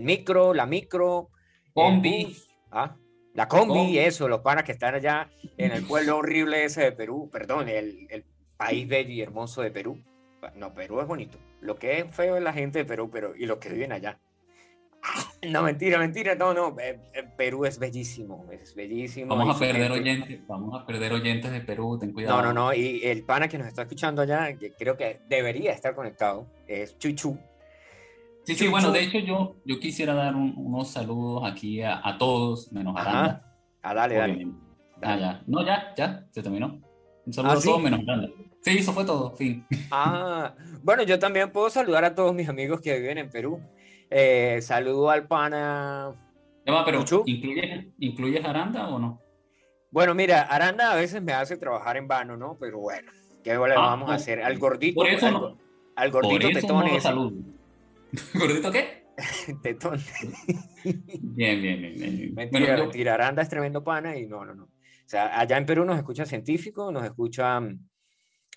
micro, 0.01 0.55
la 0.55 0.65
micro, 0.65 1.29
Combi. 1.75 2.25
bus, 2.25 2.49
ah, 2.71 2.95
la 3.35 3.47
combi, 3.47 3.67
Combi. 3.67 3.99
eso, 3.99 4.27
los 4.27 4.41
panas 4.41 4.63
que 4.63 4.71
están 4.71 4.95
allá 4.95 5.29
en 5.57 5.71
el 5.71 5.85
pueblo 5.85 6.17
horrible 6.17 6.65
ese 6.65 6.81
de 6.81 6.91
Perú, 6.91 7.29
perdón, 7.31 7.69
el, 7.69 8.07
el 8.09 8.25
país 8.57 8.87
bello 8.87 9.11
y 9.11 9.21
hermoso 9.21 9.61
de 9.61 9.69
Perú. 9.69 10.03
No, 10.55 10.73
Perú 10.73 11.01
es 11.01 11.07
bonito. 11.07 11.37
Lo 11.61 11.75
que 11.75 11.99
es 11.99 12.15
feo 12.15 12.37
es 12.37 12.43
la 12.43 12.53
gente 12.53 12.79
de 12.79 12.85
Perú, 12.85 13.09
pero 13.11 13.35
y 13.35 13.45
los 13.45 13.57
que 13.57 13.69
viven 13.69 13.91
allá. 13.91 14.19
No, 15.49 15.63
mentira, 15.63 15.97
mentira, 15.97 16.35
no, 16.35 16.53
no. 16.53 16.75
eh, 16.81 16.99
eh, 17.13 17.23
Perú 17.37 17.63
es 17.65 17.79
bellísimo, 17.79 18.45
es 18.51 18.75
bellísimo. 18.75 19.33
Vamos 19.33 19.55
a 19.55 19.59
perder 19.59 19.83
gente- 19.93 19.99
oyentes, 19.99 20.47
vamos 20.47 20.81
a 20.81 20.85
perder 20.85 21.13
oyentes 21.13 21.49
de 21.51 21.61
Perú, 21.61 21.97
ten 21.97 22.11
cuidado. 22.11 22.41
No, 22.41 22.47
no, 22.49 22.53
no. 22.53 22.73
Y 22.73 23.01
el 23.05 23.23
pana 23.23 23.47
que 23.47 23.57
nos 23.57 23.67
está 23.67 23.83
escuchando 23.83 24.21
allá, 24.21 24.57
que 24.57 24.73
creo 24.73 24.97
que 24.97 25.21
debería 25.29 25.71
estar 25.71 25.95
conectado, 25.95 26.45
es 26.67 26.97
Chuchu. 26.97 27.37
Sí, 28.43 28.53
sí, 28.55 28.67
bueno, 28.67 28.91
de 28.91 29.01
hecho 29.03 29.19
yo, 29.19 29.55
yo 29.63 29.79
quisiera 29.79 30.13
dar 30.13 30.35
un- 30.35 30.53
unos 30.57 30.89
saludos 30.89 31.49
aquí 31.49 31.81
a, 31.83 32.01
a 32.05 32.17
todos, 32.17 32.69
menos 32.73 32.97
a 32.97 33.01
Aranda. 33.01 33.55
Ah, 33.81 33.93
dale, 33.93 34.15
dale. 34.15 34.47
Ah, 35.01 35.17
ya. 35.17 35.43
No, 35.47 35.65
ya, 35.65 35.93
ya, 35.95 36.25
se 36.31 36.43
terminó. 36.43 36.81
Un 37.25 37.31
saludo 37.33 37.53
¿Ah, 37.53 37.57
a 37.57 37.61
todos 37.61 37.81
menos 37.81 38.01
a 38.01 38.03
Aranda. 38.03 38.29
Sí, 38.61 38.77
eso 38.79 38.91
fue 38.93 39.05
todo, 39.05 39.35
fin. 39.35 39.65
Ah, 39.91 40.53
bueno, 40.83 41.03
yo 41.03 41.17
también 41.17 41.51
puedo 41.51 41.69
saludar 41.69 42.03
a 42.05 42.13
todos 42.15 42.33
mis 42.33 42.49
amigos 42.49 42.81
que 42.81 42.97
viven 42.99 43.17
en 43.17 43.29
Perú. 43.29 43.61
Eh, 44.09 44.59
saludo 44.61 45.09
al 45.09 45.27
pana. 45.27 46.13
Va, 46.67 46.85
pero. 46.85 47.03
¿incluyes, 47.25 47.87
¿incluyes 47.99 48.43
Aranda 48.45 48.89
o 48.89 48.99
no? 48.99 49.21
Bueno, 49.91 50.13
mira, 50.13 50.41
Aranda 50.43 50.91
a 50.91 50.95
veces 50.95 51.21
me 51.21 51.31
hace 51.33 51.57
trabajar 51.57 51.97
en 51.97 52.07
vano, 52.07 52.37
¿no? 52.37 52.57
Pero 52.59 52.79
bueno, 52.79 53.11
¿qué 53.43 53.51
le 53.51 53.73
Ah, 53.73 53.79
vamos 53.79 54.03
a 54.03 54.05
por- 54.07 54.15
hacer? 54.15 54.41
Al 54.43 54.57
gordito, 54.59 54.95
por 54.95 55.07
eso 55.07 55.25
al, 55.27 55.33
no- 55.33 55.57
al 55.95 56.11
Por 56.11 56.23
gordito 56.25 56.49
eso 56.49 56.59
tetón 56.67 56.85
no 56.85 56.99
saludo. 56.99 57.31
¿Gordito 58.35 58.71
qué? 58.71 58.99
Tetón. 59.63 59.99
Bien, 60.83 61.61
bien, 61.61 61.81
bien. 61.81 61.93
bien. 61.95 62.33
Mentira, 62.35 62.59
Bueno, 62.65 62.77
yo- 62.77 62.83
mentira. 62.83 63.13
Aranda 63.15 63.41
es 63.41 63.49
tremendo 63.49 63.83
pana 63.83 64.15
y 64.17 64.27
no, 64.27 64.45
no, 64.45 64.53
no. 64.53 64.63
O 64.65 64.69
sea, 65.11 65.39
allá 65.39 65.57
en 65.57 65.65
Perú 65.65 65.85
nos 65.85 65.97
escucha 65.97 66.25
científico, 66.25 66.91
nos 66.91 67.03
escucha 67.03 67.59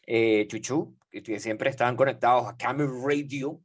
eh, 0.07 0.47
Chuchu, 0.49 0.97
que 1.11 1.23
que 1.23 1.41
siempre 1.41 1.71
estaban 1.71 1.97
conectados 1.97 2.47
a 2.49 2.57
Camel 2.57 2.89
Radio. 3.05 3.61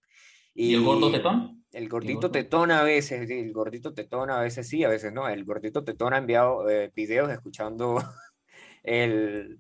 ¿Y 0.53 0.73
el 0.73 0.83
gordo 0.83 1.11
tetón? 1.11 1.63
El 1.71 1.89
gordito 1.89 2.31
tetón 2.31 2.71
a 2.71 2.81
veces, 2.81 3.29
el 3.29 3.53
gordito 3.53 3.93
tetón 3.93 4.31
a 4.31 4.39
veces 4.39 4.67
sí, 4.67 4.83
a 4.83 4.89
veces 4.89 5.13
no. 5.13 5.27
El 5.27 5.45
gordito 5.45 5.83
tetón 5.83 6.13
ha 6.13 6.17
enviado 6.17 6.69
eh, 6.69 6.91
videos 6.95 7.29
escuchando 7.29 8.03
el, 8.83 9.59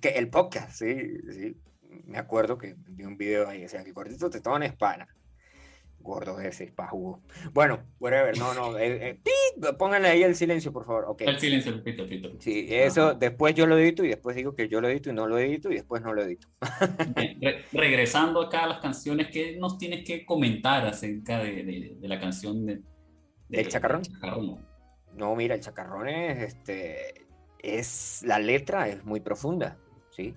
que, 0.00 0.10
el 0.10 0.28
podcast, 0.28 0.72
sí, 0.72 0.96
sí. 1.30 1.56
Me 2.04 2.18
acuerdo 2.18 2.58
que 2.58 2.76
vi 2.88 3.04
un 3.04 3.16
video 3.16 3.48
ahí, 3.48 3.64
o 3.64 3.68
sea, 3.68 3.82
el 3.82 3.92
gordito 3.92 4.30
tetón 4.30 4.62
es 4.62 4.76
pana. 4.76 5.08
Gordo 6.02 6.40
ese, 6.40 6.64
es 6.64 6.72
pajugo. 6.72 7.22
Bueno, 7.52 7.80
whatever, 7.98 8.36
no, 8.38 8.54
no. 8.54 8.78
eh, 8.78 9.20
eh, 9.24 9.72
pónganle 9.78 10.08
ahí 10.08 10.22
el 10.22 10.34
silencio, 10.34 10.72
por 10.72 10.86
favor. 10.86 11.04
Ok. 11.08 11.20
El 11.22 11.38
silencio, 11.38 11.72
el 11.72 11.82
pito, 11.82 12.08
pito. 12.08 12.30
Sí, 12.38 12.66
eso 12.70 13.08
Ajá. 13.10 13.14
después 13.14 13.54
yo 13.54 13.66
lo 13.66 13.78
edito 13.78 14.02
y 14.04 14.08
después 14.08 14.34
digo 14.34 14.54
que 14.54 14.68
yo 14.68 14.80
lo 14.80 14.88
edito 14.88 15.10
y 15.10 15.12
no 15.12 15.26
lo 15.26 15.38
edito 15.38 15.70
y 15.70 15.74
después 15.74 16.00
no 16.02 16.14
lo 16.14 16.22
edito. 16.22 16.48
Bien, 17.16 17.38
re- 17.40 17.64
regresando 17.72 18.40
acá 18.40 18.64
a 18.64 18.68
las 18.68 18.78
canciones, 18.80 19.28
¿qué 19.30 19.56
nos 19.58 19.76
tienes 19.78 20.04
que 20.04 20.24
comentar 20.24 20.86
acerca 20.86 21.38
de, 21.38 21.62
de- 21.64 21.96
de 22.00 22.08
la 22.08 22.18
canción 22.18 22.64
de- 22.66 22.80
¿Del 23.48 23.68
chacarrón? 23.68 24.02
chacarrón? 24.02 24.66
No, 25.14 25.34
mira, 25.36 25.54
el 25.54 25.60
chacarrón 25.60 26.08
es, 26.08 26.54
este, 26.54 27.26
es, 27.58 28.22
la 28.24 28.38
letra 28.38 28.88
es 28.88 29.04
muy 29.04 29.20
profunda, 29.20 29.76
¿sí? 30.10 30.34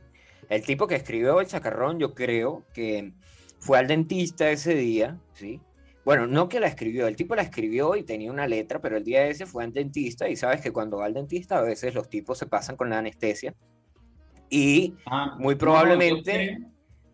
El 0.49 0.63
tipo 0.63 0.87
que 0.87 0.95
escribió 0.95 1.39
el 1.39 1.47
chacarrón, 1.47 1.99
yo 1.99 2.13
creo 2.13 2.65
que 2.73 3.13
fue 3.63 3.77
al 3.79 3.87
dentista 3.87 4.49
ese 4.51 4.75
día, 4.75 5.17
¿sí? 5.33 5.61
Bueno, 6.05 6.27
no 6.27 6.49
que 6.49 6.59
la 6.59 6.67
escribió, 6.67 7.07
el 7.07 7.15
tipo 7.15 7.33
la 7.33 7.43
escribió 7.43 7.95
y 7.95 8.03
tenía 8.03 8.29
una 8.29 8.45
letra, 8.45 8.81
pero 8.81 8.97
el 8.97 9.05
día 9.05 9.25
ese 9.25 9.45
fue 9.45 9.63
al 9.63 9.71
dentista 9.71 10.27
y 10.27 10.35
sabes 10.35 10.59
que 10.59 10.71
cuando 10.71 10.97
va 10.97 11.05
al 11.05 11.13
dentista 11.13 11.57
a 11.59 11.61
veces 11.61 11.95
los 11.95 12.09
tipos 12.09 12.37
se 12.37 12.45
pasan 12.45 12.75
con 12.75 12.89
la 12.89 12.97
anestesia 12.97 13.53
y 14.49 14.95
Ah, 15.05 15.35
Muy 15.39 15.55
probablemente- 15.55 16.59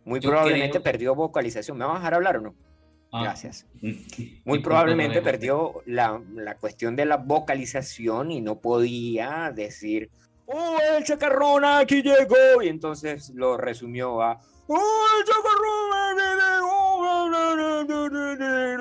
muy 0.06 0.20
probablemente 0.20 0.72
creo- 0.72 0.84
perdió 0.84 1.16
vocalización. 1.16 1.78
¿Me 1.78 1.86
vas 1.86 1.96
a 1.96 2.00
dejar 2.00 2.14
hablar 2.16 2.38
o 2.38 2.42
no? 2.42 2.56
Ah, 3.12 3.24
Gracias. 3.24 3.68
Muy 4.46 4.60
probablemente 4.60 5.22
perdió 5.22 5.82
la, 5.86 6.20
la 6.34 6.56
cuestión 6.58 6.96
de 6.96 7.06
la 7.06 7.18
vocalización 7.18 8.32
y 8.32 8.42
no 8.42 8.60
podía 8.60 9.52
decir, 9.54 10.10
¡Oh, 10.48 10.78
el 10.98 11.04
chacarrón 11.04 11.64
aquí 11.66 12.02
llegó! 12.02 12.62
Y 12.64 12.68
entonces 12.70 13.30
lo 13.36 13.56
resumió 13.58 14.22
a, 14.24 14.40
¡Oh, 14.72 15.08
el 15.18 15.26
chacarrón! 15.26 15.90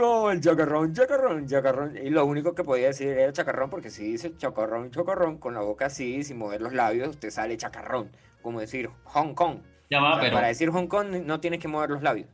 ¡Oh, 0.01 0.30
el 0.30 0.41
chacarrón, 0.43 0.93
chacarrón, 0.93 1.47
chacarrón! 1.47 1.97
Y 1.97 2.11
lo 2.11 2.26
único 2.26 2.55
que 2.55 2.62
podía 2.62 2.89
decir 2.89 3.09
era 3.09 3.32
chacarrón, 3.32 3.70
porque 3.70 3.89
si 3.89 4.05
dice 4.05 4.36
chacarrón, 4.36 4.91
chacarrón, 4.91 5.39
con 5.39 5.55
la 5.55 5.61
boca 5.61 5.86
así, 5.86 6.22
sin 6.24 6.36
mover 6.36 6.61
los 6.61 6.74
labios, 6.74 7.18
te 7.18 7.30
sale 7.30 7.57
chacarrón. 7.57 8.11
Como 8.43 8.61
decir 8.61 8.91
Hong 9.05 9.32
Kong. 9.34 9.61
Ya 9.91 10.01
O 10.01 10.03
va, 10.03 10.12
sea, 10.14 10.20
pero 10.24 10.34
para 10.34 10.49
decir 10.49 10.68
Hong 10.68 10.89
Kong 10.89 11.24
no 11.24 11.41
tienes 11.41 11.59
que 11.59 11.68
mover 11.68 11.89
los 11.89 12.03
labios. 12.03 12.28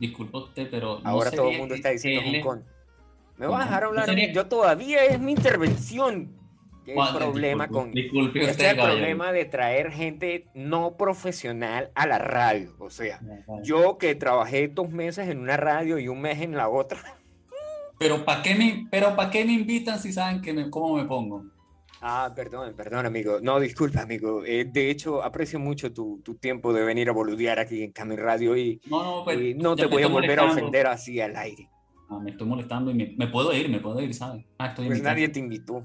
disculpa 0.00 0.38
usted, 0.38 0.68
pero. 0.68 0.98
no 0.98 1.08
Ahora 1.08 1.30
todo 1.30 1.50
el 1.50 1.58
mundo 1.58 1.76
está 1.76 1.90
diciendo 1.90 2.22
Hong 2.28 2.40
Kong. 2.42 2.60
¿Me 3.36 3.46
vas 3.46 3.60
a 3.62 3.64
dejar 3.66 3.84
Kong. 3.84 3.94
¿No 3.94 4.00
hablar? 4.02 4.32
Yo 4.32 4.46
todavía 4.46 5.04
es 5.04 5.20
mi 5.20 5.32
intervención. 5.32 6.37
¿Qué 6.88 7.18
problema 7.18 7.64
disculpe, 7.64 7.86
con... 7.86 7.92
Disculpe 7.92 8.40
usted, 8.40 8.64
es 8.64 8.72
el 8.72 8.76
problema 8.76 9.32
de 9.32 9.44
traer 9.44 9.92
gente 9.92 10.46
no 10.54 10.96
profesional 10.96 11.90
a 11.94 12.06
la 12.06 12.18
radio. 12.18 12.74
O 12.78 12.88
sea, 12.88 13.20
yo 13.62 13.98
que 13.98 14.14
trabajé 14.14 14.68
dos 14.68 14.90
meses 14.90 15.28
en 15.28 15.40
una 15.40 15.56
radio 15.56 15.98
y 15.98 16.08
un 16.08 16.20
mes 16.20 16.40
en 16.40 16.56
la 16.56 16.68
otra. 16.68 16.98
Pero 17.98 18.24
¿para 18.24 18.42
qué 18.42 18.54
me, 18.54 18.86
pero 18.90 19.16
¿para 19.16 19.30
qué 19.30 19.44
me 19.44 19.52
invitan 19.52 19.98
si 19.98 20.12
saben 20.12 20.40
que 20.40 20.52
me, 20.52 20.70
cómo 20.70 20.96
me 20.96 21.04
pongo? 21.04 21.44
Ah, 22.00 22.32
perdón, 22.34 22.74
perdón, 22.76 23.06
amigo. 23.06 23.40
No, 23.42 23.58
disculpa, 23.58 24.02
amigo. 24.02 24.44
Eh, 24.46 24.64
de 24.64 24.88
hecho, 24.88 25.22
aprecio 25.22 25.58
mucho 25.58 25.92
tu, 25.92 26.20
tu 26.24 26.36
tiempo 26.36 26.72
de 26.72 26.84
venir 26.84 27.08
a 27.08 27.12
boludear 27.12 27.58
aquí 27.58 27.82
en 27.82 27.92
Cami 27.92 28.16
Radio 28.16 28.56
y, 28.56 28.80
No, 28.86 29.02
no, 29.02 29.24
pues, 29.24 29.40
y 29.40 29.54
no 29.54 29.76
ya 29.76 29.82
te 29.82 29.90
voy 29.90 30.04
a 30.04 30.06
volver 30.06 30.38
a 30.38 30.44
ofender 30.44 30.86
así 30.86 31.20
al 31.20 31.36
aire. 31.36 31.68
Ah, 32.08 32.18
me 32.20 32.30
estoy 32.30 32.46
molestando 32.46 32.90
y 32.90 32.94
me, 32.94 33.14
me 33.18 33.26
puedo 33.26 33.52
ir, 33.52 33.68
me 33.68 33.80
puedo 33.80 34.00
ir, 34.00 34.14
¿sabes? 34.14 34.46
Ah, 34.58 34.68
estoy 34.68 34.86
Pues 34.86 35.02
nadie 35.02 35.28
te 35.28 35.40
invitó. 35.40 35.84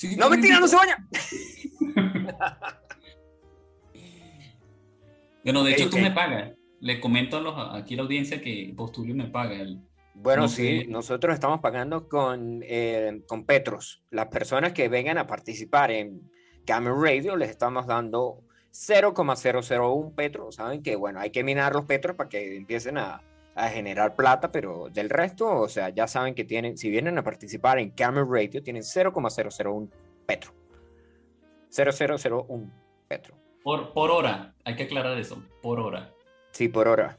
Sí, 0.00 0.16
¡No, 0.16 0.30
me 0.30 0.36
mentira, 0.38 0.58
no 0.58 0.66
se 0.66 0.76
baña! 0.76 1.06
Bueno, 5.44 5.62
de 5.64 5.72
hecho, 5.72 5.90
tú 5.90 5.98
me 5.98 6.10
pagas. 6.10 6.52
Le 6.80 7.00
comento 7.00 7.36
a 7.36 7.40
los, 7.40 7.54
aquí 7.74 7.94
a 7.94 7.96
la 7.98 8.02
audiencia 8.04 8.40
que 8.40 8.72
Postulio 8.76 9.14
me 9.14 9.26
paga. 9.26 9.56
el- 9.56 9.80
Bueno, 10.14 10.42
No 10.42 10.48
sí, 10.48 10.80
sé. 10.82 10.86
nosotros 10.86 11.34
estamos 11.34 11.60
pagando 11.60 12.08
con, 12.08 12.60
eh, 12.62 13.22
con 13.26 13.44
Petros. 13.44 14.02
Las 14.10 14.28
personas 14.28 14.72
que 14.72 14.88
vengan 14.88 15.18
a 15.18 15.26
participar 15.26 15.90
en 15.90 16.30
Camel 16.66 16.94
Radio 16.98 17.36
les 17.36 17.50
estamos 17.50 17.86
dando 17.86 18.42
0,001 18.70 20.14
petro. 20.14 20.50
Saben 20.52 20.82
que, 20.82 20.96
bueno, 20.96 21.20
hay 21.20 21.30
que 21.30 21.44
minar 21.44 21.74
los 21.74 21.84
petros 21.84 22.16
para 22.16 22.28
que 22.30 22.56
empiecen 22.56 22.96
a, 22.98 23.22
a 23.64 23.68
generar 23.68 24.16
plata, 24.16 24.50
pero 24.50 24.88
del 24.90 25.10
resto, 25.10 25.46
o 25.60 25.68
sea, 25.68 25.90
ya 25.90 26.06
saben 26.06 26.34
que 26.34 26.44
tienen, 26.44 26.76
si 26.78 26.88
vienen 26.90 27.18
a 27.18 27.22
participar 27.22 27.78
en 27.78 27.90
Camel 27.90 28.24
Radio, 28.28 28.62
tienen 28.62 28.82
0,001 28.82 29.88
petro. 30.26 30.52
0,001 31.70 32.70
petro. 33.08 33.34
Por, 33.62 33.92
por 33.92 34.10
hora, 34.10 34.54
hay 34.64 34.76
que 34.76 34.84
aclarar 34.84 35.18
eso, 35.18 35.42
por 35.62 35.78
hora. 35.80 36.12
Sí, 36.52 36.68
por 36.68 36.88
hora. 36.88 37.18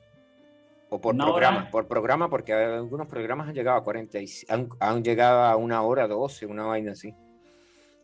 O 0.89 0.99
por 0.99 1.13
Una 1.15 1.25
programa, 1.25 1.57
hora. 1.59 1.71
por 1.71 1.87
programa, 1.87 2.29
porque 2.29 2.53
algunos 2.53 3.07
programas 3.07 3.47
han 3.47 3.53
llegado 3.55 3.77
a 3.77 3.83
40, 3.83 4.19
y- 4.19 4.27
han, 4.49 4.67
han 4.79 5.03
llegado 5.03 5.41
a 5.43 5.55
una 5.55 5.81
hora 5.83 6.07
12, 6.07 6.45
una 6.47 6.65
vaina 6.65 6.91
así. 6.93 7.13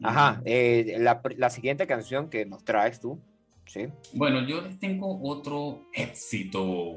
Ajá, 0.01 0.41
eh, 0.45 0.95
la, 0.99 1.21
la 1.38 1.49
siguiente 1.49 1.88
canción 1.88 2.29
que 2.29 2.45
nos 2.45 2.63
traes 2.63 2.99
tú, 2.99 3.19
¿sí? 3.65 3.88
Bueno, 4.13 4.41
yo 4.47 4.61
les 4.61 4.79
tengo 4.79 5.19
otro 5.23 5.88
éxito 5.91 6.93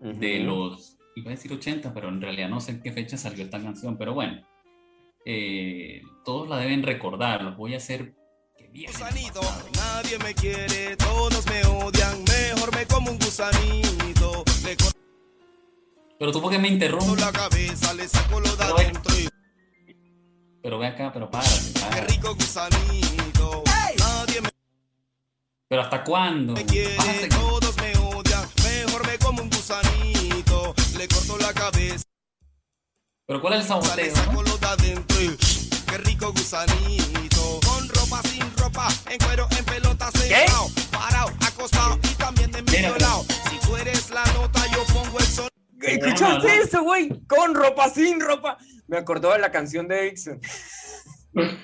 de 0.00 0.40
los, 0.40 0.96
iba 1.16 1.30
a 1.30 1.34
decir 1.34 1.52
80, 1.52 1.92
pero 1.94 2.08
en 2.08 2.20
realidad 2.20 2.48
no 2.48 2.60
sé 2.60 2.72
en 2.72 2.82
qué 2.82 2.92
fecha 2.92 3.16
salió 3.16 3.44
esta 3.44 3.60
canción, 3.60 3.96
pero 3.96 4.14
bueno, 4.14 4.42
eh, 5.24 6.02
todos 6.24 6.48
la 6.48 6.58
deben 6.58 6.82
recordar, 6.82 7.42
los 7.42 7.56
voy 7.56 7.74
a 7.74 7.78
hacer 7.78 8.14
que 8.56 8.86
Gusanito, 8.86 9.40
nadie 9.74 10.18
me 10.18 10.34
quiere, 10.34 10.96
todos 10.96 11.44
me 11.46 11.64
odian, 11.66 12.22
mejor 12.24 12.74
me 12.74 12.86
como 12.86 13.10
un 13.10 13.18
gusanito. 13.18 14.44
Pero 16.18 16.32
tú 16.32 16.40
porque 16.40 16.58
me 16.58 16.68
interrumpes, 16.68 17.20
la 17.20 17.30
cabeza, 17.32 17.92
le 17.94 18.08
saco 18.08 18.40
lo 18.40 18.48
de 18.48 18.56
Pero 18.56 18.74
ve- 18.76 18.92
y 19.22 19.28
pero 20.62 20.78
ve 20.78 20.86
acá, 20.86 21.12
pero 21.12 21.30
párate, 21.30 21.52
qué 21.92 22.00
rico 22.12 22.34
gusanito. 22.34 23.62
Nadie 23.98 24.40
me 24.40 24.48
Pero 25.68 25.82
hasta 25.82 26.02
cuándo? 26.02 26.54
A 26.54 26.62
quiere, 26.62 27.28
como 29.26 29.42
un 29.42 29.50
gusanito. 29.50 30.74
Le 30.96 31.08
corto 31.08 31.36
la 31.38 31.52
cabeza, 31.52 32.04
Pero 33.26 33.40
¿cuál 33.40 33.54
es 33.54 33.60
el 33.62 33.66
saco 33.66 33.82
no? 33.86 34.58
qué 35.86 35.98
rico 35.98 36.32
gusanito. 36.32 37.60
Con 37.66 37.88
ropa, 37.88 38.22
sin 38.22 38.56
ropa, 38.56 38.88
en 39.10 39.18
cuero, 39.18 39.48
en 39.58 39.64
pelota, 39.64 40.10
sentado, 40.12 40.68
parado, 40.92 41.32
acostado 41.46 41.98
y 42.02 42.14
también 42.14 42.52
de 42.52 42.62
medio 42.62 42.96
lado. 42.98 43.24
Si 43.50 43.58
tú 43.66 43.76
eres 43.76 44.10
la 44.10 44.24
nota, 44.34 44.64
yo 44.72 44.84
pongo 44.94 45.18
el 45.18 45.24
sonido. 45.26 45.50
¿Escuchaste 45.80 46.24
no, 46.48 46.54
no. 46.56 46.62
eso, 46.62 46.82
güey? 46.82 47.08
Con 47.26 47.54
ropa, 47.54 47.90
sin 47.90 48.20
ropa. 48.20 48.56
Me 48.86 48.96
acordó 48.96 49.32
de 49.32 49.38
la 49.40 49.50
canción 49.50 49.88
de 49.88 50.02
Dixon. 50.02 50.40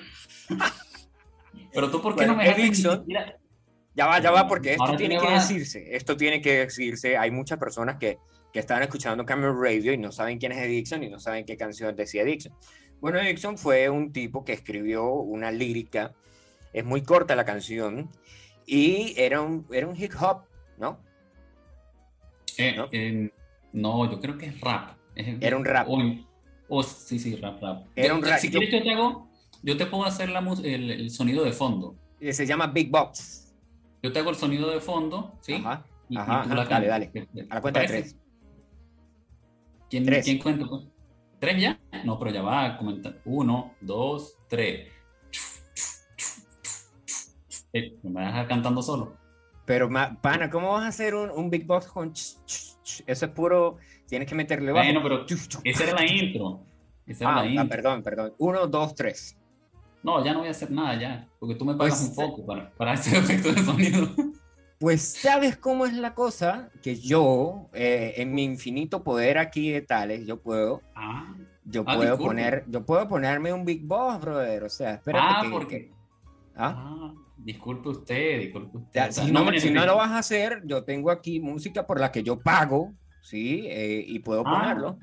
Pero 1.73 1.89
tú 1.89 2.01
por 2.01 2.13
qué 2.13 2.25
Bueno, 2.25 2.33
no 2.33 2.37
me 2.37 2.43
dejas 2.45 2.59
ni 2.59 2.75
siquiera- 2.75 3.37
Ya 3.95 4.07
va, 4.07 4.19
ya 4.19 4.31
va, 4.31 4.47
porque 4.47 4.71
esto 4.71 4.83
Ahora 4.85 4.97
tiene 4.97 5.19
que 5.19 5.29
decirse. 5.29 5.95
Esto 5.95 6.17
tiene 6.17 6.41
que 6.41 6.59
decirse. 6.65 7.15
Hay 7.17 7.29
muchas 7.31 7.59
personas 7.59 7.97
que, 7.97 8.17
que 8.51 8.59
están 8.59 8.81
escuchando 8.81 9.25
Camel 9.25 9.53
Radio 9.55 9.93
y 9.93 9.97
no 9.97 10.11
saben 10.11 10.39
quién 10.39 10.51
es 10.51 10.67
Dixon 10.67 11.03
y 11.03 11.09
no 11.09 11.19
saben 11.19 11.45
qué 11.45 11.55
canción 11.57 11.95
decía 11.95 12.23
Dixon. 12.23 12.53
Bueno, 12.99 13.19
Dixon 13.19 13.57
fue 13.57 13.89
un 13.89 14.11
tipo 14.11 14.43
que 14.43 14.53
escribió 14.53 15.11
una 15.13 15.51
lírica. 15.51 16.13
Es 16.71 16.83
muy 16.83 17.03
corta 17.03 17.35
la 17.35 17.45
canción 17.45 18.09
y 18.65 19.13
era 19.17 19.41
un, 19.41 19.67
era 19.71 19.85
un 19.87 19.95
hip 19.95 20.13
hop, 20.19 20.43
¿no? 20.79 20.99
Eh, 22.57 22.73
¿no? 22.75 22.87
eh, 22.91 23.31
no, 23.73 24.09
yo 24.11 24.19
creo 24.19 24.37
que 24.37 24.47
es 24.47 24.61
rap. 24.61 24.97
Es- 25.15 25.37
Era 25.41 25.55
un 25.57 25.65
rap. 25.65 25.87
O, 25.87 25.99
o- 26.69 26.83
sí, 26.83 27.19
sí, 27.19 27.35
rap, 27.35 27.61
rap. 27.61 27.85
Era 27.95 28.07
Yo- 28.09 28.15
un 28.15 28.23
rap. 28.23 28.39
Si 28.39 28.49
Yo- 28.49 28.59
quieres, 28.59 28.79
yo 28.79 28.83
te 28.83 28.91
hago, 28.91 29.29
yo 29.61 29.77
te 29.77 29.85
puedo 29.85 30.05
hacer 30.05 30.29
la, 30.29 30.39
el, 30.63 30.89
el 30.91 31.09
sonido 31.11 31.43
de 31.43 31.51
fondo. 31.51 31.95
Se 32.31 32.45
llama 32.47 32.67
Big 32.67 32.89
Box. 32.89 33.42
Yo 34.03 34.11
te 34.11 34.19
hago 34.19 34.29
el 34.31 34.35
sonido 34.35 34.69
de 34.69 34.81
fondo, 34.81 35.33
¿sí? 35.39 35.53
Ajá. 35.53 35.85
Y- 36.09 36.15
y 36.15 36.17
ajá, 36.17 36.43
tú 36.43 36.49
ajá, 36.49 36.55
la 36.55 36.65
dale, 36.65 36.87
dale. 36.87 37.07
¿Te- 37.07 37.25
te- 37.25 37.47
A 37.49 37.55
la 37.55 37.61
cuenta 37.61 37.79
de 37.79 37.87
tres. 37.87 38.17
¿Quién, 39.89 40.05
Tres. 40.05 40.25
¿Quién 40.25 40.39
cuenta? 40.39 40.65
¿Tres 41.39 41.61
ya? 41.61 41.79
No, 42.03 42.19
pero 42.19 42.31
ya 42.31 42.41
va 42.41 42.65
a 42.65 42.77
comentar. 42.77 43.21
Uno, 43.25 43.75
dos, 43.79 44.37
tres. 44.49 44.89
Eh, 47.71 47.97
me 48.03 48.11
vas 48.11 48.23
a 48.25 48.27
dejar 48.27 48.47
cantando 48.47 48.81
solo. 48.81 49.15
Pero, 49.65 49.89
ma- 49.89 50.19
pana, 50.21 50.49
¿cómo 50.49 50.73
vas 50.73 50.83
a 50.83 50.87
hacer 50.87 51.15
un, 51.15 51.29
un 51.31 51.49
Big 51.49 51.65
Box 51.65 51.87
con... 51.87 52.11
ch, 52.13 52.35
ch, 52.45 52.75
ch? 52.83 53.03
Eso 53.07 53.25
es 53.25 53.31
puro... 53.31 53.77
Tienes 54.07 54.27
que 54.27 54.35
meterle 54.35 54.71
bajo. 54.71 54.85
Bueno, 54.85 55.01
pero 55.01 55.25
esa 55.63 55.83
era 55.85 55.93
la 55.93 56.05
intro. 56.05 56.65
Esa 57.07 57.23
era 57.23 57.33
Ah, 57.33 57.35
la 57.37 57.41
ah, 57.41 57.47
intro. 57.47 57.69
perdón, 57.69 58.03
perdón. 58.03 58.33
Uno, 58.37 58.67
dos, 58.67 58.93
tres. 58.93 59.37
No, 60.03 60.23
ya 60.23 60.33
no 60.33 60.39
voy 60.39 60.49
a 60.49 60.51
hacer 60.51 60.69
nada 60.71 60.95
ya, 60.99 61.27
porque 61.39 61.55
tú 61.55 61.63
me 61.65 61.75
pagas 61.75 61.95
Pues, 61.99 62.09
un 62.09 62.15
poco 62.15 62.45
para, 62.45 62.71
para 62.75 62.93
ese 62.95 63.17
efecto 63.17 63.53
de 63.53 63.61
sonido. 63.63 64.09
Pues, 64.79 65.01
¿sabes 65.01 65.55
cómo 65.57 65.85
es 65.85 65.93
la 65.93 66.13
cosa? 66.13 66.69
Que 66.81 66.97
yo, 66.99 67.69
eh, 67.73 68.15
en 68.17 68.33
mi 68.33 68.43
infinito 68.43 69.03
poder 69.03 69.37
aquí 69.37 69.71
de 69.71 69.81
tales, 69.81 70.25
yo 70.25 70.41
puedo, 70.41 70.81
Ah, 70.93 71.33
yo 71.63 71.83
Ah, 71.87 71.95
puedo 71.95 72.01
disculpe. 72.11 72.25
poner, 72.25 72.65
yo 72.67 72.85
puedo 72.85 73.07
ponerme 73.07 73.53
un 73.53 73.63
Big 73.63 73.85
Boss, 73.85 74.19
brother. 74.19 74.63
O 74.63 74.69
sea, 74.69 74.95
espérate 74.95 75.25
ah 75.29 75.41
que- 75.43 75.49
porque... 75.49 75.77
que- 75.87 75.91
¿ah? 76.57 76.75
Ah, 76.77 77.13
disculpe 77.37 77.87
usted, 77.89 78.39
disculpe 78.41 78.77
usted. 78.79 78.91
Ya, 78.93 79.07
O 79.07 79.11
sea, 79.13 79.23
si, 79.23 79.31
no, 79.31 79.45
me 79.45 79.57
si 79.61 79.71
no 79.71 79.85
lo 79.85 79.95
vas 79.95 80.11
a 80.11 80.17
hacer, 80.17 80.61
yo 80.65 80.83
tengo 80.83 81.11
aquí 81.11 81.39
música 81.39 81.87
por 81.87 82.01
la 82.01 82.11
que 82.11 82.23
yo 82.23 82.41
pago, 82.41 82.91
¿sí? 83.21 83.65
Eh, 83.69 84.03
y 84.05 84.19
puedo 84.19 84.43
Ah. 84.45 84.51
ponerlo. 84.59 84.97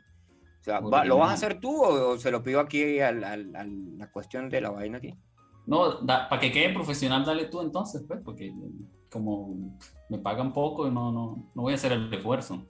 O 0.60 0.62
sea, 0.62 0.80
Muy 0.80 0.90
va- 0.90 1.04
¿lo 1.04 1.16
vas 1.16 1.30
a 1.30 1.34
hacer 1.34 1.58
tú 1.58 1.82
o, 1.82 2.10
o 2.10 2.18
se 2.18 2.30
lo 2.30 2.42
pido 2.42 2.60
aquí 2.60 3.00
a 3.00 3.12
la 3.12 4.10
cuestión 4.12 4.48
de 4.50 4.60
la 4.60 4.70
vaina 4.70 4.98
aquí? 4.98 5.14
No, 5.66 6.04
para 6.06 6.38
que 6.40 6.52
quede 6.52 6.72
profesional, 6.74 7.24
dale 7.24 7.46
tú 7.46 7.60
entonces, 7.60 8.02
pues, 8.06 8.20
porque 8.24 8.52
como 9.10 9.78
me 10.08 10.18
pagan 10.18 10.52
poco, 10.52 10.90
no, 10.90 11.10
no, 11.12 11.50
no 11.54 11.62
voy 11.62 11.72
a 11.72 11.76
hacer 11.76 11.92
el 11.92 12.12
esfuerzo. 12.12 12.66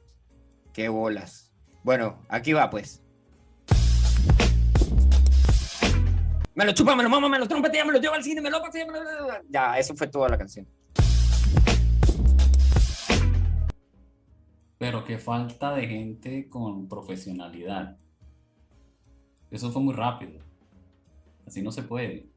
Qué 0.73 0.89
bolas. 0.89 1.53
Bueno, 1.83 2.23
aquí 2.29 2.53
va 2.53 2.71
pues. 2.71 3.03
Me 6.55 6.65
lo 6.65 6.73
chupa, 6.73 6.95
me 6.95 7.03
lo 7.03 7.09
mama, 7.09 7.29
me 7.29 7.39
lo 7.39 7.49
trompetea, 7.49 7.85
me 7.85 7.93
lo 7.93 7.99
lleva 8.01 8.17
al 8.17 8.23
cine, 8.23 8.41
me 8.41 8.51
lo 8.51 8.61
pasea, 8.61 8.85
me 8.87 8.93
lo... 9.01 9.03
Ya, 9.49 9.79
eso 9.79 9.95
fue 9.97 10.09
toda 10.09 10.29
la 10.29 10.37
canción. 10.37 10.67
Pero 14.81 15.05
qué 15.05 15.19
falta 15.19 15.75
de 15.75 15.87
gente 15.87 16.49
con 16.49 16.89
profesionalidad. 16.89 17.99
Eso 19.51 19.71
fue 19.71 19.83
muy 19.83 19.93
rápido. 19.93 20.41
Así 21.47 21.61
no 21.61 21.71
se 21.71 21.83
puede. 21.83 22.31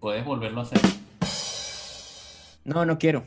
Puedes 0.00 0.24
volverlo 0.24 0.58
a 0.58 0.62
hacer. 0.64 0.80
No, 2.64 2.84
no 2.84 2.98
quiero. 2.98 3.24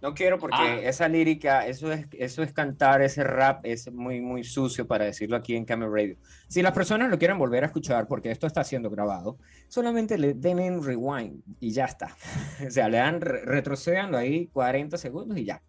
No 0.00 0.12
quiero 0.14 0.40
porque 0.40 0.56
Ah. 0.58 0.80
esa 0.82 1.06
lírica, 1.06 1.68
eso 1.68 1.92
es, 1.92 2.08
eso 2.18 2.42
es 2.42 2.52
cantar, 2.52 3.00
ese 3.00 3.22
rap 3.22 3.64
es 3.64 3.92
muy, 3.92 4.20
muy 4.20 4.42
sucio 4.42 4.84
para 4.88 5.04
decirlo 5.04 5.36
aquí 5.36 5.54
en 5.54 5.64
Camel 5.64 5.92
Radio. 5.92 6.16
Si 6.48 6.62
las 6.62 6.72
personas 6.72 7.08
lo 7.10 7.18
quieren 7.18 7.38
volver 7.38 7.62
a 7.62 7.66
escuchar, 7.66 8.08
porque 8.08 8.32
esto 8.32 8.48
está 8.48 8.64
siendo 8.64 8.90
grabado, 8.90 9.38
solamente 9.68 10.18
le 10.18 10.34
den 10.34 10.58
en 10.58 10.82
rewind 10.82 11.42
y 11.60 11.70
ya 11.70 11.84
está. 11.84 12.16
o 12.66 12.70
sea, 12.72 12.88
le 12.88 12.96
dan, 12.98 13.20
re- 13.20 13.44
retrocedanlo 13.44 14.18
ahí 14.18 14.48
40 14.48 14.98
segundos 14.98 15.38
y 15.38 15.44
ya. 15.44 15.62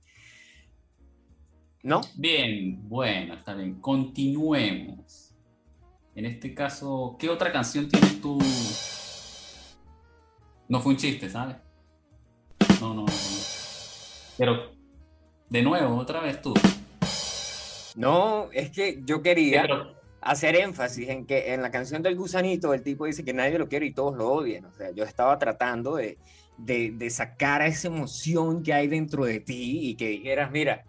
¿No? 1.83 2.01
Bien, 2.15 2.79
bueno, 2.87 3.33
está 3.33 3.53
bien. 3.53 3.75
Continuemos. 3.81 5.33
En 6.15 6.25
este 6.25 6.53
caso, 6.53 7.17
¿qué 7.19 7.29
otra 7.29 7.51
canción 7.51 7.89
tienes 7.89 8.21
tú? 8.21 8.39
No 10.69 10.79
fue 10.79 10.93
un 10.93 10.97
chiste, 10.97 11.29
¿sabes? 11.29 11.57
No, 12.79 12.93
no, 12.93 13.01
no. 13.01 13.13
Pero, 14.37 14.71
de 15.49 15.61
nuevo, 15.61 15.95
otra 15.97 16.21
vez 16.21 16.41
tú. 16.41 16.53
No, 17.95 18.49
es 18.53 18.71
que 18.71 19.01
yo 19.05 19.21
quería 19.21 19.63
pero- 19.63 19.93
hacer 20.21 20.55
énfasis 20.55 21.09
en 21.09 21.25
que 21.25 21.53
en 21.53 21.61
la 21.61 21.69
canción 21.69 22.01
del 22.01 22.15
gusanito 22.15 22.73
el 22.73 22.81
tipo 22.81 23.05
dice 23.05 23.25
que 23.25 23.33
nadie 23.33 23.59
lo 23.59 23.67
quiere 23.67 23.87
y 23.87 23.93
todos 23.93 24.15
lo 24.15 24.29
odian. 24.31 24.65
O 24.65 24.71
sea, 24.71 24.91
yo 24.91 25.03
estaba 25.03 25.37
tratando 25.37 25.95
de, 25.97 26.17
de, 26.57 26.91
de 26.91 27.09
sacar 27.09 27.61
a 27.61 27.67
esa 27.67 27.89
emoción 27.89 28.63
que 28.63 28.73
hay 28.73 28.87
dentro 28.87 29.25
de 29.25 29.41
ti 29.41 29.89
y 29.89 29.95
que 29.95 30.07
dijeras, 30.07 30.49
mira, 30.49 30.85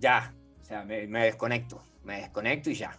ya, 0.00 0.34
o 0.60 0.64
sea, 0.64 0.84
me, 0.84 1.06
me 1.06 1.24
desconecto, 1.26 1.82
me 2.04 2.16
desconecto 2.22 2.70
y 2.70 2.74
ya. 2.74 2.98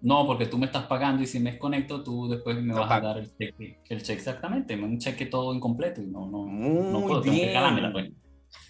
No, 0.00 0.26
porque 0.26 0.46
tú 0.46 0.58
me 0.58 0.66
estás 0.66 0.86
pagando 0.86 1.22
y 1.22 1.26
si 1.26 1.40
me 1.40 1.50
desconecto, 1.52 2.04
tú 2.04 2.28
después 2.28 2.56
me 2.56 2.72
No 2.72 2.80
vas 2.80 2.88
pago. 2.88 3.06
a 3.08 3.14
dar 3.14 3.18
el 3.18 3.36
cheque, 3.36 3.80
el 3.88 4.02
cheque 4.02 4.18
exactamente, 4.18 4.76
un 4.76 4.98
cheque 4.98 5.26
todo 5.26 5.52
incompleto 5.54 6.00
y 6.02 6.06
no, 6.06 6.26
no, 6.30 6.44
Muy 6.44 6.92
no 6.92 7.00
puedo, 7.02 7.20
tengo 7.20 7.36
que 7.36 7.46
bien. 7.46 7.92
pues. 7.92 8.10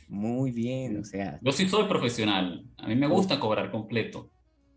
Muy 0.08 0.52
bien, 0.52 0.98
o 1.00 1.04
sea. 1.04 1.38
Yo 1.42 1.52
sí 1.52 1.68
soy 1.68 1.86
profesional, 1.86 2.64
a 2.78 2.88
mí 2.88 2.96
me 2.96 3.06
gusta 3.06 3.38
cobrar 3.38 3.70
completo. 3.70 4.30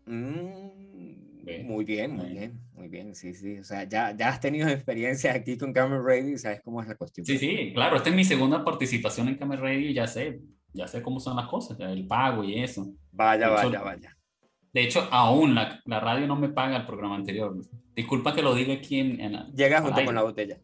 mm, 0.06 1.42
Bien, 1.44 1.66
muy 1.66 1.84
bien, 1.84 2.14
muy 2.14 2.26
bien. 2.26 2.38
bien, 2.38 2.60
muy 2.74 2.88
bien, 2.88 3.14
sí, 3.14 3.34
sí. 3.34 3.58
O 3.58 3.64
sea, 3.64 3.84
ya, 3.84 4.14
ya 4.16 4.28
has 4.28 4.38
tenido 4.40 4.68
experiencias 4.68 5.34
aquí 5.34 5.56
con 5.56 5.72
Camel 5.72 6.04
Radio 6.04 6.34
y 6.34 6.38
sabes 6.38 6.60
cómo 6.62 6.82
es 6.82 6.86
la 6.88 6.94
cuestión. 6.94 7.24
Sí, 7.26 7.38
sí, 7.38 7.72
claro, 7.74 7.96
esta 7.96 8.10
es 8.10 8.14
mi 8.14 8.24
segunda 8.24 8.62
participación 8.62 9.28
en 9.28 9.36
Camera 9.36 9.62
Radio 9.62 9.88
y 9.90 9.94
ya 9.94 10.06
sé, 10.06 10.40
ya 10.72 10.86
sé 10.86 11.02
cómo 11.02 11.20
son 11.20 11.36
las 11.36 11.48
cosas, 11.48 11.76
ya, 11.78 11.90
el 11.90 12.06
pago 12.06 12.44
y 12.44 12.60
eso. 12.60 12.86
Vaya, 13.12 13.46
hecho, 13.46 13.54
vaya, 13.54 13.82
vaya. 13.82 14.16
De 14.72 14.82
hecho, 14.82 15.06
aún 15.10 15.54
la, 15.54 15.80
la 15.84 16.00
radio 16.00 16.26
no 16.26 16.36
me 16.36 16.48
paga 16.48 16.76
el 16.78 16.86
programa 16.86 17.16
anterior. 17.16 17.54
Disculpa 17.94 18.34
que 18.34 18.42
lo 18.42 18.54
diga 18.54 18.74
aquí 18.74 19.00
en... 19.00 19.20
en 19.20 19.32
Llega 19.54 19.80
junto 19.80 19.96
aire. 19.96 20.06
con 20.06 20.14
la 20.14 20.22
botella. 20.22 20.58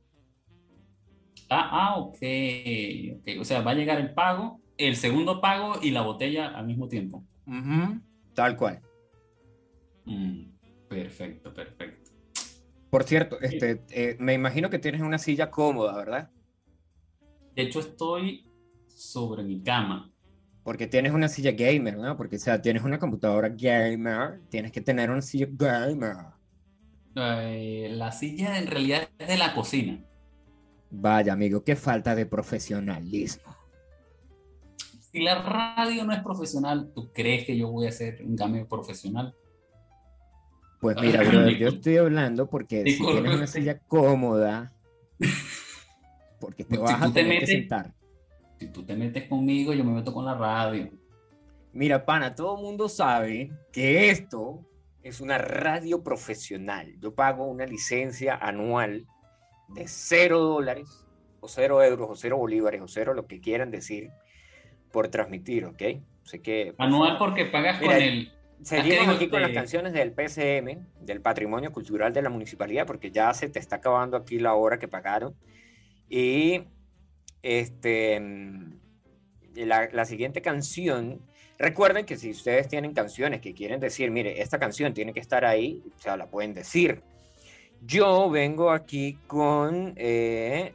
Ah, 1.51 1.69
ah, 1.73 1.97
ok, 1.99 2.19
ok. 3.17 3.41
O 3.41 3.45
sea, 3.45 3.61
va 3.63 3.73
a 3.73 3.75
llegar 3.75 4.01
el 4.01 4.15
pago, 4.15 4.61
el 4.77 4.97
segundo 4.97 5.41
pago 5.41 5.75
y 5.83 5.91
la 5.91 6.03
botella 6.03 6.49
al 6.49 6.67
mismo 6.67 6.89
tiempo. 6.89 7.25
Tal 8.35 8.57
cual. 8.57 8.81
Mm, 10.05 10.43
perfecto, 10.89 11.53
perfecto. 11.53 12.11
Por 12.91 13.05
cierto, 13.05 13.39
este, 13.41 13.83
eh, 13.91 14.17
me 14.19 14.33
imagino 14.33 14.71
que 14.71 14.79
tienes 14.79 15.03
una 15.03 15.19
silla 15.19 15.51
cómoda, 15.51 15.95
¿verdad? 15.97 16.31
De 17.55 17.63
hecho, 17.63 17.81
estoy 17.81 18.48
sobre 18.99 19.43
mi 19.43 19.63
cama. 19.63 20.11
Porque 20.65 20.87
tienes 20.87 21.13
una 21.13 21.29
silla 21.29 21.53
gamer, 21.53 21.97
¿no? 21.97 22.17
Porque, 22.17 22.37
o 22.37 22.39
sea, 22.39 22.61
tienes 22.61 22.83
una 22.83 22.99
computadora 22.99 23.49
gamer, 23.49 24.41
tienes 24.51 24.73
que 24.73 24.81
tener 24.81 25.11
una 25.11 25.23
silla 25.23 25.47
gamer. 25.51 26.17
Eh, 27.15 27.89
la 27.93 28.13
silla 28.13 28.59
en 28.59 28.67
realidad 28.67 29.09
es 29.19 29.29
de 29.29 29.39
la 29.39 29.55
cocina. 29.55 30.05
Vaya, 30.91 31.33
amigo, 31.33 31.65
qué 31.65 31.77
falta 31.77 32.15
de 32.15 32.27
profesionalismo. 32.27 33.57
Si 35.13 35.23
la 35.23 35.43
radio 35.43 36.05
no 36.05 36.13
es 36.13 36.23
profesional, 36.23 36.93
¿tú 36.95 37.11
crees 37.13 37.45
que 37.45 37.57
yo 37.57 37.71
voy 37.71 37.87
a 37.87 37.93
ser 37.93 38.23
un 38.23 38.37
cambio 38.37 38.69
profesional? 38.69 39.35
Pues 40.81 40.97
mira, 41.01 41.23
brother, 41.23 41.57
yo 41.57 41.69
estoy 41.69 41.97
hablando 41.97 42.49
porque 42.49 42.85
si 42.85 43.05
tienes 43.05 43.35
una 43.35 43.47
silla 43.47 43.79
cómoda, 43.79 44.73
porque 46.41 46.65
te 46.65 46.79
vas 46.79 47.03
a 47.03 47.13
tener 47.13 47.41
que 47.41 47.47
sentar. 47.47 47.98
Si 48.59 48.67
tú 48.69 48.85
te 48.85 48.97
metes 48.97 49.29
conmigo, 49.29 49.73
yo 49.73 49.85
me 49.85 49.93
meto 49.93 50.13
con 50.13 50.25
la 50.25 50.35
radio. 50.35 50.91
Mira, 51.73 52.05
pana, 52.05 52.35
todo 52.35 52.57
el 52.57 52.63
mundo 52.63 52.89
sabe 52.89 53.53
que 53.73 54.11
esto 54.11 54.67
es 55.03 55.21
una 55.21 55.39
radio 55.39 56.03
profesional. 56.03 56.95
Yo 56.99 57.15
pago 57.15 57.47
una 57.47 57.67
licencia 57.67 58.35
anual 58.35 59.07
de 59.69 59.87
cero 59.87 60.41
dólares, 60.41 61.07
o 61.41 61.47
cero 61.47 61.83
euros, 61.83 62.09
o 62.11 62.17
cero 62.17 62.37
bolívares, 62.37 62.81
o 62.81 62.89
cero 62.89 63.15
lo 63.15 63.27
que 63.27 63.41
quieran 63.41 63.71
decir, 63.71 64.11
por 64.91 65.09
transmitir, 65.09 65.65
¿ok? 65.67 65.83
Sé 66.25 66.43
que... 66.43 66.75
por 66.77 66.87
Anual 66.87 67.17
porque 67.19 67.45
pagas 67.45 67.81
Mira, 67.81 67.95
con 67.95 68.03
el... 68.03 68.33
Seguimos 68.63 69.09
aquí 69.15 69.29
con 69.29 69.41
las 69.41 69.53
canciones 69.53 69.93
del 69.93 70.13
PCM, 70.13 70.85
del 71.01 71.21
Patrimonio 71.21 71.71
Cultural 71.71 72.13
de 72.13 72.23
la 72.23 72.29
Municipalidad, 72.29 72.87
porque 72.87 73.13
ya 73.13 73.33
se 73.33 73.49
te 73.49 73.61
está 73.61 73.77
acabando 73.77 74.17
aquí 74.17 74.41
la 74.41 74.55
hora 74.55 74.81
que 74.81 74.89
pagaron. 74.89 75.37
Y 76.09 76.65
este, 77.43 78.19
mm, 78.21 78.81
la, 79.57 79.89
la 79.93 80.05
siguiente 80.05 80.43
canción, 80.43 81.21
recuerden 81.59 82.05
que 82.07 82.17
si 82.17 82.31
ustedes 82.31 82.69
tienen 82.69 82.95
canciones 82.95 83.41
que 83.41 83.55
quieren 83.55 83.81
decir, 83.81 84.11
mire, 84.11 84.41
esta 84.41 84.59
canción 84.59 84.95
tiene 84.95 85.13
que 85.13 85.21
estar 85.21 85.45
ahí, 85.45 85.83
o 85.97 86.01
sea, 86.01 86.17
la 86.17 86.31
pueden 86.31 86.55
decir. 86.55 87.03
Yo 87.81 88.29
vengo 88.31 88.71
aquí 88.71 89.19
con... 89.27 89.95
eh, 89.97 90.73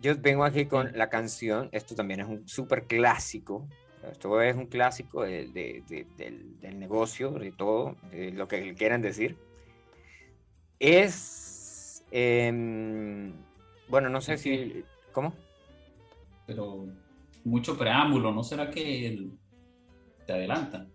yo 0.00 0.16
vengo 0.18 0.44
aquí 0.44 0.66
con 0.66 0.90
la 0.96 1.08
canción, 1.08 1.68
esto 1.72 1.94
también 1.94 2.20
es 2.20 2.26
un 2.26 2.48
súper 2.48 2.84
clásico, 2.86 3.68
esto 4.10 4.40
es 4.42 4.56
un 4.56 4.66
clásico 4.66 5.22
de- 5.22 5.46
de- 5.46 5.84
de- 5.88 6.06
del, 6.16 6.58
del 6.60 6.78
negocio, 6.80 7.30
de 7.30 7.52
todo, 7.52 7.96
de 8.10 8.32
lo 8.32 8.48
que 8.48 8.74
quieran 8.74 9.00
decir. 9.00 9.36
Es, 10.80 12.04
em, 12.10 13.32
bueno, 13.92 14.08
no 14.08 14.22
sé 14.22 14.38
si, 14.38 14.86
¿cómo? 15.12 15.34
Pero 16.46 16.86
mucho 17.44 17.76
preámbulo, 17.76 18.32
¿no 18.32 18.42
será 18.42 18.70
que 18.70 19.06
el- 19.06 19.38
te 20.26 20.32
adelanta? 20.32 20.86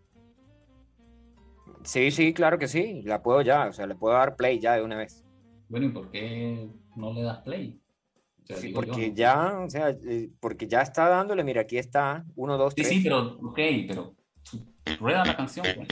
Sí, 1.83 2.09
sí, 2.09 2.33
claro 2.33 2.57
que 2.57 2.67
sí, 2.67 3.03
la 3.03 3.21
puedo 3.21 3.43
ya, 3.43 3.67
o 3.67 3.71
sea, 3.71 3.85
le 3.85 3.93
puedo 3.93 4.15
dar 4.15 4.35
play 4.35 4.59
ya 4.59 4.73
de 4.75 4.81
una 4.81 4.97
vez. 4.97 5.23
Bueno, 5.69 5.85
¿y 5.85 5.89
por 5.89 6.09
qué 6.09 6.67
no 6.95 7.13
le 7.13 7.21
das 7.21 7.37
play? 7.43 7.79
O 8.41 8.45
sea, 8.47 8.57
Sí, 8.57 8.69
yo, 8.69 8.73
porque 8.73 9.13
ya, 9.13 9.59
o 9.59 9.69
sea, 9.69 9.89
eh, 9.91 10.31
porque 10.39 10.65
ya 10.67 10.81
está 10.81 11.07
dándole, 11.07 11.43
mira, 11.43 11.61
aquí 11.61 11.77
está, 11.77 12.25
uno, 12.35 12.57
dos, 12.57 12.73
Sí, 12.75 12.81
tres. 12.81 12.93
sí, 12.95 13.01
pero, 13.03 13.37
ok, 13.43 13.59
pero 13.87 14.15
rueda 14.99 15.23
la 15.23 15.37
canción, 15.37 15.67
pues. 15.75 15.87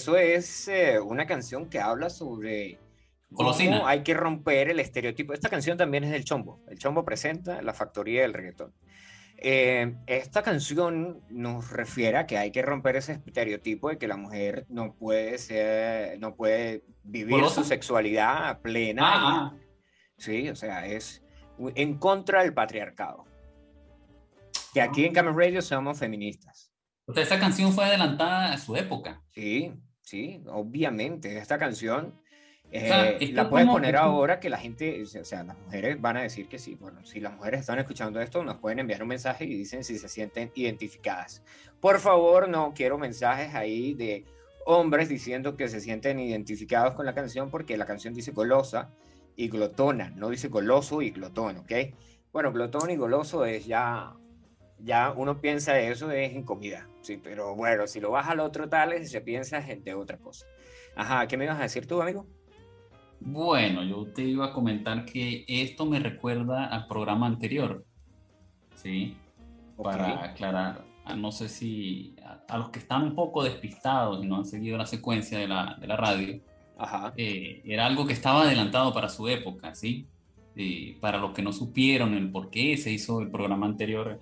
Eso 0.00 0.16
es 0.16 0.68
eh, 0.68 0.98
una 0.98 1.26
canción 1.26 1.68
que 1.68 1.78
habla 1.80 2.08
sobre 2.10 2.78
cómo 3.32 3.86
hay 3.86 4.02
que 4.02 4.14
romper 4.14 4.70
el 4.70 4.80
estereotipo. 4.80 5.34
Esta 5.34 5.48
canción 5.50 5.76
también 5.76 6.04
es 6.04 6.10
del 6.10 6.24
Chombo. 6.24 6.60
El 6.68 6.78
Chombo 6.78 7.04
presenta 7.04 7.60
la 7.62 7.74
factoría 7.74 8.22
del 8.22 8.32
reggaetón. 8.32 8.72
Eh, 9.42 9.94
esta 10.06 10.42
canción 10.42 11.22
nos 11.30 11.70
refiere 11.70 12.16
a 12.18 12.26
que 12.26 12.36
hay 12.38 12.50
que 12.50 12.62
romper 12.62 12.96
ese 12.96 13.12
estereotipo 13.12 13.88
de 13.90 13.98
que 13.98 14.08
la 14.08 14.16
mujer 14.16 14.66
no 14.68 14.94
puede 14.94 15.38
ser, 15.38 16.18
no 16.18 16.34
puede 16.34 16.84
vivir 17.04 17.34
¿Golosa? 17.36 17.62
su 17.62 17.68
sexualidad 17.68 18.60
plena. 18.60 19.02
y- 19.02 19.04
Ah, 19.06 19.52
ah. 19.52 19.56
Sí, 20.18 20.48
o 20.50 20.56
sea, 20.56 20.86
es 20.86 21.22
en 21.74 21.98
contra 21.98 22.42
del 22.42 22.52
patriarcado. 22.54 23.24
Que 24.74 24.80
aquí 24.82 25.04
en 25.04 25.12
Camel 25.12 25.34
Radio 25.34 25.62
somos 25.62 25.98
feministas. 25.98 26.70
O 27.06 27.12
sea, 27.14 27.22
esta 27.22 27.40
canción 27.40 27.72
fue 27.72 27.84
adelantada 27.86 28.52
a 28.52 28.58
su 28.58 28.76
época. 28.76 29.22
Sí, 29.30 29.72
sí, 30.10 30.42
obviamente. 30.48 31.38
Esta 31.38 31.56
canción 31.58 32.14
eh, 32.72 33.16
sea, 33.18 33.32
la 33.32 33.48
puedes 33.50 33.66
como- 33.66 33.78
poner 33.78 33.96
ahora 33.96 34.38
que 34.40 34.48
la 34.50 34.58
gente, 34.58 35.02
o 35.02 35.24
sea, 35.24 35.42
las 35.44 35.56
mujeres 35.58 36.00
van 36.00 36.16
a 36.16 36.22
decir 36.22 36.48
que 36.48 36.58
sí. 36.58 36.74
Bueno, 36.74 37.04
si 37.04 37.20
las 37.20 37.34
mujeres 37.34 37.60
están 37.60 37.78
escuchando 37.78 38.20
esto, 38.20 38.42
nos 38.44 38.58
pueden 38.58 38.78
enviar 38.80 39.02
un 39.02 39.08
mensaje 39.08 39.44
y 39.44 39.54
dicen 39.54 39.82
si 39.84 39.98
se 39.98 40.08
sienten 40.08 40.50
identificadas. 40.54 41.42
Por 41.80 41.98
favor, 41.98 42.48
no 42.48 42.72
quiero 42.74 42.98
mensajes 42.98 43.54
ahí 43.54 43.94
de 43.94 44.24
hombres 44.66 45.08
diciendo 45.08 45.56
que 45.56 45.68
se 45.68 45.80
sienten 45.80 46.18
identificados 46.20 46.94
con 46.94 47.06
la 47.06 47.14
canción 47.14 47.50
porque 47.50 47.76
la 47.76 47.86
canción 47.86 48.14
dice 48.14 48.30
golosa 48.32 48.90
y 49.36 49.48
glotona, 49.48 50.10
no 50.10 50.28
dice 50.28 50.48
goloso 50.48 51.02
y 51.02 51.10
glotón, 51.10 51.56
¿ok? 51.58 51.72
Bueno, 52.32 52.52
glotón 52.52 52.90
y 52.90 52.96
goloso 52.96 53.44
es 53.46 53.66
ya, 53.66 54.12
ya 54.84 55.12
uno 55.12 55.40
piensa 55.40 55.78
eso 55.80 56.10
es 56.10 56.32
en 56.32 56.44
comida, 56.44 56.88
sí, 57.02 57.16
pero 57.22 57.54
bueno, 57.54 57.86
si 57.86 58.00
lo 58.00 58.10
vas 58.10 58.28
al 58.28 58.40
otro 58.40 58.68
tal, 58.68 59.04
se 59.06 59.20
piensa 59.20 59.58
en 59.58 59.82
de 59.84 59.94
otra 59.94 60.18
cosa. 60.18 60.46
Ajá, 60.96 61.26
¿qué 61.26 61.36
me 61.36 61.44
ibas 61.44 61.58
a 61.58 61.62
decir 61.62 61.86
tú, 61.86 62.00
amigo? 62.02 62.26
Bueno, 63.20 63.84
yo 63.84 64.06
te 64.12 64.22
iba 64.22 64.46
a 64.46 64.52
comentar 64.52 65.04
que 65.04 65.44
esto 65.46 65.84
me 65.86 65.98
recuerda 66.00 66.66
al 66.66 66.86
programa 66.86 67.26
anterior, 67.26 67.84
¿sí? 68.74 69.16
Para 69.82 70.24
aclarar, 70.24 70.84
a- 71.04 71.14
no 71.16 71.30
sé 71.32 71.48
si 71.48 72.16
a, 72.24 72.42
a 72.48 72.58
los 72.58 72.70
que 72.70 72.78
están 72.78 73.02
un 73.02 73.14
poco 73.14 73.42
despistados 73.44 74.24
y 74.24 74.26
no 74.26 74.36
han 74.36 74.44
seguido 74.46 74.78
la 74.78 74.86
secuencia 74.86 75.38
de 75.38 75.48
la, 75.48 75.76
de 75.80 75.86
la 75.86 75.96
radio, 75.96 76.40
Ajá. 76.78 77.12
eh, 77.16 77.60
era 77.64 77.86
algo 77.86 78.06
que 78.06 78.14
estaba 78.14 78.42
adelantado 78.42 78.92
para 78.94 79.08
su 79.10 79.28
época, 79.28 79.74
¿sí? 79.74 80.06
Y 80.54 80.94
para 80.94 81.18
los 81.18 81.32
que 81.32 81.42
no 81.42 81.52
supieron 81.52 82.14
el 82.14 82.30
por 82.30 82.50
qué 82.50 82.76
se 82.76 82.90
hizo 82.90 83.20
el 83.20 83.30
programa 83.30 83.66
anterior, 83.66 84.20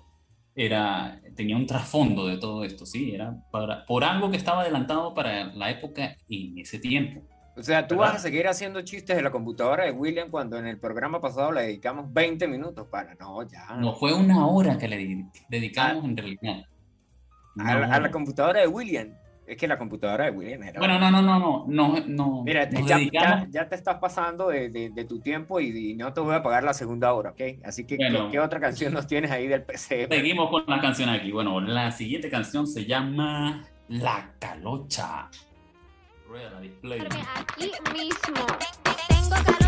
era, 0.65 1.21
tenía 1.35 1.55
un 1.55 1.65
trasfondo 1.65 2.27
de 2.27 2.37
todo 2.37 2.63
esto, 2.63 2.85
¿sí? 2.85 3.13
Era 3.15 3.35
para, 3.51 3.85
por 3.85 4.03
algo 4.03 4.29
que 4.29 4.37
estaba 4.37 4.61
adelantado 4.61 5.13
para 5.13 5.45
la 5.53 5.69
época 5.71 6.15
en 6.29 6.57
ese 6.59 6.79
tiempo. 6.79 7.21
O 7.55 7.63
sea, 7.63 7.87
tú 7.87 7.95
¿Verdad? 7.95 8.11
vas 8.13 8.19
a 8.19 8.23
seguir 8.23 8.47
haciendo 8.47 8.81
chistes 8.81 9.15
de 9.15 9.21
la 9.21 9.31
computadora 9.31 9.85
de 9.85 9.91
William 9.91 10.29
cuando 10.29 10.57
en 10.57 10.65
el 10.67 10.79
programa 10.79 11.19
pasado 11.19 11.51
le 11.51 11.61
dedicamos 11.63 12.11
20 12.13 12.47
minutos 12.47 12.87
para. 12.89 13.15
No, 13.15 13.41
ya. 13.47 13.75
No 13.77 13.93
fue 13.95 14.13
una 14.13 14.47
hora 14.47 14.77
que 14.77 14.87
le 14.87 14.97
di- 14.97 15.25
dedicamos 15.49 16.05
en 16.05 16.15
realidad. 16.17 16.65
a, 17.57 17.75
la, 17.75 17.95
a 17.95 17.99
la 17.99 18.11
computadora 18.11 18.61
de 18.61 18.67
William. 18.67 19.13
Es 19.49 19.57
que 19.57 19.67
la 19.67 19.79
computadora 19.79 20.25
de 20.25 20.31
William 20.31 20.61
era. 20.61 20.77
Bueno, 20.79 20.99
no, 20.99 21.09
no, 21.09 21.21
no, 21.23 21.39
no, 21.39 21.65
no, 21.67 21.95
no. 22.05 22.43
Mira, 22.43 22.69
ya, 22.69 22.99
ya- 23.11 23.47
ya 23.49 23.67
te 23.67 23.75
estás 23.75 23.97
pasando 23.97 24.49
de, 24.49 24.69
de- 24.69 24.91
de 24.91 25.05
tu 25.05 25.19
tiempo 25.21 25.59
y, 25.59 25.91
y 25.91 25.95
no 25.95 26.13
te 26.13 26.21
voy 26.21 26.35
a 26.35 26.43
pagar 26.43 26.63
la 26.63 26.73
segunda 26.75 27.11
hora, 27.13 27.31
¿ok? 27.31 27.41
Así 27.65 27.83
que, 27.85 27.97
¿qué- 27.97 28.11
Bueno. 28.11 28.29
¿qué, 28.29 28.39
otra 28.39 28.59
canción 28.59 28.93
nos 28.93 29.07
tienes 29.07 29.31
ahí 29.31 29.47
del 29.47 29.63
PC? 29.63 30.07
Seguimos 30.07 30.51
con 30.51 30.63
la 30.67 30.79
canción 30.79 31.09
aquí. 31.09 31.31
Bueno, 31.31 31.59
la 31.61 31.91
siguiente 31.91 32.29
canción 32.29 32.67
se 32.67 32.85
llama 32.85 33.65
La 33.87 34.33
Calocha. 34.37 35.29
Rueda 36.27 36.51
la 36.51 36.59
display. 36.61 36.99
Aquí 37.35 37.71
mismo. 37.91 38.45
Tengo 39.07 39.58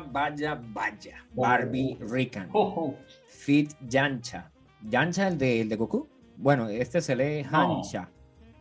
Vaya, 0.00 0.54
vaya, 0.54 0.62
vaya. 0.72 1.24
Barbie 1.34 1.96
Rican. 2.00 2.48
Oh, 2.52 2.74
oh. 2.76 2.94
Fit 3.28 3.72
Yancha. 3.88 4.50
¿Yancha 4.82 5.28
el 5.28 5.38
de, 5.38 5.60
el 5.62 5.68
de 5.68 5.76
Goku? 5.76 6.08
Bueno, 6.36 6.68
este 6.68 7.00
se 7.00 7.16
lee 7.16 7.42
No. 7.50 7.78
Hancha. 7.78 8.10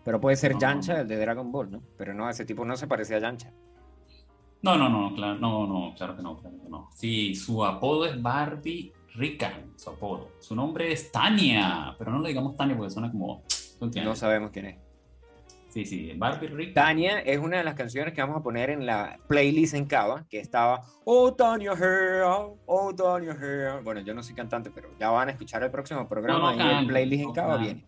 Pero 0.03 0.21
puede 0.21 0.35
ser 0.37 0.53
No. 0.53 0.59
Yancha 0.59 1.01
el 1.01 1.07
de 1.07 1.17
Dragon 1.17 1.51
Ball, 1.51 1.71
¿no? 1.71 1.81
Pero 1.97 2.13
no, 2.13 2.29
ese 2.29 2.45
tipo 2.45 2.63
no 2.65 2.75
se 2.77 2.87
parecía 2.87 3.17
a 3.17 3.21
Yancha. 3.21 3.51
No, 4.61 4.77
no, 4.77 4.89
no, 4.89 5.13
claro, 5.13 5.37
no, 5.37 5.67
no, 5.67 5.93
claro 5.95 6.15
que 6.15 6.23
no, 6.23 6.37
claro 6.37 6.57
que 6.61 6.69
no. 6.69 6.89
Sí, 6.95 7.35
su 7.35 7.63
apodo 7.63 8.05
es 8.05 8.19
Barbie 8.19 8.91
Rican, 9.13 9.73
su 9.75 9.91
apodo. 9.91 10.31
Su 10.39 10.55
nombre 10.55 10.91
es 10.91 11.11
Tania, 11.11 11.95
pero 11.97 12.11
no 12.11 12.19
le 12.19 12.29
digamos 12.29 12.55
Tania 12.55 12.75
porque 12.75 12.91
suena 12.91 13.11
como... 13.11 13.43
No 13.79 14.15
sabemos 14.15 14.51
quién 14.51 14.65
es. 14.67 14.84
Sí, 15.75 15.83
sí, 15.83 16.13
Barbie 16.15 16.47
Rican. 16.47 16.73
Tania 16.73 17.19
es 17.19 17.37
una 17.37 17.57
de 17.57 17.65
las 17.65 17.73
canciones 17.75 18.13
que 18.13 18.21
vamos 18.21 18.37
a 18.37 18.41
poner 18.41 18.69
en 18.69 18.85
la 18.85 19.19
playlist 19.27 19.73
en 19.73 19.85
Cava, 19.85 20.25
que 20.29 20.39
estaba 20.39 20.85
Oh 21.03 21.33
Tania 21.33 21.73
Here, 21.73 22.21
oh 22.23 22.95
Tania 22.95 23.33
Here. 23.33 23.81
Bueno, 23.83 23.99
yo 23.99 24.13
no 24.13 24.23
soy 24.23 24.35
cantante, 24.35 24.71
pero 24.73 24.87
ya 24.97 25.09
van 25.09 25.27
a 25.27 25.31
escuchar 25.33 25.63
el 25.63 25.71
próximo 25.71 26.07
programa 26.07 26.51
no 26.53 26.57
y 26.57 26.61
el 26.61 26.69
cante, 26.75 26.87
playlist 26.93 27.21
en 27.23 27.27
no 27.27 27.33
Cava 27.33 27.53
cante. 27.57 27.63
viene. 27.73 27.87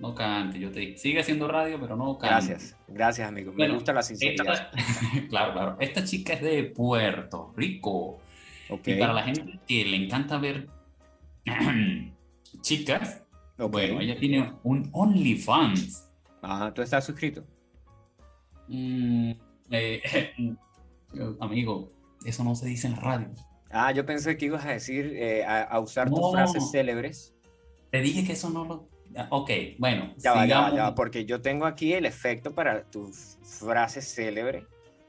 No 0.00 0.14
cante, 0.14 0.58
yo 0.58 0.70
te 0.72 0.80
digo. 0.80 0.96
Sigue 0.96 1.20
haciendo 1.20 1.46
radio, 1.48 1.78
pero 1.78 1.96
no 1.96 2.16
cante. 2.16 2.34
Gracias, 2.46 2.76
gracias 2.88 3.28
amigo. 3.28 3.52
Me 3.52 3.68
gusta 3.68 3.92
la 3.92 4.00
sinceridad. 4.00 4.70
Esta- 4.72 5.26
claro, 5.28 5.52
claro. 5.52 5.76
Esta 5.80 6.02
chica 6.04 6.32
es 6.32 6.40
de 6.40 6.64
Puerto 6.64 7.52
Rico. 7.54 8.20
Ok, 8.70 8.88
Y 8.88 8.94
para 8.94 9.12
la 9.12 9.24
gente 9.24 9.60
que 9.68 9.84
le 9.84 9.96
encanta 10.02 10.38
ver 10.38 10.66
chicas, 12.62 13.22
bueno, 13.58 14.00
ella 14.00 14.18
tiene 14.18 14.52
un 14.62 14.88
OnlyFans. 14.92 16.07
Ah, 16.42 16.72
¿tú 16.74 16.82
estás 16.82 17.04
suscrito? 17.04 17.44
Mm, 18.68 19.32
eh, 19.70 20.02
amigo, 21.40 21.92
eso 22.24 22.44
no 22.44 22.54
se 22.54 22.66
dice 22.66 22.86
en 22.86 22.94
la 22.94 23.00
radio. 23.00 23.28
Ah, 23.70 23.92
yo 23.92 24.06
pensé 24.06 24.36
que 24.36 24.46
ibas 24.46 24.64
a 24.64 24.70
decir, 24.70 25.12
eh, 25.16 25.44
a, 25.44 25.62
a 25.62 25.80
usar 25.80 26.08
tus 26.08 26.30
frases 26.32 26.70
célebres. 26.70 27.34
Te 27.90 28.00
dije 28.00 28.24
que 28.24 28.32
eso 28.32 28.50
no 28.50 28.64
lo. 28.64 28.88
Ok, 29.30 29.50
bueno. 29.78 30.14
Ya 30.18 30.32
va, 30.32 30.46
ya 30.46 30.60
va, 30.60 30.74
ya 30.74 30.82
va, 30.84 30.94
porque 30.94 31.24
yo 31.24 31.40
tengo 31.40 31.66
aquí 31.66 31.92
el 31.92 32.06
efecto 32.06 32.54
para 32.54 32.84
tus 32.84 33.38
frases 33.42 34.14
célebres. 34.14 34.64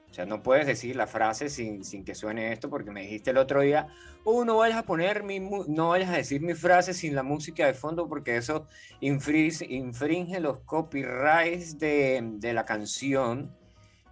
O 0.09 0.13
sea, 0.13 0.25
no 0.25 0.41
puedes 0.41 0.65
decir 0.65 0.95
la 0.95 1.05
frase 1.05 1.49
sin, 1.49 1.83
sin 1.83 2.03
que 2.03 2.15
suene 2.15 2.51
esto, 2.51 2.69
porque 2.69 2.91
me 2.91 3.01
dijiste 3.01 3.29
el 3.29 3.37
otro 3.37 3.61
día, 3.61 3.87
oh, 4.23 4.43
no 4.43 4.57
vayas 4.57 4.79
a 4.79 4.83
poner 4.83 5.23
mi, 5.23 5.39
no 5.39 5.89
vayas 5.89 6.09
a 6.09 6.17
decir 6.17 6.41
mi 6.41 6.55
frase 6.55 6.93
sin 6.93 7.13
la 7.13 7.23
música 7.23 7.67
de 7.67 7.73
fondo, 7.73 8.07
porque 8.09 8.35
eso 8.35 8.65
infringe, 9.01 9.65
infringe 9.69 10.39
los 10.39 10.59
copyrights 10.61 11.77
de, 11.77 12.21
de 12.23 12.53
la 12.53 12.65
canción, 12.65 13.55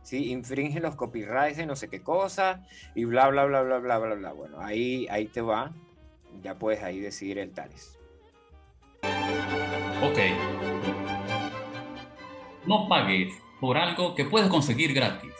¿sí? 0.03 0.31
Infringe 0.31 0.79
los 0.79 0.95
copyrights 0.95 1.57
de 1.57 1.65
no 1.65 1.75
sé 1.75 1.89
qué 1.89 2.03
cosa, 2.03 2.63
y 2.93 3.05
bla, 3.05 3.27
bla, 3.29 3.45
bla, 3.45 3.63
bla, 3.63 3.79
bla, 3.79 3.97
bla, 3.97 4.15
bla. 4.15 4.33
Bueno, 4.33 4.61
ahí, 4.61 5.07
ahí 5.09 5.25
te 5.25 5.41
va, 5.41 5.73
ya 6.43 6.59
puedes 6.59 6.83
ahí 6.83 6.99
decir 6.99 7.39
el 7.39 7.51
tales. 7.51 7.97
Ok. 10.03 10.19
No 12.67 12.87
pagues 12.87 13.33
por 13.59 13.77
algo 13.77 14.13
que 14.13 14.25
puedes 14.25 14.47
conseguir 14.47 14.93
gratis. 14.93 15.33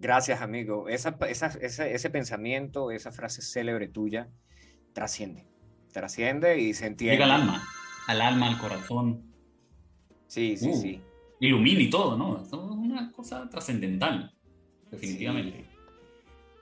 Gracias, 0.00 0.40
amigo. 0.40 0.88
Esa, 0.88 1.16
esa- 1.28 1.58
esa- 1.60 1.86
ese 1.86 2.10
pensamiento, 2.10 2.90
esa 2.90 3.12
frase 3.12 3.42
célebre 3.42 3.86
tuya, 3.86 4.28
trasciende. 4.94 5.46
Trasciende 5.92 6.58
y 6.58 6.72
se 6.72 6.86
entiende. 6.86 7.16
Llega 7.16 7.26
al 7.26 7.42
alma. 7.42 7.62
Al 8.06 8.20
alma, 8.22 8.48
al 8.48 8.58
corazón. 8.58 9.30
Sí, 10.26 10.56
sí, 10.56 10.70
Uh, 10.70 10.76
sí. 10.80 11.02
Ilumina 11.40 11.80
y 11.80 11.90
todo, 11.90 12.16
¿no? 12.16 12.42
Es 12.42 12.50
una 12.52 13.12
cosa 13.12 13.48
trascendental. 13.50 14.34
Definitivamente. 14.90 15.58
Sí. 15.58 15.66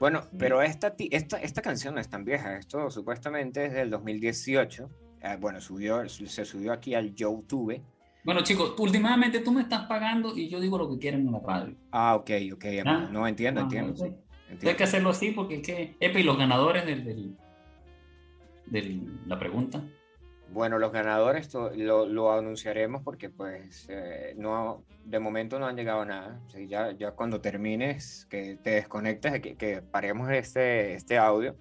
Bueno, 0.01 0.23
pero 0.39 0.61
esta, 0.63 0.95
esta, 0.99 1.39
esta 1.39 1.63
canción 1.63 1.95
no 1.95 2.01
es 2.01 2.09
tan 2.09 2.25
vieja. 2.25 2.57
Esto 2.59 2.91
supuestamente 2.91 3.67
es 3.67 3.73
del 3.73 3.91
2018. 3.91 4.89
Eh, 5.23 5.37
bueno, 5.41 5.61
subió, 5.61 6.09
se 6.09 6.45
subió 6.45 6.73
aquí 6.73 6.95
al 6.95 7.15
YouTube. 7.15 7.81
Bueno, 8.25 8.43
chicos, 8.43 8.75
últimamente 8.79 9.41
tú 9.41 9.53
me 9.53 9.63
estás 9.63 9.87
pagando 9.87 10.37
y 10.37 10.49
yo 10.49 10.61
digo 10.61 10.77
lo 10.77 10.91
que 10.91 10.99
quieren 10.99 11.27
en 11.27 11.33
la 11.33 11.41
radio. 11.41 11.75
Ah, 11.93 12.15
ok, 12.17 12.31
ok. 12.55 12.65
Ah, 12.85 13.09
No, 13.11 13.27
entiendo, 13.27 13.61
ah, 13.61 13.63
entiendo. 13.65 13.93
ok. 13.93 13.97
sí, 13.99 14.05
Hay 14.05 14.53
entiendo. 14.53 14.77
que 14.77 14.85
hacerlo 14.85 15.11
así 15.11 15.31
porque 15.31 15.57
es 15.57 15.63
que. 15.63 15.97
Epe, 16.01 16.21
y 16.21 16.25
los 16.25 16.37
ganadores 16.37 16.85
del, 16.85 17.05
del- 17.05 17.37
del- 18.67 19.19
la 19.27 19.39
pregunta. 19.39 19.83
Bueno, 20.51 20.79
los 20.79 20.93
ganadores 20.93 21.53
lo, 21.55 22.07
lo 22.07 22.33
anunciaremos 22.33 23.03
porque 23.03 23.29
pues 23.29 23.87
eh, 23.91 24.35
no, 24.37 24.83
de 25.05 25.19
momento 25.21 25.59
no 25.59 25.67
han 25.67 25.77
llegado 25.77 26.01
a 26.03 26.07
nada. 26.07 26.41
Sí, 26.49 26.67
ya, 26.67 26.93
ya 26.93 27.13
cuando 27.13 27.41
termines, 27.41 28.27
que 28.31 28.57
te 28.63 28.71
desconectes, 28.71 29.41
que, 29.41 29.57
que 29.57 29.83
paremos 29.83 30.31
este, 30.31 30.95
este 30.95 31.19
audio, 31.19 31.55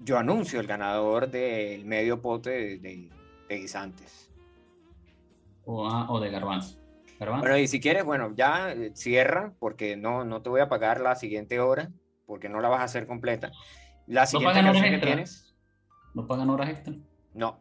yo 0.00 0.18
anuncio 0.18 0.60
el 0.60 0.66
ganador 0.66 1.30
del 1.30 1.84
medio 1.84 2.20
pote 2.20 2.50
de, 2.50 2.78
de- 2.78 3.10
de 3.48 3.56
guisantes. 3.58 4.25
O, 5.66 5.86
ah, 5.88 6.06
o 6.08 6.18
de 6.20 6.30
garbanzo. 6.30 6.78
¿Garbanzo? 7.20 7.42
Bueno, 7.42 7.58
y 7.58 7.66
si 7.68 7.80
quieres, 7.80 8.04
bueno, 8.04 8.32
ya 8.34 8.72
eh, 8.72 8.92
cierra 8.94 9.52
porque 9.58 9.96
no, 9.96 10.24
no 10.24 10.40
te 10.42 10.48
voy 10.48 10.60
a 10.60 10.68
pagar 10.68 11.00
la 11.00 11.14
siguiente 11.16 11.60
hora 11.60 11.90
porque 12.24 12.48
no 12.48 12.60
la 12.60 12.68
vas 12.68 12.80
a 12.80 12.84
hacer 12.84 13.06
completa. 13.06 13.50
La 14.06 14.24
siguiente 14.26 14.54
pagan 14.54 14.64
horas 14.70 14.82
canción 14.82 14.90
que 14.90 14.96
extra? 14.96 15.10
tienes, 15.12 15.56
¿No 16.14 16.26
pagan 16.26 16.50
horas 16.50 16.68
extra? 16.70 16.94
no. 17.34 17.60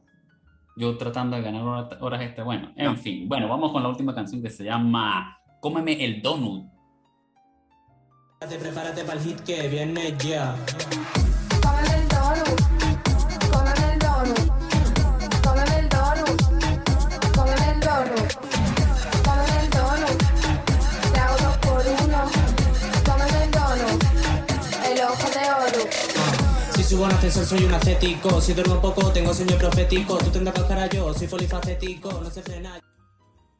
Yo 0.78 0.98
tratando 0.98 1.38
de 1.38 1.42
ganar 1.42 1.62
hora- 1.64 1.98
horas 2.02 2.22
extra. 2.22 2.44
Bueno, 2.44 2.74
en 2.76 2.86
No. 2.86 2.96
fin. 2.98 3.30
Bueno, 3.30 3.48
vamos 3.48 3.72
con 3.72 3.82
la 3.82 3.88
última 3.88 4.14
canción 4.14 4.42
que 4.42 4.50
se 4.50 4.66
llama 4.66 5.38
Cómeme 5.62 5.94
el 6.04 6.22
Donut. 6.22 6.66
Prepárate, 8.42 8.60
prepárate 8.62 9.04
para 9.06 9.20
el 9.20 9.26
hit 9.26 9.40
que 9.40 9.68
viene 9.70 10.14
ya. 10.18 10.54
Ascensor 26.94 27.46
soy 27.46 27.66
un 27.66 27.74
ascético. 27.74 28.40
Si 28.40 28.54
duermo 28.54 28.80
poco, 28.80 29.12
tengo 29.12 29.34
sueño 29.34 29.58
profético. 29.58 30.18
Tú 30.20 30.30
tendrás 30.30 30.56
cara 30.64 30.88
yo, 30.88 31.14
soy 31.14 31.28
polifacético. 31.28 32.12
No 32.22 32.30
se 32.30 32.42
frena. 32.44 32.80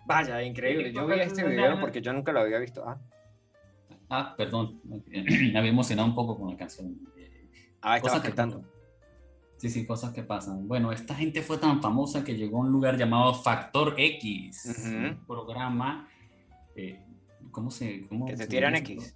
Vaya, 0.06 0.44
increíble. 0.44 0.94
Yo 0.94 1.08
vi 1.08 1.20
este 1.20 1.44
video 1.44 1.80
porque 1.80 2.02
yo 2.02 2.14
nunca 2.14 2.32
lo 2.32 2.42
había 2.42 2.60
visto. 2.60 2.84
Ah, 2.88 3.00
Ah, 4.08 4.36
perdón. 4.38 4.80
Me 5.08 5.58
había 5.58 5.72
emocionado 5.72 6.08
un 6.08 6.14
poco 6.14 6.38
con 6.38 6.52
la 6.52 6.58
canción. 6.58 6.96
ah 7.82 7.98
estaba 7.98 8.00
Cosas 8.02 8.22
que 8.22 8.28
cantando. 8.28 8.64
Sí, 9.58 9.70
sí, 9.70 9.86
cosas 9.88 10.14
que 10.14 10.22
pasan. 10.22 10.68
Bueno, 10.68 10.92
esta 10.92 11.16
gente 11.16 11.42
fue 11.42 11.58
tan 11.58 11.82
famosa 11.82 12.24
que 12.24 12.36
llegó 12.36 12.58
a 12.58 12.62
un 12.66 12.72
lugar 12.72 12.98
llamado 12.98 13.34
Factor 13.34 13.96
X, 13.98 14.66
Ujú. 14.86 14.96
un 14.96 15.26
programa. 15.26 16.08
eh, 16.76 17.02
¿Cómo 17.52 17.72
se.? 17.72 18.06
Cómo 18.08 18.26
Que 18.28 18.34
te 18.34 18.44
se 18.44 18.48
tiran 18.48 18.76
X. 18.76 19.16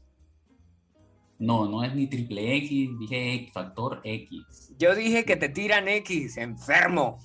No, 1.39 1.69
no 1.69 1.83
es 1.83 1.95
ni 1.95 2.07
triple 2.07 2.57
X, 2.57 2.89
dije 2.99 3.49
Factor 3.53 4.01
X. 4.03 4.75
Yo 4.77 4.93
dije 4.93 5.23
que 5.25 5.37
te 5.37 5.49
tiran 5.49 5.87
X, 5.87 6.37
enfermo. 6.37 7.17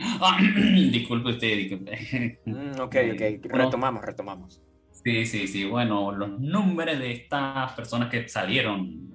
Ah, 0.00 0.38
disculpe 0.92 1.30
usted, 1.30 1.56
disculpe. 1.56 2.40
Mm, 2.46 2.80
ok, 2.80 2.94
Eh, 2.96 3.38
ok. 3.38 3.48
bueno. 3.50 3.64
Retomamos, 3.64 4.04
retomamos. 4.04 4.62
Sí, 4.90 5.24
sí, 5.26 5.46
sí. 5.46 5.64
Bueno, 5.66 6.10
los 6.12 6.40
nombres 6.40 6.98
de 6.98 7.12
estas 7.12 7.72
personas 7.72 8.10
que 8.10 8.28
salieron 8.28 9.14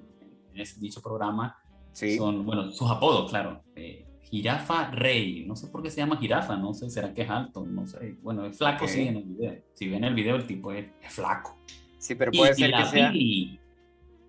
en 0.54 0.60
ese 0.60 0.80
dicho 0.80 1.00
programa 1.02 1.56
Sí. 1.92 2.16
son, 2.16 2.46
bueno, 2.46 2.70
sus 2.70 2.88
apodos, 2.90 3.28
claro. 3.30 3.62
Eh, 3.74 4.06
Jirafa 4.30 4.92
Rey, 4.92 5.44
no 5.46 5.56
sé 5.56 5.66
por 5.66 5.82
qué 5.82 5.90
se 5.90 5.96
llama 6.00 6.16
jirafa, 6.16 6.56
no 6.56 6.72
sé, 6.72 6.88
será 6.88 7.12
que 7.12 7.22
es 7.22 7.30
alto, 7.30 7.66
no 7.66 7.84
sé. 7.86 8.14
Bueno, 8.22 8.46
es 8.46 8.56
flaco, 8.56 8.86
sí, 8.86 9.08
en 9.08 9.16
el 9.16 9.24
video. 9.24 9.56
Si 9.74 9.88
ven 9.88 10.04
el 10.04 10.14
video, 10.14 10.36
el 10.36 10.46
tipo 10.46 10.72
es, 10.72 10.86
es 11.02 11.12
flaco. 11.12 11.58
Sí, 11.98 12.14
pero 12.14 12.30
puede 12.30 12.52
y 12.52 12.54
ser 12.54 12.70
que 12.72 12.84
sea. 12.84 13.12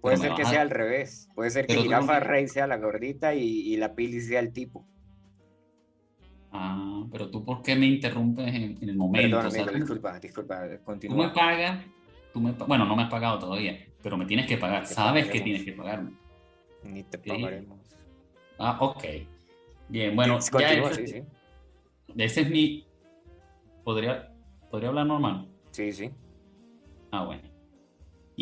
Puede 0.01 0.17
ser 0.17 0.33
que 0.33 0.41
a- 0.41 0.45
sea 0.45 0.61
al 0.61 0.69
revés. 0.71 1.29
Puede 1.35 1.51
ser 1.51 1.67
que 1.67 1.75
tú 1.75 1.83
Jirafa 1.83 2.19
no- 2.19 2.25
Rey 2.25 2.47
sea 2.47 2.65
la 2.67 2.77
gordita 2.77 3.35
y, 3.35 3.43
y 3.43 3.77
la 3.77 3.93
Pili 3.95 4.19
sea 4.21 4.39
el 4.39 4.51
tipo. 4.51 4.85
Ah, 6.51 7.03
pero 7.11 7.29
tú, 7.29 7.45
¿por 7.45 7.61
qué 7.61 7.75
me 7.75 7.85
interrumpes 7.85 8.47
en, 8.53 8.77
en 8.81 8.89
el 8.89 8.95
momento? 8.95 9.37
Perdón, 9.37 9.51
amigo, 9.53 9.71
tú- 9.71 9.77
disculpa, 9.77 10.19
disculpa, 10.19 10.63
Tú 10.63 10.69
me 10.69 10.79
continúa. 10.79 11.33
pagas, 11.33 11.85
tú 12.33 12.41
me 12.41 12.51
bueno, 12.51 12.85
no 12.85 12.95
me 12.95 13.03
has 13.03 13.09
pagado 13.09 13.39
todavía, 13.39 13.77
pero 14.03 14.17
me 14.17 14.25
tienes 14.25 14.47
que 14.47 14.57
pagar. 14.57 14.85
Te 14.85 14.93
Sabes 14.93 15.27
que 15.29 15.39
tienes 15.39 15.63
que 15.63 15.71
pagarme. 15.73 16.11
Ni 16.83 17.03
te 17.03 17.17
Sí. 17.17 17.29
pagaremos. 17.29 17.79
Ah, 18.57 18.77
ok. 18.81 19.03
Bien, 19.87 20.15
bueno, 20.15 20.39
ya 20.39 20.51
continúa, 20.51 20.91
ese, 20.91 21.07
sí, 21.07 21.13
sí. 21.13 21.23
ese 22.17 22.41
es 22.41 22.49
mi... 22.49 22.85
¿Podría, 23.83 24.31
¿Podría 24.69 24.89
hablar 24.89 25.05
normal? 25.05 25.47
Sí, 25.71 25.91
sí. 25.91 26.11
Ah, 27.11 27.23
bueno. 27.25 27.41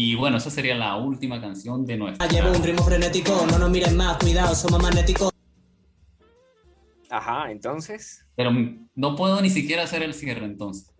Y 0.02 0.16
bueno, 0.16 0.38
esa 0.38 0.50
sería 0.50 0.76
la 0.76 0.96
última 0.96 1.42
canción 1.42 1.86
de 1.86 1.98
nuestra... 1.98 2.26
Llevo 2.30 2.56
un 2.56 2.64
ritmo 2.64 2.84
frenético, 2.84 3.46
no 3.52 3.60
nos 3.60 3.70
miren 3.70 3.98
más, 3.98 4.16
cuidado, 4.16 4.56
somos 4.56 4.82
magnéticos. 4.82 5.30
Ajá, 7.10 7.52
entonces, 7.52 8.26
Pero 8.38 8.50
no 8.96 9.16
puedo 9.18 9.42
ni 9.42 9.50
siquiera 9.50 9.84
hacer 9.84 10.02
el 10.02 10.14
cierre 10.14 10.46
entonces. 10.46 10.96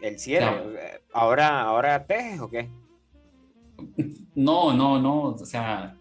el 0.00 0.18
cierre. 0.18 0.46
Claro. 0.46 0.78
eh, 0.78 1.02
¿Ahora, 1.12 1.60
ahora 1.60 2.06
tejes 2.06 2.40
o 2.40 2.48
qué? 2.48 2.70
No, 4.34 4.72
no, 4.72 4.98
no, 4.98 5.24
o 5.24 5.44
sea, 5.44 5.94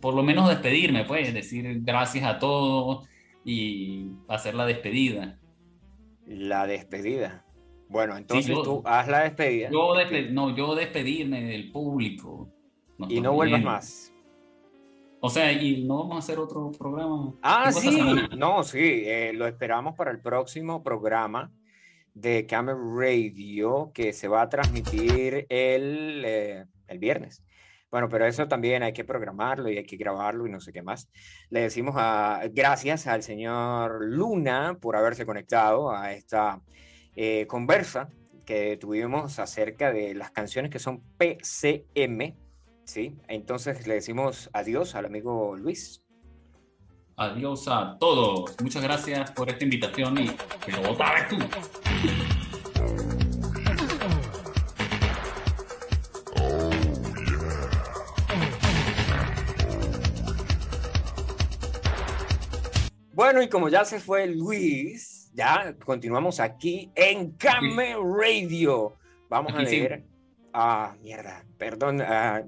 por 0.00 0.14
lo 0.14 0.22
menos 0.22 0.48
despedirme, 0.48 1.04
pues, 1.04 1.34
decir 1.34 1.80
gracias 1.82 2.26
a 2.26 2.38
todos 2.38 3.08
y 3.44 4.12
hacer 4.28 4.54
la 4.54 4.66
despedida. 4.66 5.36
La 6.28 6.68
despedida. 6.68 7.44
Bueno, 7.90 8.16
entonces 8.16 8.46
yo- 8.54 8.62
tú 8.62 8.82
haz 8.84 9.08
la 9.08 9.24
despedida. 9.24 9.68
Yo 9.70 9.94
no, 10.30 10.56
yo 10.56 10.74
despedirme 10.76 11.42
del 11.42 11.70
público. 11.72 12.48
y 13.08 13.20
no 13.20 13.32
vuelvas 13.32 13.62
más. 13.62 14.12
O 15.20 15.28
sea, 15.28 15.52
y 15.52 15.84
no 15.84 15.98
vamos 15.98 16.16
a 16.16 16.18
hacer 16.20 16.38
otro 16.38 16.70
programa. 16.70 17.34
Ah, 17.42 17.72
sí. 17.72 18.00
No, 18.36 18.62
sí. 18.62 18.78
eh, 19.04 19.32
lo 19.34 19.46
esperamos 19.46 19.94
para 19.96 20.10
el 20.12 20.20
próximo 20.20 20.82
programa 20.82 21.50
de 22.14 22.46
Camel 22.46 22.76
Radio 22.96 23.90
que 23.92 24.12
se 24.12 24.28
va 24.28 24.42
a 24.42 24.48
transmitir 24.48 25.46
el, 25.48 26.22
eh, 26.24 26.64
el 26.88 26.98
viernes. 26.98 27.42
Bueno, 27.90 28.08
pero 28.08 28.24
eso 28.24 28.46
también 28.46 28.82
hay 28.84 28.92
que 28.92 29.04
programarlo 29.04 29.68
y 29.68 29.78
hay 29.78 29.84
que 29.84 29.96
grabarlo 29.96 30.46
y 30.46 30.50
no 30.50 30.60
sé 30.60 30.72
qué 30.72 30.82
más. 30.82 31.10
Le 31.48 31.62
decimos 31.62 31.94
a, 31.98 32.42
gracias 32.52 33.06
al 33.08 33.22
señor 33.22 34.04
Luna 34.04 34.78
por 34.80 34.94
haberse 34.94 35.26
conectado 35.26 35.90
a 35.90 36.12
esta 36.12 36.60
eh, 37.16 37.46
conversa 37.46 38.08
que 38.44 38.76
tuvimos 38.76 39.38
acerca 39.38 39.92
de 39.92 40.14
las 40.14 40.30
canciones 40.30 40.70
que 40.70 40.78
son 40.78 41.02
PCM. 41.18 42.34
¿sí? 42.84 43.16
Entonces 43.28 43.86
le 43.86 43.94
decimos 43.94 44.50
adiós 44.52 44.94
al 44.94 45.06
amigo 45.06 45.56
Luis. 45.56 46.02
Adiós 47.16 47.68
a 47.68 47.96
todos. 47.98 48.56
Muchas 48.62 48.82
gracias 48.82 49.30
por 49.32 49.50
esta 49.50 49.62
invitación 49.62 50.18
y 50.18 50.28
que 50.64 50.72
lo 50.72 50.96
sabes 50.96 51.28
tú. 51.28 51.36
Bueno, 63.12 63.42
y 63.42 63.50
como 63.50 63.68
ya 63.68 63.84
se 63.84 64.00
fue 64.00 64.26
Luis, 64.28 65.19
ya 65.32 65.74
continuamos 65.84 66.40
aquí 66.40 66.90
en 66.94 67.32
Came 67.32 67.94
Radio. 67.94 68.96
Vamos 69.28 69.54
a 69.54 69.64
sí. 69.64 69.76
leer. 69.76 70.04
Ah, 70.52 70.96
mierda, 71.00 71.44
perdón. 71.58 72.00
ah. 72.02 72.42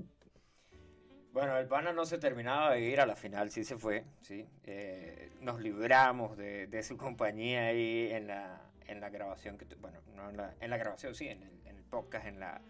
Bueno, 1.33 1.57
el 1.57 1.67
pana 1.67 1.93
no 1.93 2.05
se 2.05 2.19
terminaba 2.19 2.73
de 2.73 2.81
ir 2.81 3.01
a 3.01 3.07
la 3.07 3.17
final, 3.17 3.51
sí 3.51 3.65
se 3.65 3.79
fue, 3.79 4.05
sí. 4.21 4.47
Eh, 4.65 5.31
nos 5.41 5.61
libramos 5.61 6.37
de, 6.37 6.67
de 6.67 6.83
su 6.83 6.99
compañía 6.99 7.69
ahí 7.69 8.11
en 8.11 8.27
la, 8.27 8.61
en 8.87 9.01
la 9.01 9.09
grabación, 9.09 9.57
que 9.57 9.65
bueno, 9.77 10.01
no 10.15 10.29
en 10.29 10.37
la, 10.37 10.55
en 10.61 10.69
la 10.69 10.77
grabación, 10.77 11.15
sí, 11.15 11.29
en 11.29 11.43
el, 11.43 11.67
en 11.67 11.77
el 11.79 11.85
podcast, 11.85 12.27
en 12.27 12.39
la, 12.39 12.61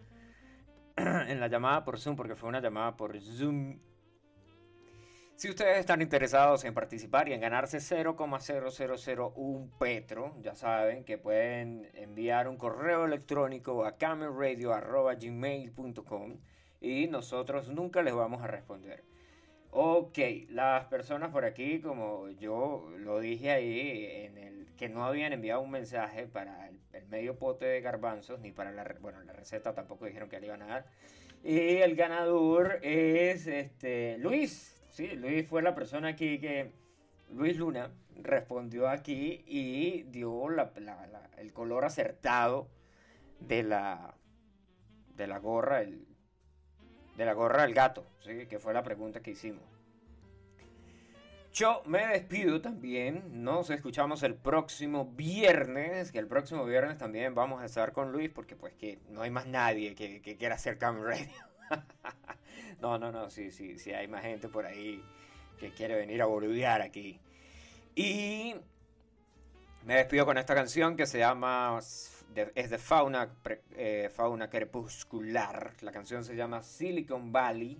en 0.96 1.40
la 1.40 1.48
llamada 1.48 1.84
por 1.84 1.98
Zoom, 1.98 2.14
porque 2.14 2.36
fue 2.36 2.48
una 2.48 2.60
llamada 2.60 2.96
por 2.96 3.20
Zoom. 3.20 3.80
Si 5.36 5.48
ustedes 5.48 5.78
están 5.78 6.02
interesados 6.02 6.64
en 6.64 6.74
participar 6.74 7.28
y 7.28 7.32
en 7.32 7.40
ganarse 7.40 7.78
0,0001 7.78 9.70
petro, 9.78 10.36
ya 10.40 10.54
saben 10.54 11.04
que 11.04 11.18
pueden 11.18 11.90
enviar 11.94 12.46
un 12.46 12.56
correo 12.56 13.06
electrónico 13.06 13.84
a 13.84 13.96
camelradio.gmail.com 13.96 16.36
y 16.80 17.08
nosotros 17.08 17.68
nunca 17.68 18.02
les 18.02 18.14
vamos 18.14 18.40
a 18.42 18.46
responder. 18.46 19.02
Ok, 19.70 20.18
las 20.50 20.84
personas 20.86 21.30
por 21.30 21.44
aquí, 21.46 21.80
como 21.80 22.28
yo 22.30 22.90
lo 22.98 23.20
dije 23.20 23.50
ahí, 23.50 24.06
en 24.06 24.36
el 24.36 24.66
que 24.76 24.90
no 24.90 25.04
habían 25.04 25.32
enviado 25.32 25.62
un 25.62 25.70
mensaje 25.70 26.26
para 26.26 26.68
el, 26.68 26.78
medio 27.08 27.38
pote 27.38 27.64
de 27.64 27.80
garbanzos, 27.80 28.38
ni 28.40 28.52
para 28.52 28.70
la, 28.70 28.84
bueno, 29.00 29.22
la 29.22 29.32
receta 29.32 29.74
tampoco 29.74 30.04
dijeron 30.04 30.28
que 30.28 30.40
le 30.40 30.46
iban 30.46 30.60
a 30.62 30.66
dar. 30.66 30.84
Y 31.42 31.78
el 31.78 31.96
ganador 31.96 32.80
es 32.82 33.46
este 33.46 34.18
Luis. 34.18 34.71
Sí, 34.92 35.08
Luis 35.08 35.46
fue 35.48 35.62
la 35.62 35.74
persona 35.74 36.08
aquí 36.08 36.38
que. 36.38 36.70
Luis 37.34 37.56
Luna 37.56 37.90
respondió 38.22 38.88
aquí 38.88 39.42
y 39.46 40.02
dio 40.04 40.48
la- 40.50 40.70
la- 40.76 41.30
el 41.38 41.52
color 41.52 41.84
acertado 41.84 42.68
de 43.40 43.62
la. 43.62 44.14
de 45.16 45.26
la 45.26 45.38
gorra, 45.38 45.80
el, 45.82 46.06
de 47.16 47.24
la 47.24 47.32
gorra 47.32 47.62
del 47.62 47.74
gato, 47.74 48.04
que 48.24 48.58
fue 48.58 48.72
la 48.74 48.82
pregunta 48.82 49.20
que 49.20 49.30
hicimos. 49.32 49.62
Yo 51.54 51.82
me 51.84 52.06
despido 52.06 52.62
también. 52.62 53.44
Nos 53.44 53.68
escuchamos 53.70 54.22
el 54.22 54.34
próximo 54.34 55.04
viernes. 55.14 56.10
Que 56.10 56.18
el 56.18 56.26
próximo 56.26 56.64
viernes 56.64 56.96
también 56.96 57.34
vamos 57.34 57.62
a 57.62 57.66
estar 57.66 57.92
con 57.92 58.10
Luis. 58.10 58.30
Porque 58.30 58.56
pues 58.56 58.72
que 58.74 58.98
no 59.10 59.20
hay 59.20 59.30
más 59.30 59.46
nadie 59.46 59.94
que, 59.94 60.22
que 60.22 60.36
quiera 60.38 60.54
hacer 60.54 60.78
Cam 60.78 61.02
Radio. 61.02 61.28
no, 62.80 62.98
no, 62.98 63.12
no. 63.12 63.30
Sí, 63.30 63.50
sí, 63.50 63.78
sí. 63.78 63.92
Hay 63.92 64.08
más 64.08 64.22
gente 64.22 64.48
por 64.48 64.66
ahí 64.66 65.02
que 65.58 65.70
quiere 65.70 65.94
venir 65.94 66.22
a 66.22 66.26
boludear 66.26 66.82
aquí. 66.82 67.20
Y 67.94 68.54
me 69.84 69.94
despido 69.94 70.24
con 70.24 70.38
esta 70.38 70.54
canción 70.54 70.96
que 70.96 71.06
se 71.06 71.18
llama. 71.18 71.78
es 71.78 72.70
de 72.70 72.78
Fauna, 72.78 73.28
eh, 73.76 74.10
Fauna 74.14 74.48
Crepuscular. 74.48 75.72
La 75.80 75.92
canción 75.92 76.24
se 76.24 76.36
llama 76.36 76.62
Silicon 76.62 77.32
Valley. 77.32 77.78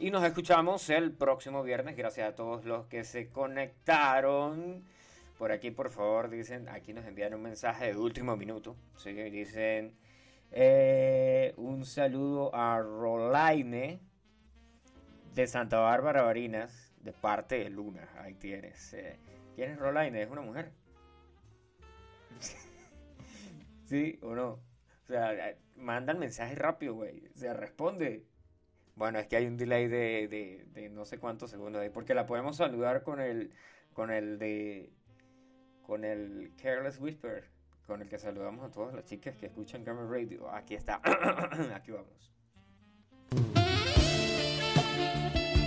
Y 0.00 0.10
nos 0.10 0.22
escuchamos 0.24 0.90
el 0.90 1.12
próximo 1.12 1.62
viernes. 1.62 1.96
Gracias 1.96 2.28
a 2.28 2.34
todos 2.34 2.64
los 2.64 2.86
que 2.86 3.04
se 3.04 3.30
conectaron. 3.30 4.84
Por 5.38 5.52
aquí, 5.52 5.70
por 5.70 5.90
favor, 5.90 6.28
dicen, 6.30 6.68
aquí 6.68 6.92
nos 6.92 7.04
envían 7.06 7.32
un 7.34 7.42
mensaje 7.42 7.86
de 7.86 7.96
último 7.96 8.36
minuto. 8.36 8.76
Dicen, 9.04 9.94
eh, 10.50 11.54
un 11.56 11.84
saludo 11.84 12.54
a 12.54 12.78
Rolaine 12.80 14.00
de 15.34 15.46
Santa 15.46 15.78
Bárbara 15.78 16.22
Barinas, 16.22 16.92
de 17.00 17.12
parte 17.12 17.58
de 17.58 17.70
Luna. 17.70 18.08
Ahí 18.18 18.34
tienes. 18.34 18.92
eh. 18.94 19.18
¿Quién 19.54 19.72
es 19.72 19.78
Rolaine? 19.78 20.22
¿Es 20.22 20.30
una 20.30 20.40
mujer? 20.42 20.72
¿Sí 23.84 24.18
o 24.22 24.34
no? 24.34 24.48
O 24.50 25.06
sea, 25.06 25.50
eh, 25.50 25.58
manda 25.76 26.12
el 26.12 26.18
mensaje 26.18 26.54
rápido, 26.54 26.94
güey. 26.94 27.22
Se 27.34 27.52
responde. 27.54 28.24
Bueno, 28.94 29.18
es 29.20 29.26
que 29.28 29.36
hay 29.36 29.46
un 29.46 29.56
delay 29.56 29.86
de, 29.86 30.26
de- 30.28 30.66
de 30.72 30.88
no 30.90 31.04
sé 31.04 31.18
cuántos 31.18 31.50
segundos 31.50 31.80
ahí, 31.80 31.88
porque 31.88 32.14
la 32.14 32.26
podemos 32.26 32.56
saludar 32.56 33.02
con 33.04 33.20
el, 33.20 33.52
con 33.92 34.10
el 34.10 34.38
de, 34.38 34.92
con 35.82 36.04
el 36.04 36.52
Careless 36.60 36.98
Whisper, 37.00 37.44
con 37.88 38.02
el 38.02 38.08
que 38.08 38.18
saludamos 38.18 38.66
a 38.66 38.70
todas 38.70 38.94
las 38.94 39.06
chicas 39.06 39.34
que 39.36 39.46
escuchan 39.46 39.82
Gamer 39.82 40.06
Radio. 40.06 40.50
Aquí 40.52 40.74
está, 40.74 41.00
aquí 41.74 41.90
vamos. 41.90 42.30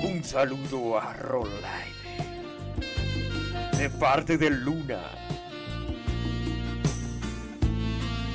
Un 0.03 0.23
saludo 0.23 0.99
a 0.99 1.13
Rolline, 1.13 1.95
de 3.75 3.89
parte 3.89 4.37
de 4.37 4.51
Luna, 4.51 5.01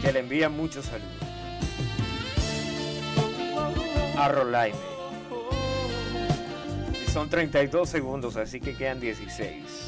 que 0.02 0.12
le 0.12 0.18
envía 0.18 0.48
muchos 0.48 0.86
saludos. 0.86 1.12
A 4.18 4.28
Rolaime. 4.28 4.76
Y 7.06 7.10
son 7.10 7.30
32 7.30 7.88
segundos, 7.88 8.36
así 8.36 8.60
que 8.60 8.76
quedan 8.76 8.98
16. 8.98 9.86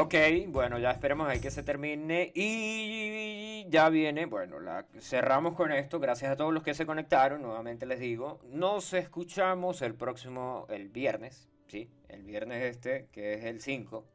Ok, 0.00 0.14
bueno, 0.46 0.78
ya 0.78 0.92
esperemos 0.92 1.28
ahí 1.28 1.40
que 1.40 1.50
se 1.50 1.64
termine 1.64 2.30
y 2.32 3.66
ya 3.68 3.88
viene, 3.88 4.26
bueno, 4.26 4.60
la, 4.60 4.86
cerramos 5.00 5.54
con 5.54 5.72
esto, 5.72 5.98
gracias 5.98 6.30
a 6.30 6.36
todos 6.36 6.54
los 6.54 6.62
que 6.62 6.72
se 6.72 6.86
conectaron, 6.86 7.42
nuevamente 7.42 7.84
les 7.84 7.98
digo, 7.98 8.38
nos 8.44 8.92
escuchamos 8.92 9.82
el 9.82 9.96
próximo, 9.96 10.66
el 10.68 10.88
viernes, 10.88 11.48
¿sí? 11.66 11.90
El 12.08 12.22
viernes 12.22 12.62
este, 12.62 13.08
que 13.10 13.34
es 13.34 13.44
el 13.44 13.60
5, 13.60 14.06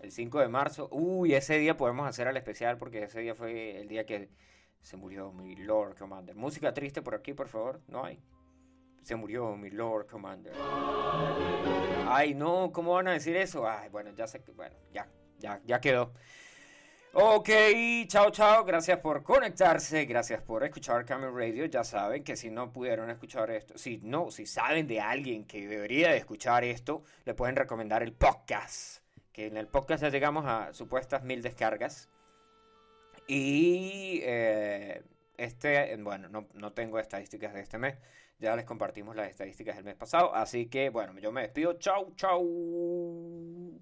el 0.00 0.12
5 0.12 0.40
de 0.40 0.48
marzo, 0.48 0.88
uy, 0.92 1.32
ese 1.32 1.56
día 1.58 1.78
podemos 1.78 2.06
hacer 2.06 2.26
el 2.26 2.36
especial 2.36 2.76
porque 2.76 3.04
ese 3.04 3.20
día 3.20 3.34
fue 3.34 3.80
el 3.80 3.88
día 3.88 4.04
que 4.04 4.28
se 4.82 4.98
murió 4.98 5.32
mi 5.32 5.56
Lord 5.56 5.96
Commander. 5.96 6.36
Música 6.36 6.74
triste 6.74 7.00
por 7.00 7.14
aquí, 7.14 7.32
por 7.32 7.48
favor, 7.48 7.80
no 7.88 8.04
hay. 8.04 8.20
Se 9.04 9.14
murió 9.16 9.54
mi 9.54 9.68
Lord 9.68 10.06
Commander. 10.06 10.54
Ay, 12.08 12.32
no, 12.34 12.72
¿cómo 12.72 12.94
van 12.94 13.08
a 13.08 13.12
decir 13.12 13.36
eso? 13.36 13.68
Ay, 13.68 13.90
bueno, 13.90 14.10
ya 14.16 14.26
sé 14.26 14.42
que, 14.42 14.50
bueno, 14.52 14.74
ya, 14.94 15.06
ya, 15.38 15.60
ya 15.66 15.78
quedó. 15.78 16.14
Ok, 17.12 17.50
chao, 18.06 18.30
chao, 18.30 18.64
gracias 18.64 18.98
por 19.00 19.22
conectarse, 19.22 20.06
gracias 20.06 20.40
por 20.40 20.64
escuchar 20.64 21.04
Camel 21.04 21.34
Radio. 21.34 21.66
Ya 21.66 21.84
saben 21.84 22.24
que 22.24 22.34
si 22.34 22.48
no 22.48 22.72
pudieron 22.72 23.10
escuchar 23.10 23.50
esto, 23.50 23.76
si 23.76 23.98
no, 23.98 24.30
si 24.30 24.46
saben 24.46 24.86
de 24.86 25.02
alguien 25.02 25.44
que 25.44 25.68
debería 25.68 26.08
de 26.08 26.16
escuchar 26.16 26.64
esto, 26.64 27.04
le 27.26 27.34
pueden 27.34 27.56
recomendar 27.56 28.02
el 28.02 28.14
podcast. 28.14 29.02
Que 29.32 29.48
en 29.48 29.58
el 29.58 29.68
podcast 29.68 30.02
ya 30.02 30.08
llegamos 30.08 30.46
a 30.46 30.72
supuestas 30.72 31.22
mil 31.22 31.42
descargas. 31.42 32.08
Y 33.26 34.20
eh, 34.22 35.02
este, 35.36 35.94
bueno, 35.98 36.30
no, 36.30 36.48
no 36.54 36.72
tengo 36.72 36.98
estadísticas 36.98 37.52
de 37.52 37.60
este 37.60 37.76
mes. 37.76 37.96
Ya 38.38 38.56
les 38.56 38.64
compartimos 38.64 39.16
las 39.16 39.28
estadísticas 39.30 39.76
del 39.76 39.84
mes 39.84 39.96
pasado. 39.96 40.34
Así 40.34 40.66
que, 40.66 40.90
bueno, 40.90 41.18
yo 41.18 41.32
me 41.32 41.42
despido. 41.42 41.74
Chau, 41.78 42.14
chau. 42.16 43.80